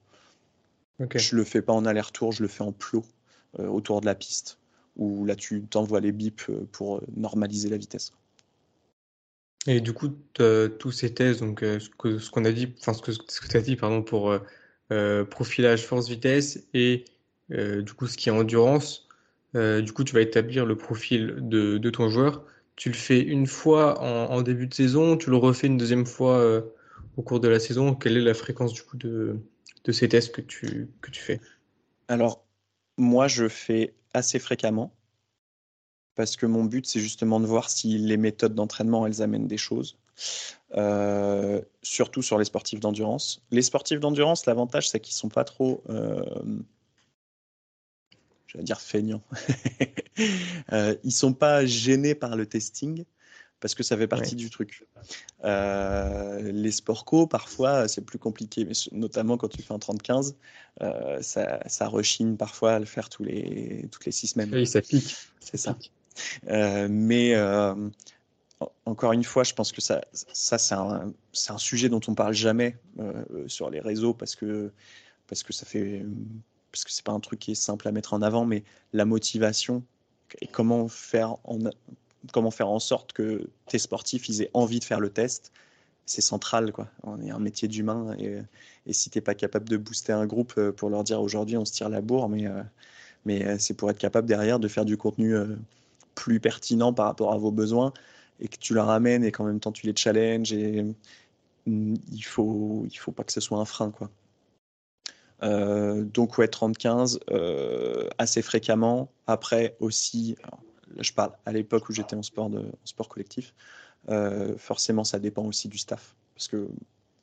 [1.15, 3.05] Je le fais pas en aller-retour, je le fais en plot
[3.59, 4.59] euh, autour de la piste,
[4.97, 8.13] où là tu t'envoies les bips euh, pour normaliser la vitesse.
[9.67, 10.09] Et du coup,
[10.79, 14.03] tous ces tests, donc ce qu'on a dit, enfin ce que, tu as dit, pardon,
[14.03, 14.33] pour
[15.29, 17.05] profilage force-vitesse et
[17.51, 19.09] du coup ce qui est endurance,
[19.55, 22.47] du coup tu vas établir le profil de ton joueur
[22.79, 26.39] tu le fais une fois en, début de saison, tu le refais une deuxième fois
[26.39, 26.63] euh,
[27.17, 27.97] au cours de la saison.
[27.97, 29.41] Quelle est la fréquence de,
[29.91, 31.41] ces tests que tu, fais?
[32.07, 32.45] Alors,
[32.97, 34.95] moi, je fais assez fréquemment
[36.15, 39.59] parce que mon but, c'est justement de voir si les méthodes d'entraînement, elles amènent des
[39.59, 39.99] choses.
[40.77, 43.43] Euh, surtout sur les sportifs d'endurance.
[43.51, 46.23] Les sportifs d'endurance, l'avantage, c'est qu'ils sont pas trop euh,
[48.49, 49.23] je vais dire feignants.
[50.73, 53.05] euh, ils sont pas gênés par le testing
[53.61, 54.87] parce que ça fait partie du truc.
[55.45, 60.35] Euh, les sport co, parfois, c'est plus compliqué, mais notamment quand tu fais un 30-15,
[60.81, 64.51] euh, ça, ça, rechigne parfois à le faire tous les, toutes les six semaines.
[64.53, 65.17] Oui, ça pique.
[65.41, 65.77] C'est ça.
[66.49, 67.35] Euh, mais
[68.85, 71.13] encore une fois, je pense que ça, ça c'est un,
[71.49, 72.77] un, sujet dont on parle jamais
[73.47, 74.73] sur les réseaux parce que,
[75.27, 76.05] parce que ça fait
[76.73, 79.05] parce que c'est pas un truc qui est simple à mettre en avant, mais la
[79.05, 79.83] motivation
[80.41, 81.59] et comment faire en,
[82.33, 85.53] comment faire en sorte que tes sportifs ils aient envie de faire le test,
[86.07, 86.73] c'est central.
[86.73, 86.89] Quoi.
[87.03, 88.39] On est un métier d'humain et,
[88.87, 91.57] et si tu n'es pas capable de booster un groupe euh, pour leur dire aujourd'hui
[91.57, 92.63] on se tire la bourre, mais, euh,
[93.25, 95.35] mais euh, c'est pour être capable derrière de faire du contenu
[96.15, 97.93] plus pertinent par rapport à vos besoins
[98.41, 100.85] et que tu leur amènes et qu'en même temps tu les challenges et
[101.67, 103.91] mm, il faut, il faut pas que ce soit un frein.
[103.91, 104.11] Quoi.
[105.43, 109.11] Euh, donc ouais, 30-15 euh, assez fréquemment.
[109.27, 110.37] Après aussi,
[110.99, 113.55] je parle à l'époque où j'étais en sport, de, sport collectif,
[114.09, 116.17] euh, forcément ça dépend aussi du staff.
[116.35, 116.69] Parce que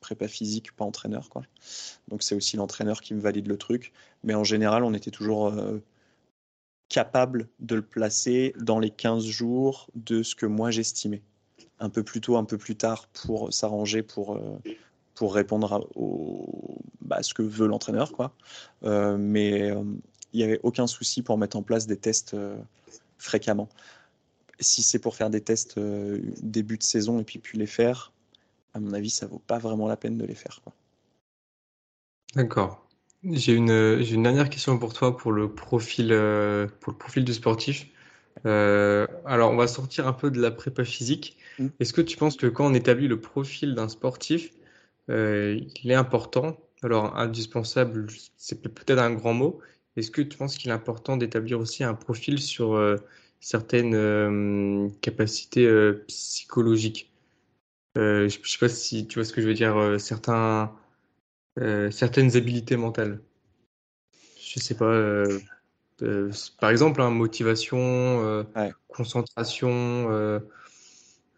[0.00, 1.28] prépa physique, pas entraîneur.
[1.28, 1.42] Quoi.
[2.08, 3.92] Donc c'est aussi l'entraîneur qui me valide le truc.
[4.22, 5.52] Mais en général, on était toujours
[6.88, 11.22] capable de le placer dans les 15 jours de ce que moi j'estimais.
[11.80, 14.38] Un peu plus tôt, un peu plus tard pour s'arranger pour,
[15.16, 18.12] pour répondre à, au, bah, ce que veut l'entraîneur.
[18.12, 18.32] quoi.
[18.84, 19.82] Euh, mais euh,
[20.32, 22.56] il n'y avait aucun souci pour mettre en place des tests euh,
[23.18, 23.68] fréquemment.
[24.60, 28.12] Si c'est pour faire des tests début de saison et puis puis les faire,
[28.72, 30.60] à mon avis, ça vaut pas vraiment la peine de les faire.
[32.34, 32.86] D'accord.
[33.22, 36.08] J'ai une, une, dernière question pour toi pour le profil,
[36.80, 37.86] pour le profil du sportif.
[38.44, 41.36] alors, on va sortir un peu de la prépa physique.
[41.58, 41.66] Mmh.
[41.80, 44.52] Est-ce que tu penses que quand on établit le profil d'un sportif,
[45.10, 46.58] euh, il est important.
[46.82, 48.06] Alors, indispensable,
[48.36, 49.60] c'est peut-être un grand mot.
[49.96, 52.96] Est-ce que tu penses qu'il est important d'établir aussi un profil sur euh,
[53.40, 55.68] certaines euh, capacités
[56.06, 57.12] psychologiques?
[57.96, 60.70] Je ne sais pas si tu vois ce que je veux dire, certains,
[61.90, 63.20] certaines habiletés mentales.
[64.38, 65.24] Je ne sais pas.
[66.60, 68.46] par exemple, hein, motivation,
[68.88, 70.42] concentration,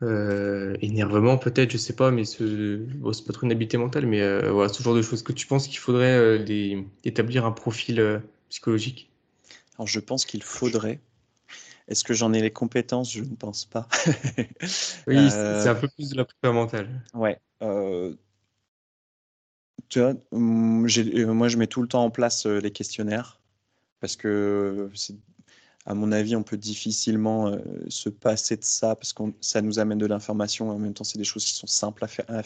[0.03, 4.07] euh, énervement peut-être, je sais pas, mais ce, bon, c'est pas trop une habitude mentale,
[4.07, 5.23] mais euh, voilà, ce genre de choses.
[5.23, 9.11] Que tu penses qu'il faudrait euh, établir un profil euh, psychologique?
[9.77, 11.01] Alors je pense qu'il faudrait.
[11.89, 13.13] Est-ce que j'en ai les compétences?
[13.13, 13.89] Je ne pense pas.
[15.07, 16.89] oui, c'est un peu plus de la prépa mentale.
[17.15, 17.41] Ouais.
[19.89, 20.87] tu vois, hum,
[21.35, 23.41] moi, je mets tout le temps en place les questionnaires
[24.01, 24.91] parce que
[25.89, 27.51] à mon avis, on peut difficilement
[27.89, 30.69] se passer de ça parce que ça nous amène de l'information.
[30.69, 32.43] En même temps, c'est des choses qui sont simples à faire, à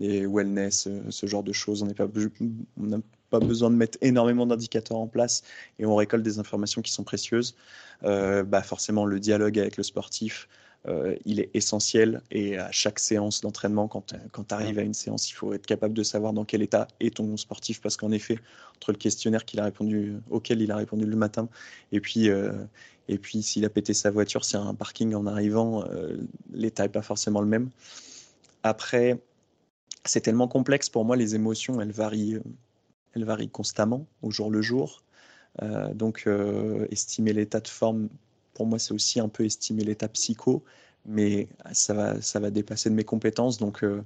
[0.00, 1.84] les wellness, ce genre de choses.
[1.84, 2.98] On n'a
[3.30, 5.44] pas, besoin de mettre énormément d'indicateurs en place
[5.78, 7.54] et on récolte des informations qui sont précieuses.
[8.02, 10.48] bah forcément, le dialogue avec le sportif,
[10.86, 12.22] euh, il est essentiel.
[12.30, 15.66] Et à chaque séance d'entraînement, quand, quand tu arrives à une séance, il faut être
[15.66, 18.38] capable de savoir dans quel état est ton sportif, parce qu'en effet,
[18.76, 21.48] entre le questionnaire qu'il a répondu, auquel il a répondu le matin,
[21.92, 22.52] et puis, euh,
[23.40, 26.18] s'il a pété sa voiture, s'il y a un parking en arrivant, euh,
[26.52, 27.70] l'état n'est pas forcément le même.
[28.62, 29.18] Après,
[30.04, 32.40] c'est tellement complexe pour moi, les émotions, elles varient,
[33.14, 35.02] elles varient constamment au jour le jour.
[35.94, 36.28] donc,
[36.90, 38.08] estimer l'état de forme
[38.54, 40.64] pour moi, c'est aussi un peu estimer l'état psycho,
[41.06, 43.58] mais ça va, ça va dépasser de mes compétences.
[43.58, 44.02] Donc, euh,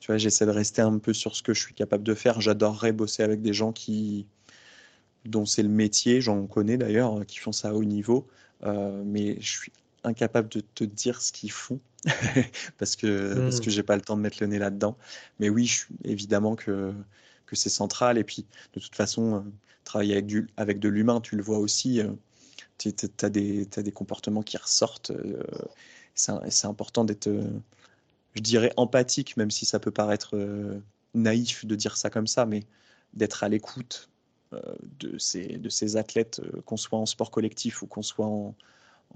[0.00, 2.40] tu vois, j'essaie de rester un peu sur ce que je suis capable de faire.
[2.40, 4.26] J'adorerais bosser avec des gens qui,
[5.24, 8.26] dont c'est le métier, j'en connais d'ailleurs, qui font ça à haut niveau,
[8.64, 9.72] euh, mais je suis
[10.04, 11.78] incapable de te dire ce qu'ils font
[12.78, 14.96] parce que parce que j'ai pas le temps de mettre le nez là-dedans.
[15.38, 16.92] Mais oui, je, évidemment que
[17.46, 18.18] que c'est central.
[18.18, 19.40] Et puis, de toute façon, euh,
[19.84, 22.00] travailler avec du avec de l'humain, tu le vois aussi
[22.78, 22.90] tu
[23.22, 25.10] as, des comportements qui ressortent.
[25.10, 25.42] Euh,
[26.14, 27.48] c'est important d'être, euh,
[28.34, 30.80] je dirais, empathique, même si ça peut paraître euh,
[31.14, 32.64] naïf de dire ça comme ça, mais
[33.14, 34.08] d'être à l'écoute
[35.00, 38.54] de ces, de ces athlètes, qu'on soit en sport collectif ou qu'on soit en,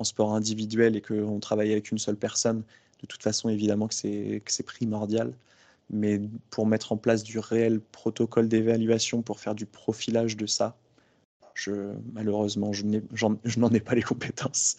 [0.02, 2.62] sport individuel et qu'on travaille avec une seule personne,
[3.02, 5.34] de toute façon, évidemment que c'est primordial.
[5.90, 6.20] Mais
[6.50, 10.76] pour mettre en place du réel protocole d'évaluation, pour faire du profilage de ça,
[11.56, 11.72] je,
[12.12, 14.76] malheureusement, je n'en ai, pas les compétences.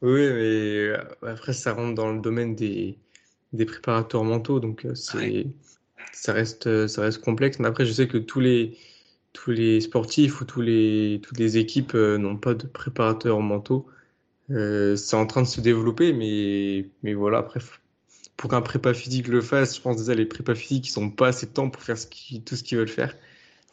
[0.00, 2.96] oui, mais euh, après, ça rentre dans le domaine des,
[3.52, 5.18] des préparateurs mentaux, donc euh, ça,
[6.32, 7.58] reste, ça reste complexe.
[7.58, 8.78] Mais après, je sais que tous les,
[9.32, 13.86] tous les sportifs ou tous les, toutes les équipes euh, n'ont pas de préparateurs mentaux.
[14.48, 17.60] c'est en train de se développer, mais, mais voilà, après,
[18.36, 21.28] pour qu'un prépa physique le fasse, je pense déjà les prépas physiques, ils n'ont pas
[21.28, 22.06] assez de temps pour faire ce
[22.44, 23.16] tout ce qu'ils veulent faire.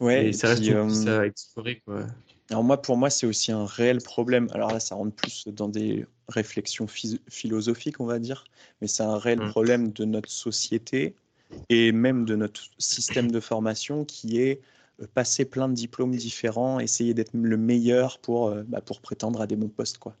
[0.00, 1.82] Ouais, et ça reste euh, à explorer.
[1.84, 2.06] Quoi.
[2.50, 4.48] Alors moi, pour moi, c'est aussi un réel problème.
[4.52, 6.86] Alors là, ça rentre plus dans des réflexions
[7.28, 8.44] philosophiques, on va dire,
[8.80, 9.50] mais c'est un réel mmh.
[9.50, 11.14] problème de notre société
[11.68, 14.60] et même de notre système de formation qui est
[15.02, 19.42] euh, passer plein de diplômes différents, essayer d'être le meilleur pour, euh, bah, pour prétendre
[19.42, 19.98] à des bons postes.
[19.98, 20.16] Quoi.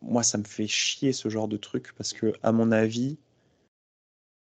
[0.00, 3.18] moi, ça me fait chier ce genre de truc parce que, à mon avis,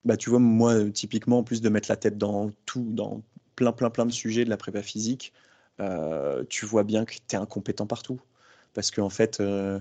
[0.06, 3.22] bah, tu vois, moi, typiquement, en plus de mettre la tête dans tout, dans
[3.58, 5.34] plein, plein, plein de sujets de la prépa physique,
[5.82, 8.22] euh, tu vois bien que tu es incompétent partout.
[8.74, 9.80] Parce qu'en en fait, euh,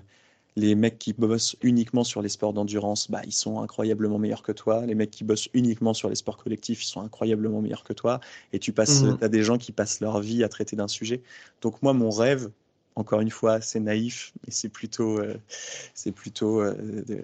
[0.57, 4.53] les mecs qui bossent uniquement sur les sports d'endurance, bah, ils sont incroyablement meilleurs que
[4.53, 4.85] toi.
[4.86, 8.20] Les mecs qui bossent uniquement sur les sports collectifs, ils sont incroyablement meilleurs que toi.
[8.53, 9.19] Et tu passes, mmh.
[9.20, 11.23] as des gens qui passent leur vie à traiter d'un sujet.
[11.61, 12.51] Donc moi, mon rêve,
[12.97, 15.36] encore une fois, c'est naïf, mais c'est plutôt, euh,
[15.93, 16.74] c'est plutôt euh,
[17.07, 17.23] de,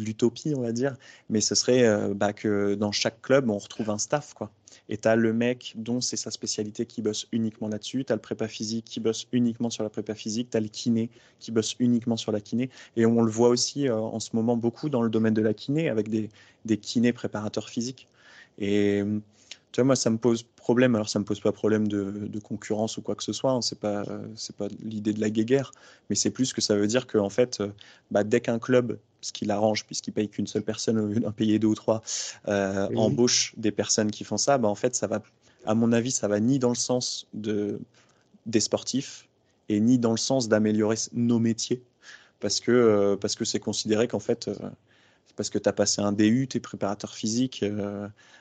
[0.00, 0.96] l'utopie, on va dire.
[1.28, 4.32] Mais ce serait euh, bah, que dans chaque club, on retrouve un staff.
[4.34, 4.52] Quoi.
[4.88, 8.04] Et tu as le mec dont c'est sa spécialité qui bosse uniquement là-dessus.
[8.04, 10.50] Tu as le prépa physique qui bosse uniquement sur la prépa physique.
[10.50, 12.70] Tu as le kiné qui bosse uniquement sur la kiné.
[12.96, 15.88] Et on le voit aussi en ce moment beaucoup dans le domaine de la kiné
[15.88, 16.30] avec des,
[16.64, 18.08] des kinés préparateurs physiques.
[18.58, 19.02] Et
[19.72, 20.94] tu vois, moi, ça me pose problème.
[20.94, 23.52] Alors, ça me pose pas problème de, concurrence ou quoi que ce soit.
[23.52, 23.60] Hein.
[23.60, 24.04] C'est pas,
[24.34, 25.72] c'est pas l'idée de la guéguerre,
[26.08, 27.68] mais c'est plus que ça veut dire qu'en fait, euh,
[28.10, 31.32] bah, dès qu'un club, ce qui l'arrange, puisqu'il paye qu'une seule personne au lieu d'en
[31.32, 32.02] payer deux ou trois,
[32.48, 35.22] euh, embauche des personnes qui font ça, bah, en fait, ça va,
[35.66, 37.78] à mon avis, ça va ni dans le sens de,
[38.46, 39.28] des sportifs
[39.68, 41.82] et ni dans le sens d'améliorer nos métiers,
[42.40, 44.50] parce que, euh, parce que c'est considéré qu'en fait,
[45.36, 47.64] parce que tu as passé un DU, tu es préparateur physique,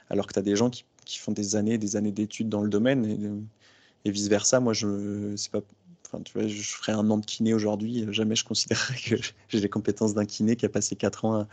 [0.10, 2.62] alors que tu as des gens qui qui font des années, des années d'études dans
[2.62, 3.06] le domaine
[4.06, 4.60] et, vice versa.
[4.60, 5.62] Moi, je c'est pas,
[6.06, 8.06] enfin, tu vois, je ferais un an de kiné aujourd'hui.
[8.12, 9.16] Jamais je considérerais que
[9.50, 11.48] j'ai les compétences d'un kiné qui a passé quatre ans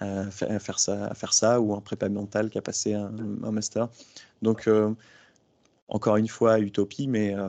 [0.00, 3.10] à, faire ça, à faire ça, ou un prépa mental qui a passé un,
[3.50, 3.88] master.
[4.42, 4.92] Donc, euh,
[5.88, 7.48] encore une fois, utopie, mais euh,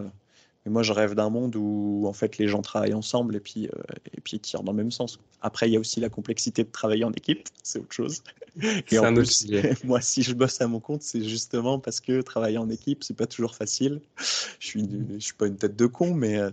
[0.65, 3.67] mais moi, je rêve d'un monde où en fait les gens travaillent ensemble et puis,
[3.67, 3.81] euh,
[4.15, 5.19] et puis tirent dans le même sens.
[5.41, 8.23] Après, il y a aussi la complexité de travailler en équipe, c'est autre chose.
[8.89, 9.47] Et en plus,
[9.83, 13.13] moi, si je bosse à mon compte, c'est justement parce que travailler en équipe, c'est
[13.15, 13.99] pas toujours facile.
[14.59, 16.49] Je suis, je suis pas une tête de con, mais euh,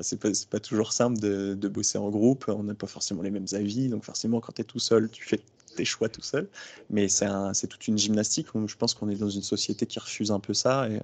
[0.00, 2.46] c'est pas, pas toujours simple de, de bosser en groupe.
[2.48, 5.22] On n'a pas forcément les mêmes avis, donc forcément, quand tu es tout seul, tu
[5.22, 5.40] fais
[5.76, 6.48] tes choix tout seul.
[6.88, 8.46] Mais c'est toute une gymnastique.
[8.54, 10.88] Je pense qu'on est dans une société qui refuse un peu ça.
[10.88, 10.98] Et,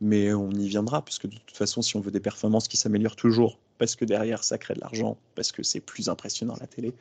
[0.00, 3.16] mais on y viendra, puisque de toute façon, si on veut des performances qui s'améliorent
[3.16, 6.92] toujours, parce que derrière, ça crée de l'argent, parce que c'est plus impressionnant la télé,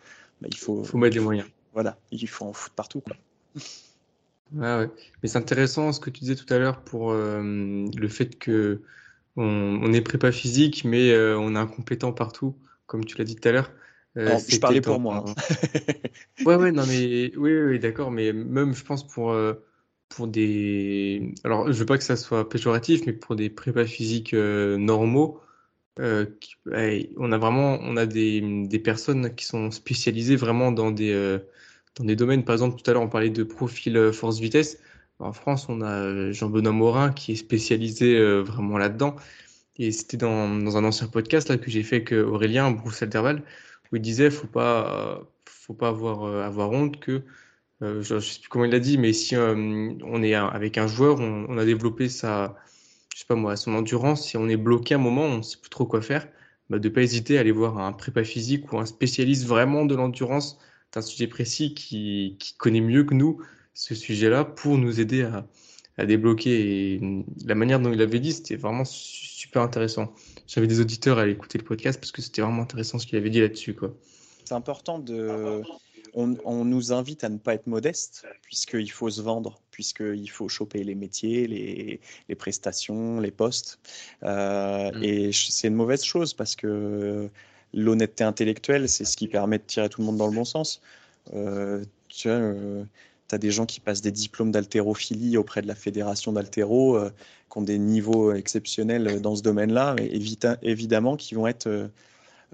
[0.41, 1.47] bah, il faut, faut mettre les moyens.
[1.73, 3.01] Voilà, il faut en foutre partout.
[3.01, 3.15] Quoi.
[4.61, 4.89] Ah ouais.
[5.23, 8.81] Mais c'est intéressant ce que tu disais tout à l'heure pour euh, le fait que
[9.35, 12.55] on, est prépa physique, mais euh, on est incompétent partout,
[12.85, 13.71] comme tu l'as dit tout à l'heure.
[14.15, 15.25] Euh, je parlais pour moi.
[15.27, 15.33] Hein.
[16.45, 19.35] ouais, ouais, non, mais oui, oui, d'accord, mais même, je pense pour
[20.15, 24.34] pour des, alors je veux pas que ça soit péjoratif, mais pour des prépas physiques
[24.34, 25.41] normaux,
[25.98, 31.40] on a vraiment, on a des, des personnes qui sont spécialisées vraiment dans des
[31.95, 34.80] dans des domaines, par exemple, tout à l'heure, on parlait de profil euh, force-vitesse.
[35.19, 39.15] En France, on a euh, Jean-Benoît Morin qui est spécialisé euh, vraiment là-dedans.
[39.77, 43.44] Et c'était dans, dans, un ancien podcast là, que j'ai fait avec Aurélien Bruce Alterval,
[43.91, 47.23] où il disait faut pas, faut pas avoir, avoir honte que,
[47.81, 51.19] je ne sais plus comment il l'a dit, mais si on est avec un joueur,
[51.19, 52.55] on, a développé sa,
[53.13, 55.57] je sais pas moi, son endurance, si on est bloqué un moment, on ne sait
[55.57, 56.27] plus trop quoi faire,
[56.69, 59.85] bah, de ne pas hésiter à aller voir un prépa physique ou un spécialiste vraiment
[59.85, 60.59] de l'endurance
[60.97, 63.41] un sujet précis qui, connaît mieux que nous
[63.73, 66.93] ce sujet-là pour nous aider à, débloquer.
[66.93, 67.01] Et
[67.45, 70.13] la manière dont il avait dit, c'était vraiment super intéressant.
[70.47, 73.17] J'avais des auditeurs à aller écouter le podcast parce que c'était vraiment intéressant ce qu'il
[73.17, 73.75] avait dit là-dessus.
[74.45, 75.61] C'est important de.
[76.15, 80.84] On, nous invite à ne pas être modeste, puisqu'il faut se vendre, puisqu'il faut choper
[80.84, 83.80] les métiers, les, prestations, les postes.
[84.23, 85.03] Euh, mm.
[85.03, 87.30] Et c'est une mauvaise chose parce que
[87.73, 90.81] l'honnêteté intellectuelle, c'est ce qui permet de tirer tout le monde dans le bon sens.
[91.34, 92.84] Euh, tu vois, euh,
[93.31, 97.10] as des gens qui passent des diplômes d'haltérophilie auprès de la fédération d'haltéro, euh,
[97.52, 100.22] qui ont des niveaux exceptionnels dans ce domaine-là, et
[100.61, 101.90] évidemment qui vont être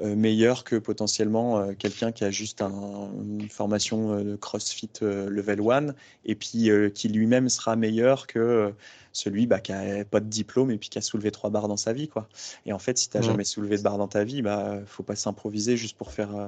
[0.01, 5.87] meilleurs que potentiellement quelqu'un qui a juste une formation de CrossFit level 1
[6.25, 8.73] et puis qui lui-même sera meilleur que
[9.13, 11.77] celui bah, qui n'a pas de diplôme et puis qui a soulevé trois barres dans
[11.77, 12.07] sa vie.
[12.07, 12.27] Quoi.
[12.65, 15.03] Et en fait, si tu n'as jamais soulevé de barre dans ta vie, bah faut
[15.03, 16.47] pas s'improviser juste pour faire, euh,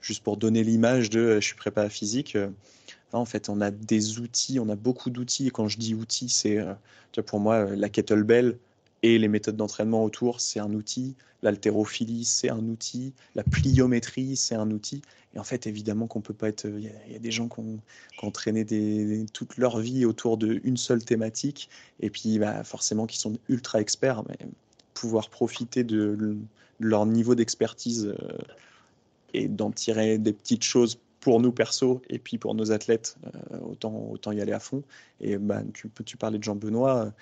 [0.00, 2.36] juste pour donner l'image de euh, je suis prépa physique.
[2.36, 2.48] Euh.
[3.12, 5.48] en fait, on a des outils, on a beaucoup d'outils.
[5.48, 6.58] Et quand je dis outils, c'est
[7.26, 8.56] pour moi la kettlebell
[9.02, 11.16] et les méthodes d'entraînement autour, c'est un outil.
[11.42, 13.14] L'haltérophilie, c'est un outil.
[13.34, 15.02] La pliométrie, c'est un outil.
[15.34, 16.66] Et en fait, évidemment qu'on peut pas être.
[16.66, 17.78] Il y, a des gens qui ont,
[18.22, 21.70] entraîné des, toute leur vie autour d'une seule thématique,
[22.00, 24.36] et puis bah, forcément qui sont ultra experts, mais
[24.92, 26.36] pouvoir profiter de,
[26.78, 28.38] leur niveau d'expertise euh,
[29.32, 33.16] et d'en tirer des petites choses pour nous perso et puis pour nos athlètes,
[33.52, 34.82] euh, autant, autant y aller à fond.
[35.20, 37.12] Et bah, tu, tu parlais de Jean-Benoît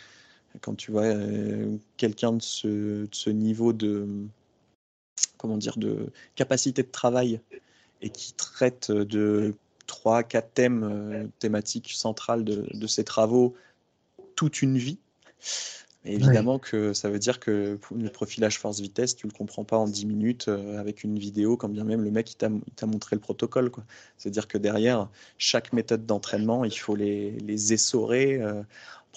[0.60, 2.68] quand tu vois euh, quelqu'un de ce,
[3.04, 4.06] de ce, niveau de
[5.36, 7.40] comment dire de capacité de travail
[8.02, 9.54] et qui traite de
[9.86, 13.54] trois, quatre thèmes euh, thématiques centrales de, de, ses travaux
[14.36, 14.98] toute une vie.
[16.04, 20.06] évidemment que ça veut dire que le profilage force-vitesse, tu le comprends pas en 10
[20.06, 23.70] minutes euh, avec une vidéo, quand bien même le mec il t'a montré le protocole.
[24.16, 25.08] C'est-à-dire que derrière,
[25.38, 28.40] chaque méthode d'entraînement, il faut les, les essorer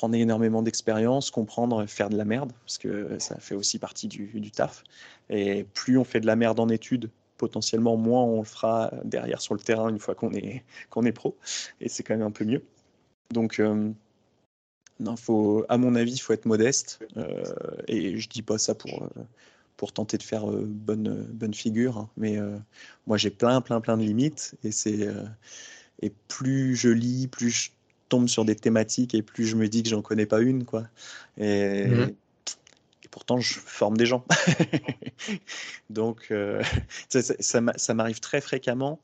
[0.01, 4.49] prendre énormément d'expérience, comprendre, faire de la merde, parce que ça fait aussi partie du,
[4.49, 4.83] taf.
[5.29, 9.41] Et plus on fait de la merde en études, potentiellement moins on le fera derrière
[9.41, 11.37] sur le terrain une fois qu'on est, qu'on est pro.
[11.81, 12.63] Et c'est quand même un peu mieux.
[13.29, 13.91] Donc, euh,
[14.99, 17.05] non, faut, à mon avis, il faut être modeste.
[17.17, 17.43] Euh,
[17.87, 19.23] et je dis pas ça pour, euh,
[19.77, 21.99] pour tenter de faire bonne, bonne figure.
[21.99, 22.09] Hein.
[22.17, 22.39] mais
[23.05, 24.55] moi, j'ai plein, plein, plein de limites.
[24.63, 25.07] Et, c'est,
[26.01, 27.69] et plus je lis, plus je
[28.11, 30.83] tombe sur des thématiques et plus je me dis que j'en connais pas une, quoi.
[31.37, 32.13] Et, mhm.
[33.09, 34.25] pourtant, je forme des gens.
[35.89, 36.61] Donc, euh,
[37.09, 37.21] ça,
[37.77, 38.99] ça, m'arrive très fréquemment.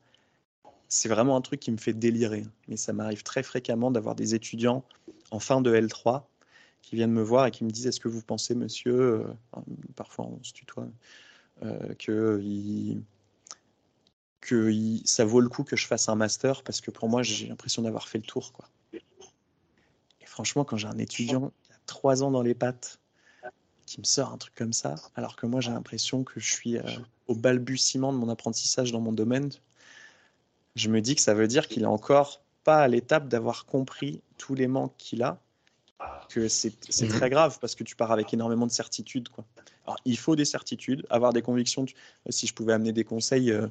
[0.88, 2.44] C'est vraiment un truc qui me fait délirer.
[2.68, 4.84] Mais ça m'arrive très fréquemment d'avoir des étudiants
[5.30, 6.24] en fin de L3
[6.82, 9.24] qui viennent me voir et qui me disent Est-ce que vous pensez, monsieur, euh,
[9.96, 10.86] parfois on se tutoie,
[11.62, 12.42] euh, que
[14.40, 14.72] que
[15.04, 17.82] ça vaut le coup que je fasse un master parce que pour moi j'ai l'impression
[17.82, 18.66] d'avoir fait le tour quoi
[20.38, 23.00] franchement, quand j'ai un étudiant qui a trois ans dans les pattes,
[23.86, 26.78] qui me sort un truc comme ça, alors que moi j'ai l'impression que je suis
[26.78, 26.82] euh,
[27.26, 29.50] au balbutiement de mon apprentissage dans mon domaine,
[30.76, 34.22] je me dis que ça veut dire qu'il est encore pas à l'étape d'avoir compris
[34.36, 35.40] tous les manques qu'il a,
[36.28, 37.08] que c'est mhm.
[37.08, 39.30] très grave parce que tu pars avec énormément de certitudes.
[39.30, 39.44] Quoi.
[39.86, 41.84] Alors, il faut des certitudes, avoir des convictions.
[42.30, 43.66] Si je pouvais amener des conseils euh,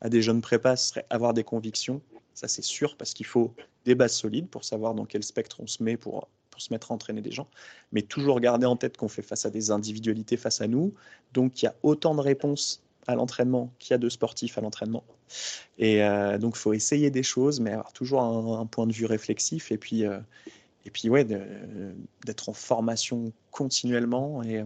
[0.00, 2.00] à des jeunes prépas, ce serait avoir des convictions.
[2.34, 3.52] Ça, c'est sûr, parce qu'il faut
[3.84, 6.92] des bases solides pour savoir dans quel spectre on se met pour, pour se mettre
[6.92, 7.48] à entraîner des gens.
[7.92, 10.94] Mais toujours garder en tête qu'on fait face à des individualités face à nous.
[11.32, 14.60] Donc, il y a autant de réponses à l'entraînement qu'il y a de sportifs à
[14.60, 15.02] l'entraînement.
[15.78, 19.06] Et euh, donc, il faut essayer des choses, mais avoir toujours un, point de vue
[19.06, 19.72] réflexif.
[19.72, 20.20] Et puis, euh,
[20.86, 21.24] et puis ouais,
[22.24, 24.42] d'être en formation continuellement.
[24.44, 24.64] Et,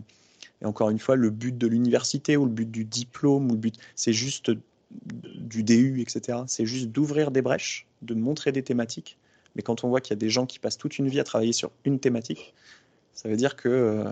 [0.61, 3.61] et, encore une fois, le but de l'université ou le but du diplôme, ou le
[3.61, 4.51] but, c'est juste
[4.91, 6.41] du DU, etc.
[6.47, 9.19] C'est juste d'ouvrir des brèches, de montrer des thématiques,
[9.55, 11.25] Mais quand on voit qu'il y a des gens qui passent toute une vie à
[11.25, 12.55] travailler sur une thématique,
[13.13, 14.05] ça veut dire que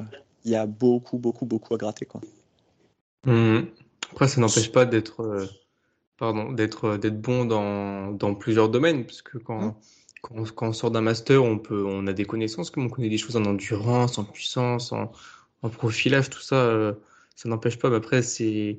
[0.45, 2.07] il y a beaucoup, beaucoup, beaucoup à gratter.
[2.07, 2.21] Quoi.
[3.27, 3.63] Mmh.
[4.13, 5.49] Après, ça n'empêche pas d'être
[6.19, 9.75] pardon, d'être d'être bon dans, dans, plusieurs domaines, parce que quand, mmh.
[10.23, 13.09] quand, quand, on sort d'un master, on peut on a des connaissances, comme on connaît
[13.09, 15.13] des choses en endurance, en puissance, en,
[15.63, 16.95] en profilage, tout ça,
[17.37, 17.91] ça n'empêche pas.
[17.91, 18.79] Mais après, c'est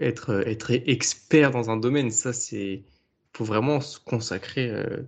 [0.00, 2.82] être, être expert dans un domaine, ça, c'est.
[3.32, 5.02] faut vraiment se consacrer euh,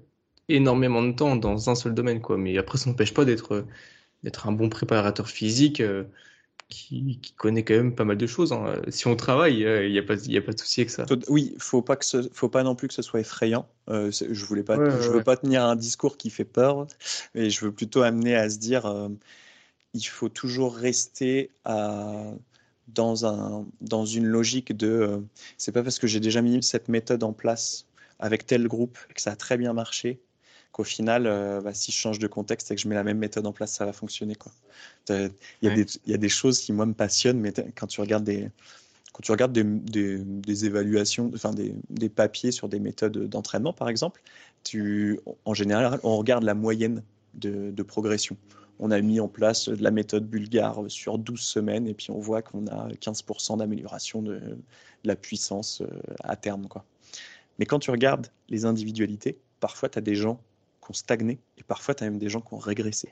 [0.49, 2.37] énormément de temps dans un seul domaine, quoi.
[2.37, 3.67] Mais après, ça n'empêche pas d'être
[4.25, 6.03] d'être un bon préparateur physique euh,
[6.69, 8.53] qui, qui, connaît quand même pas mal de choses.
[8.53, 8.83] Hein.
[8.89, 11.07] Si on travaille, euh, il n'y a, pas, y a pas de souci avec ça.
[11.29, 13.69] Oui, faut pas que ce, faut pas non plus que ce soit effrayant.
[13.89, 16.89] je voulais pas, je veux pas tenir un discours qui fait peur,
[17.35, 19.09] mais je veux plutôt amener à se dire,
[19.95, 22.33] il faut toujours rester à
[22.89, 25.19] dans, un, dans une logique de euh,
[25.57, 27.87] c'est pas parce que j'ai déjà mis cette méthode en place
[28.19, 30.21] avec tel groupe que ça a très bien marché
[30.73, 33.19] qu'au final, euh, bah, si je change de contexte et que je mets la même
[33.19, 34.35] méthode en place, ça va fonctionner.
[35.09, 35.31] Il
[35.63, 38.51] y, y, a des choses qui, moi, me passionnent, mais quand tu regardes des,
[39.13, 43.73] quand tu regardes des, des, des évaluations, enfin des, des, papiers sur des méthodes d'entraînement,
[43.73, 44.21] par exemple,
[44.63, 47.03] tu, en général, on regarde la moyenne
[47.35, 48.37] de, de progression
[48.79, 52.19] on a mis en place de la méthode bulgare sur 12 semaines et puis on
[52.19, 54.41] voit qu'on a 15% d'amélioration de,
[55.05, 55.87] la puissance euh,
[56.25, 56.67] à terme.
[57.59, 60.41] Mais quand tu regardes les individualités, parfois tu as des gens
[60.83, 63.11] qui ont stagné et parfois tu as même des gens qui ont régressé.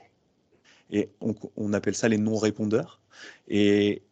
[0.91, 3.01] Et on, appelle ça les non-répondeurs.
[3.49, 4.03] Et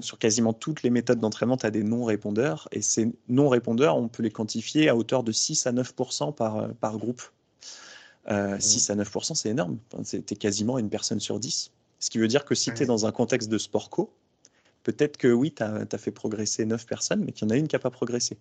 [0.00, 2.68] sur quasiment toutes les méthodes d'entraînement, tu as des non-répondeurs.
[2.70, 5.94] Et ces non-répondeurs, on peut les quantifier à hauteur de 6 à 9
[6.36, 7.22] par, par groupe.
[8.30, 9.78] 6 euh, à 9%, c'est énorme.
[10.08, 11.70] Tu es quasiment une personne sur 10.
[11.98, 14.12] Ce qui veut dire que si tu es dans un contexte de sport co,
[14.82, 17.68] peut-être que oui, tu as, fait progresser 9 personnes, mais qu'il y en a une
[17.68, 18.38] qui n'a pas progressé.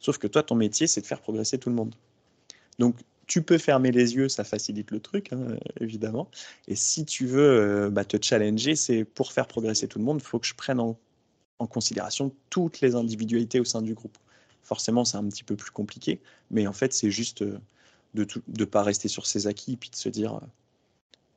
[0.00, 1.94] Sauf que toi, ton métier, c'est de faire progresser tout le monde.
[2.78, 2.96] Donc,
[3.26, 6.28] tu peux fermer les yeux, ça facilite le truc, hein, évidemment.
[6.68, 10.18] Et si tu veux euh, bah, te challenger, c'est pour faire progresser tout le monde,
[10.20, 10.98] il faut que je prenne en,
[11.70, 14.18] considération toutes les individualités au sein du groupe.
[14.64, 16.20] Forcément, c'est un petit peu plus compliqué,
[16.50, 17.56] mais en fait, c'est juste euh,
[18.14, 18.26] de
[18.58, 20.46] ne pas rester sur ses acquis, puis de se dire euh,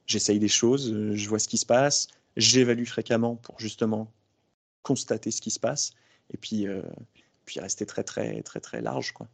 [0.08, 4.12] j'essaye des choses, euh, je vois ce qui se passe, j'évalue fréquemment pour justement
[4.84, 5.94] constater ce qui se passe,
[6.34, 6.82] et puis, euh,
[7.46, 9.14] puis rester très très très très large.
[9.14, 9.28] Quoi.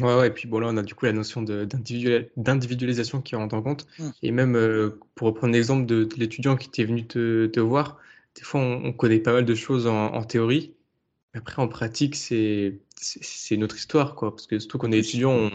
[0.00, 3.54] Ouais, ouais, et puis bon, là, on a du coup la notion d'individualisation qui rentre
[3.54, 3.86] en compte.
[3.98, 4.10] Mmh.
[4.22, 7.98] Et même, pour reprendre l'exemple de, l'étudiant qui était venu te, te, voir,
[8.34, 10.74] des fois, on, connaît pas mal de choses en, théorie,
[11.32, 14.30] mais après, en pratique, c'est c'est notre histoire, quoi.
[14.30, 15.50] Parce que surtout qu'on est étudiant,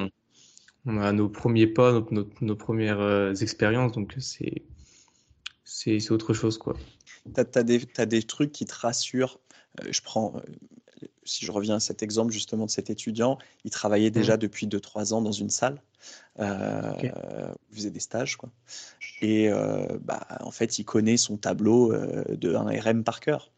[0.85, 4.63] on, a nos premiers pas, nos, premières euh, expériences, donc c'est
[5.63, 6.75] c'est autre chose, quoi.
[7.35, 9.39] Tu as, des, as des trucs qui te rassurent.
[9.81, 13.69] Euh, je prends, euh, si je reviens à cet exemple justement de cet étudiant, il
[13.69, 14.39] travaillait déjà mmh.
[14.39, 15.81] depuis 2-3 ans dans une salle.
[16.39, 17.11] Il
[17.71, 18.49] faisait des stages, quoi.
[19.21, 19.49] Et
[20.01, 23.51] bah, en fait, il connaît son tableau de 1 RM par cœur.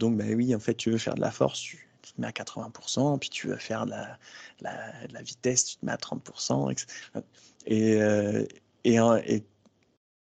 [0.00, 2.26] Donc, bah oui, en fait, tu veux faire de la force, tu, tu te mets
[2.26, 4.18] à 80%, puis tu veux faire de la,
[4.60, 6.86] la, vitesse, tu te mets à 30%.
[7.66, 8.44] Et, euh,
[8.84, 9.44] et, et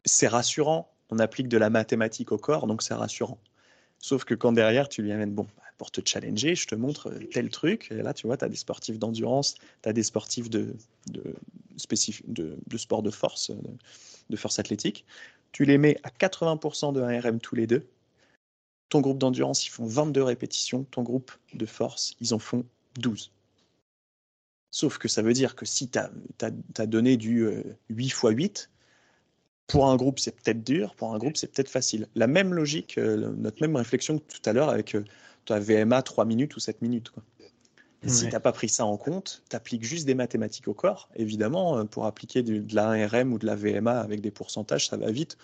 [0.05, 3.39] c'est rassurant, on applique de la mathématique au corps, donc c'est rassurant.
[3.99, 7.11] Sauf que quand derrière, tu lui amènes, bon, bah, pour te challenger, je te montre
[7.31, 7.89] tel truc.
[7.91, 10.75] Et là, tu vois, tu as des sportifs d'endurance, tu as des sportifs de,
[11.11, 11.35] de,
[12.27, 13.51] de, de, sport de force,
[14.29, 15.05] de force athlétique.
[15.51, 17.85] Tu les mets à 80% de 1RM tous les deux.
[18.91, 20.83] Ton groupe d'endurance, ils font 22 répétitions.
[20.83, 22.65] Ton groupe de force, ils en font
[22.99, 23.31] 12.
[24.69, 27.49] Sauf que ça veut dire que si tu as, donné du
[27.89, 28.69] 8 x 8,
[29.71, 32.09] pour un groupe, c'est peut-être dur, pour un groupe, c'est peut-être facile.
[32.15, 35.05] La même logique, euh, notre même réflexion que tout à l'heure avec euh,
[35.45, 37.13] ta VMA 3 minutes ou 7 minutes.
[38.07, 41.09] Si tu n'as pas pris ça en compte, tu appliques juste des mathématiques au corps.
[41.15, 44.87] Évidemment, euh, pour appliquer de, de la RM ou de la VMA avec des pourcentages,
[44.87, 45.37] ça va vite.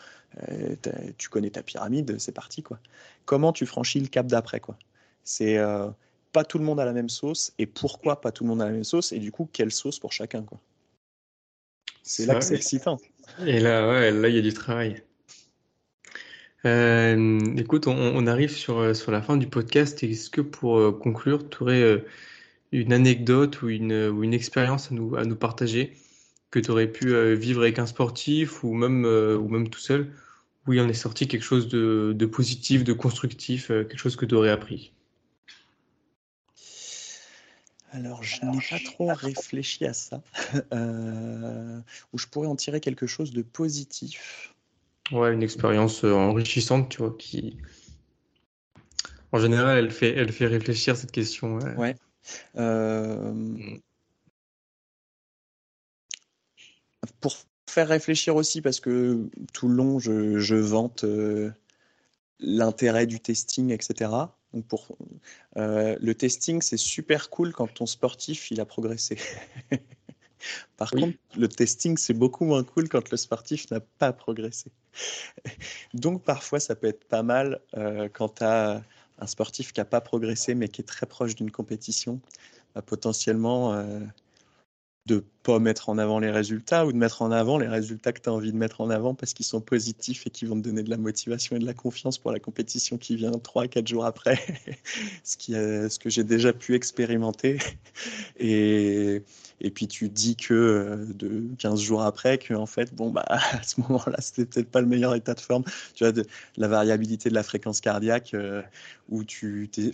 [0.50, 0.76] Euh,
[1.20, 2.64] tu connais ta pyramide, c'est parti.
[2.64, 2.80] quoi.
[3.26, 4.76] Comment tu franchis le cap d'après quoi?
[5.24, 5.88] C'est euh,
[6.32, 7.54] pas tout le monde a la même sauce.
[7.60, 10.00] Et pourquoi pas tout le monde a la même sauce Et du coup, quelle sauce
[10.00, 10.60] pour chacun quoi?
[12.02, 12.98] C'est là que c'est excitant.
[13.46, 15.04] Et là, ouais, là, il y a du travail.
[16.64, 20.02] écoute, on, arrive sur, sur la fin du podcast.
[20.04, 22.04] Est-ce que pour conclure, tu aurais
[22.72, 25.94] une anecdote ou une, ou une expérience à nous, à nous partager
[26.52, 29.80] que tu aurais pu euh, vivre avec un sportif ou même, euh, ou même tout
[29.80, 30.12] seul,
[30.66, 34.16] où il en est sorti quelque chose de, de positif, de constructif, euh, quelque chose
[34.16, 34.92] que tu aurais appris?
[37.92, 40.22] Alors, je n'ai pas trop réfléchi à ça.
[42.14, 44.54] où je pourrais en tirer quelque chose de positif.
[45.12, 47.58] Ouais, une expérience enrichissante, tu vois, qui.
[49.32, 51.60] En général, elle fait, elle fait réfléchir cette question.
[51.60, 51.92] Ouais.
[51.92, 51.94] Euh,
[52.56, 53.78] mmh.
[57.22, 57.36] pour
[57.70, 61.06] faire réfléchir aussi, parce que tout le long, je, je vante
[62.40, 64.12] l'intérêt du testing, etc.
[64.54, 64.98] Donc pour,
[65.56, 69.18] le testing, c'est super cool quand ton sportif il a progressé.
[70.78, 74.72] Par contre, le testing, c'est beaucoup moins cool quand le sportif n'a pas progressé.
[75.94, 78.84] Donc parfois, ça peut être pas mal euh, quand tu as
[79.20, 82.20] un sportif qui n'a pas progressé mais qui est très proche d'une compétition,
[82.76, 84.00] bah, potentiellement euh,
[85.08, 88.20] de pas mettre en avant les résultats ou de mettre en avant les résultats que
[88.20, 90.68] tu as envie de mettre en avant parce qu'ils sont positifs et qui vont te
[90.68, 94.06] donner de la motivation et de la confiance pour la compétition qui vient 3-4 jours
[94.06, 94.40] après,
[95.24, 97.60] ce, qui, ce que j'ai déjà pu expérimenter.
[98.40, 99.24] Et,
[99.62, 103.26] et puis tu dis que euh, de 15 jours après que en fait bon bah
[103.28, 105.64] à ce moment-là c'était peut-être pas le meilleur état de forme
[105.96, 106.26] tu vois de,
[106.58, 108.62] la variabilité de la fréquence cardiaque euh,
[109.10, 109.92] où tu t'es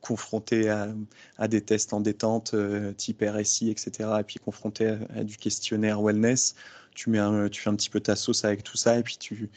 [0.00, 5.36] confronté à, des tests en détente euh, type RSI etc et puis confronté à, du
[5.36, 6.54] questionnaire wellness
[6.94, 9.50] tu fais un petit peu ta sauce avec tout ça et puis tu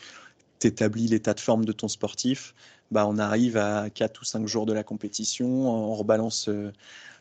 [0.61, 2.53] établis l'état de forme de ton sportif
[2.91, 6.49] bah on arrive à 4 ou 5 jours de la compétition on rebalance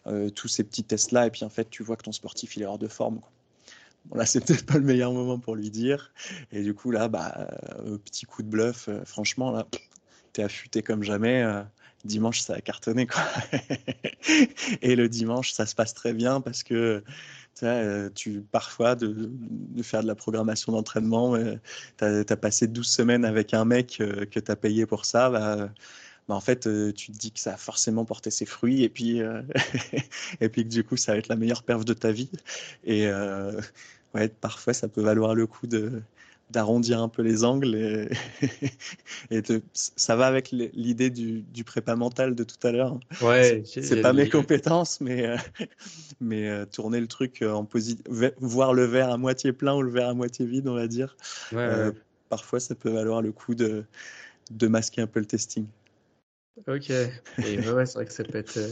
[0.08, 2.62] euh, tous ces petits tests-là, et puis en fait, tu vois que ton sportif, il
[2.62, 3.20] est hors de forme.
[4.06, 6.12] Bon, là, c'est peut-être pas le meilleur moment pour lui dire.
[6.50, 9.66] Et du coup, là, bah, euh, petit coup de bluff, euh, franchement, là,
[10.32, 11.44] t'es affûté comme jamais.
[12.04, 13.22] dimanche, ça a cartonné, quoi.
[14.82, 17.02] et le dimanche, ça se passe très bien parce que
[17.56, 19.30] tu, vois, tu parfois, de,
[19.82, 21.36] faire de la programmation d'entraînement,
[21.98, 25.30] tu as, as, passé 12 semaines avec un mec que tu as payé pour ça.
[25.30, 25.70] Bah,
[26.28, 28.88] bah, en fait, euh, tu te dis que ça a forcément porté ses fruits et
[28.88, 29.42] puis, euh,
[30.40, 32.30] et puis que du coup, ça va être la meilleure perf de ta vie.
[32.84, 33.60] Et euh,
[34.14, 36.02] ouais, parfois, ça peut valoir le coup de
[36.52, 38.08] d'arrondir un peu les angles et,
[39.30, 39.42] et
[39.72, 42.98] ça va avec l'idée du, du, prépa mental de tout à l'heure.
[43.20, 45.34] Ouais, c'est pas mes compétences, mais
[46.20, 48.04] mais tourner le truc en positif,
[48.40, 51.16] voir le verre à moitié plein ou le verre à moitié vide, on va dire.
[52.28, 53.84] Parfois, ça peut valoir le coup de
[54.50, 55.66] de masquer un peu le testing.
[56.66, 58.68] Ok, et ouais, c'est vrai que ça peut être, euh,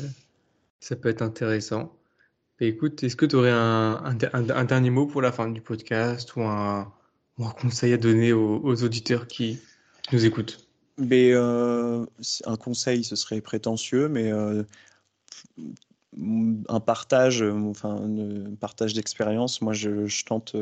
[0.81, 1.97] ça peut être intéressant.
[2.61, 6.43] écoute, est-ce que tu aurais un, un, dernier mot pour la fin du podcast ou
[6.43, 6.93] un,
[7.49, 9.59] un conseil à donner aux, auditeurs qui,
[10.13, 10.67] nous écoutent?
[10.99, 12.05] Mais, euh,
[12.47, 14.63] Un conseil, ce serait prétentieux, mais euh,
[16.69, 20.57] un partage, enfin, un partage d'expérience, moi je, tente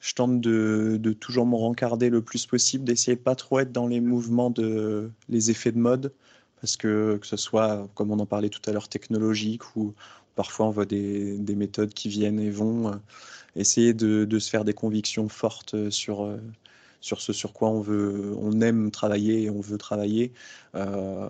[0.00, 3.86] je tente de, toujours me rencarder le plus possible, d'essayer de pas trop être dans
[3.86, 6.12] les mouvements de les effets de mode,
[6.60, 9.94] parce que que ce soit, comme on en parlait tout à l'heure, technologique ou
[10.34, 12.96] parfois on voit des, des, méthodes qui viennent et vont, euh,
[13.56, 16.38] essayer de, se faire des convictions fortes sur euh,
[17.00, 20.32] sur ce sur quoi on veut, on aime travailler et on veut travailler,
[20.74, 21.28] euh,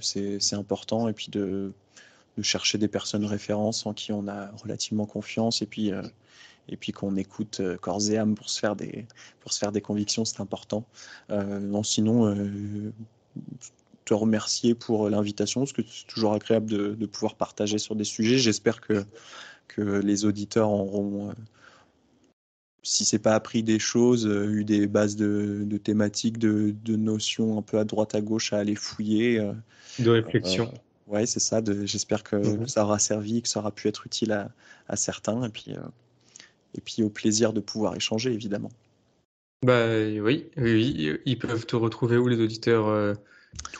[0.00, 1.72] c'est important et puis de,
[2.40, 6.02] chercher des personnes références en qui on a relativement confiance et puis euh,
[6.78, 9.06] puis qu'on écoute euh, corps et âme pour se faire des,
[9.40, 10.84] pour se faire des convictions, c'est important.
[11.30, 12.92] Euh, non, sinon, euh,
[14.04, 16.66] te remercier pour l'invitation, parce que c'est toujours agréable
[16.96, 18.38] de, pouvoir partager sur des sujets.
[18.38, 19.04] J'espère que,
[19.68, 21.32] que les auditeurs auront,
[22.82, 27.58] si c'est pas appris des choses, eu des bases de, de thématiques, de, de, notions
[27.58, 29.40] un peu à droite à gauche à aller fouiller.
[29.98, 30.72] de réflexion.
[31.06, 31.60] ouais, c'est ça.
[31.84, 34.50] J'espère que, que, ça aura servi, que ça aura pu être utile à,
[34.88, 35.44] à certains.
[35.44, 35.74] Et puis,
[36.74, 38.70] et puis au plaisir de pouvoir échanger, évidemment.
[39.64, 43.16] Bah oui, oui, ils peuvent te retrouver où les auditeurs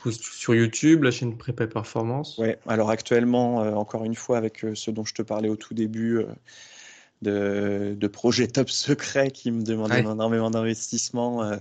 [0.06, 4.64] euh, sur YouTube, la chaîne Prépa Performance Ouais, alors actuellement, euh, encore une fois, avec
[4.64, 6.24] euh, ce dont je te parlais au tout début,
[7.20, 11.52] de, de, projets top secrets qui me demandent énormément d'investissement.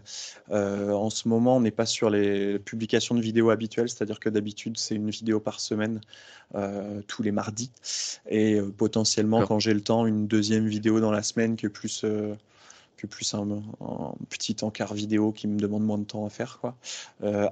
[0.51, 4.77] en ce moment, on n'est pas sur les publications de vidéos habituelles, c'est-à-dire que d'habitude,
[4.77, 5.99] c'est une vidéo par semaine.
[6.55, 7.71] Euh, tous les mardis.
[8.29, 12.05] Et euh, potentiellement, quand j'ai le temps, une deuxième vidéo dans la semaine que plus,
[12.97, 13.61] euh, que plus un,
[14.29, 16.59] petit encart vidéo qui me demande moins de temps à faire.
[16.59, 16.75] Quoi.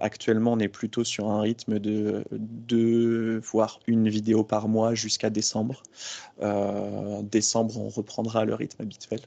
[0.02, 5.30] actuellement, on est plutôt sur un rythme de deux, voire une vidéo par mois jusqu'à
[5.30, 5.84] décembre.
[7.24, 9.22] décembre, on reprendra le rythme habituel.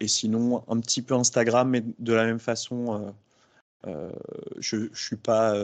[0.00, 3.14] et sinon, un petit peu Instagram, mais de la même façon,
[3.84, 5.54] je ne suis pas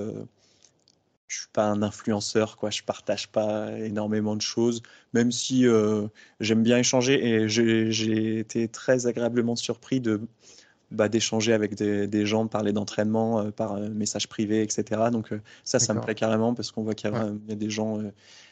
[1.32, 2.68] je suis pas un influenceur, quoi.
[2.68, 4.82] Je partage pas énormément de choses,
[5.14, 6.06] même si euh,
[6.40, 10.20] j'aime bien échanger et j'ai été très agréablement surpris de
[10.90, 15.04] bah, d'échanger avec des, des, gens, de parler d'entraînement euh, par euh, message privé, etc.
[15.10, 15.30] Donc
[15.64, 17.14] ça, ça me plaît carrément parce qu'on voit qu'il y,
[17.48, 17.98] y, a des gens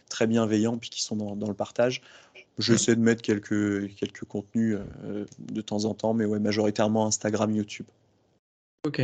[0.09, 2.01] très bienveillants puis qui sont dans, dans le partage.
[2.59, 4.79] J'essaie de mettre quelques, quelques contenus
[5.39, 7.87] de temps en temps, mais ouais, majoritairement Instagram, YouTube.
[8.87, 9.03] Ok.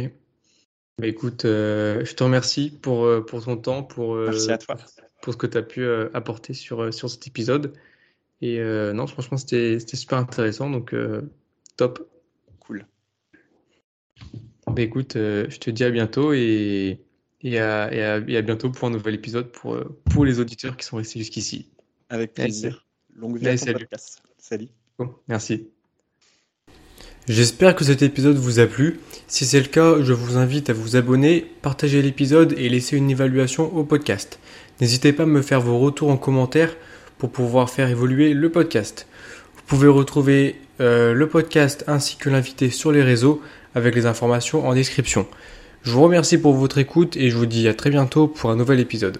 [0.98, 4.56] Bah, écoute, euh, je te remercie pour, euh, pour ton temps, pour, euh, Merci à
[4.56, 4.76] toi.
[5.20, 7.74] pour ce que tu as pu apporter sur, sur cet épisode.
[8.40, 8.60] Et
[8.94, 10.70] non, franchement, c'était super intéressant.
[10.70, 10.94] Donc,
[11.76, 12.08] top.
[12.60, 12.86] Cool.
[14.66, 17.00] Bah, écoute, je te dis à bientôt et,
[17.42, 18.02] et, à, et,
[18.36, 19.78] à, bientôt pour un nouvel épisode pour,
[20.10, 21.70] pour les auditeurs qui sont restés jusqu'ici.
[22.08, 22.86] Avec plaisir.
[23.14, 24.22] Longue vie à ton podcast.
[24.38, 24.68] Salut.
[24.98, 25.68] Bon, merci.
[27.28, 29.00] J'espère que cet épisode vous a plu.
[29.26, 33.10] Si c'est le cas, je vous invite à vous abonner, partager l'épisode et laisser une
[33.10, 34.38] évaluation au podcast.
[34.80, 36.76] N'hésitez pas à me faire vos retours en commentaire
[37.18, 39.08] pour pouvoir faire évoluer le podcast.
[39.56, 43.42] Vous pouvez retrouver euh, le podcast ainsi que l'invité sur les réseaux
[43.74, 45.26] avec les informations en description.
[45.82, 48.56] Je vous remercie pour votre écoute et je vous dis à très bientôt pour un
[48.56, 49.18] nouvel épisode.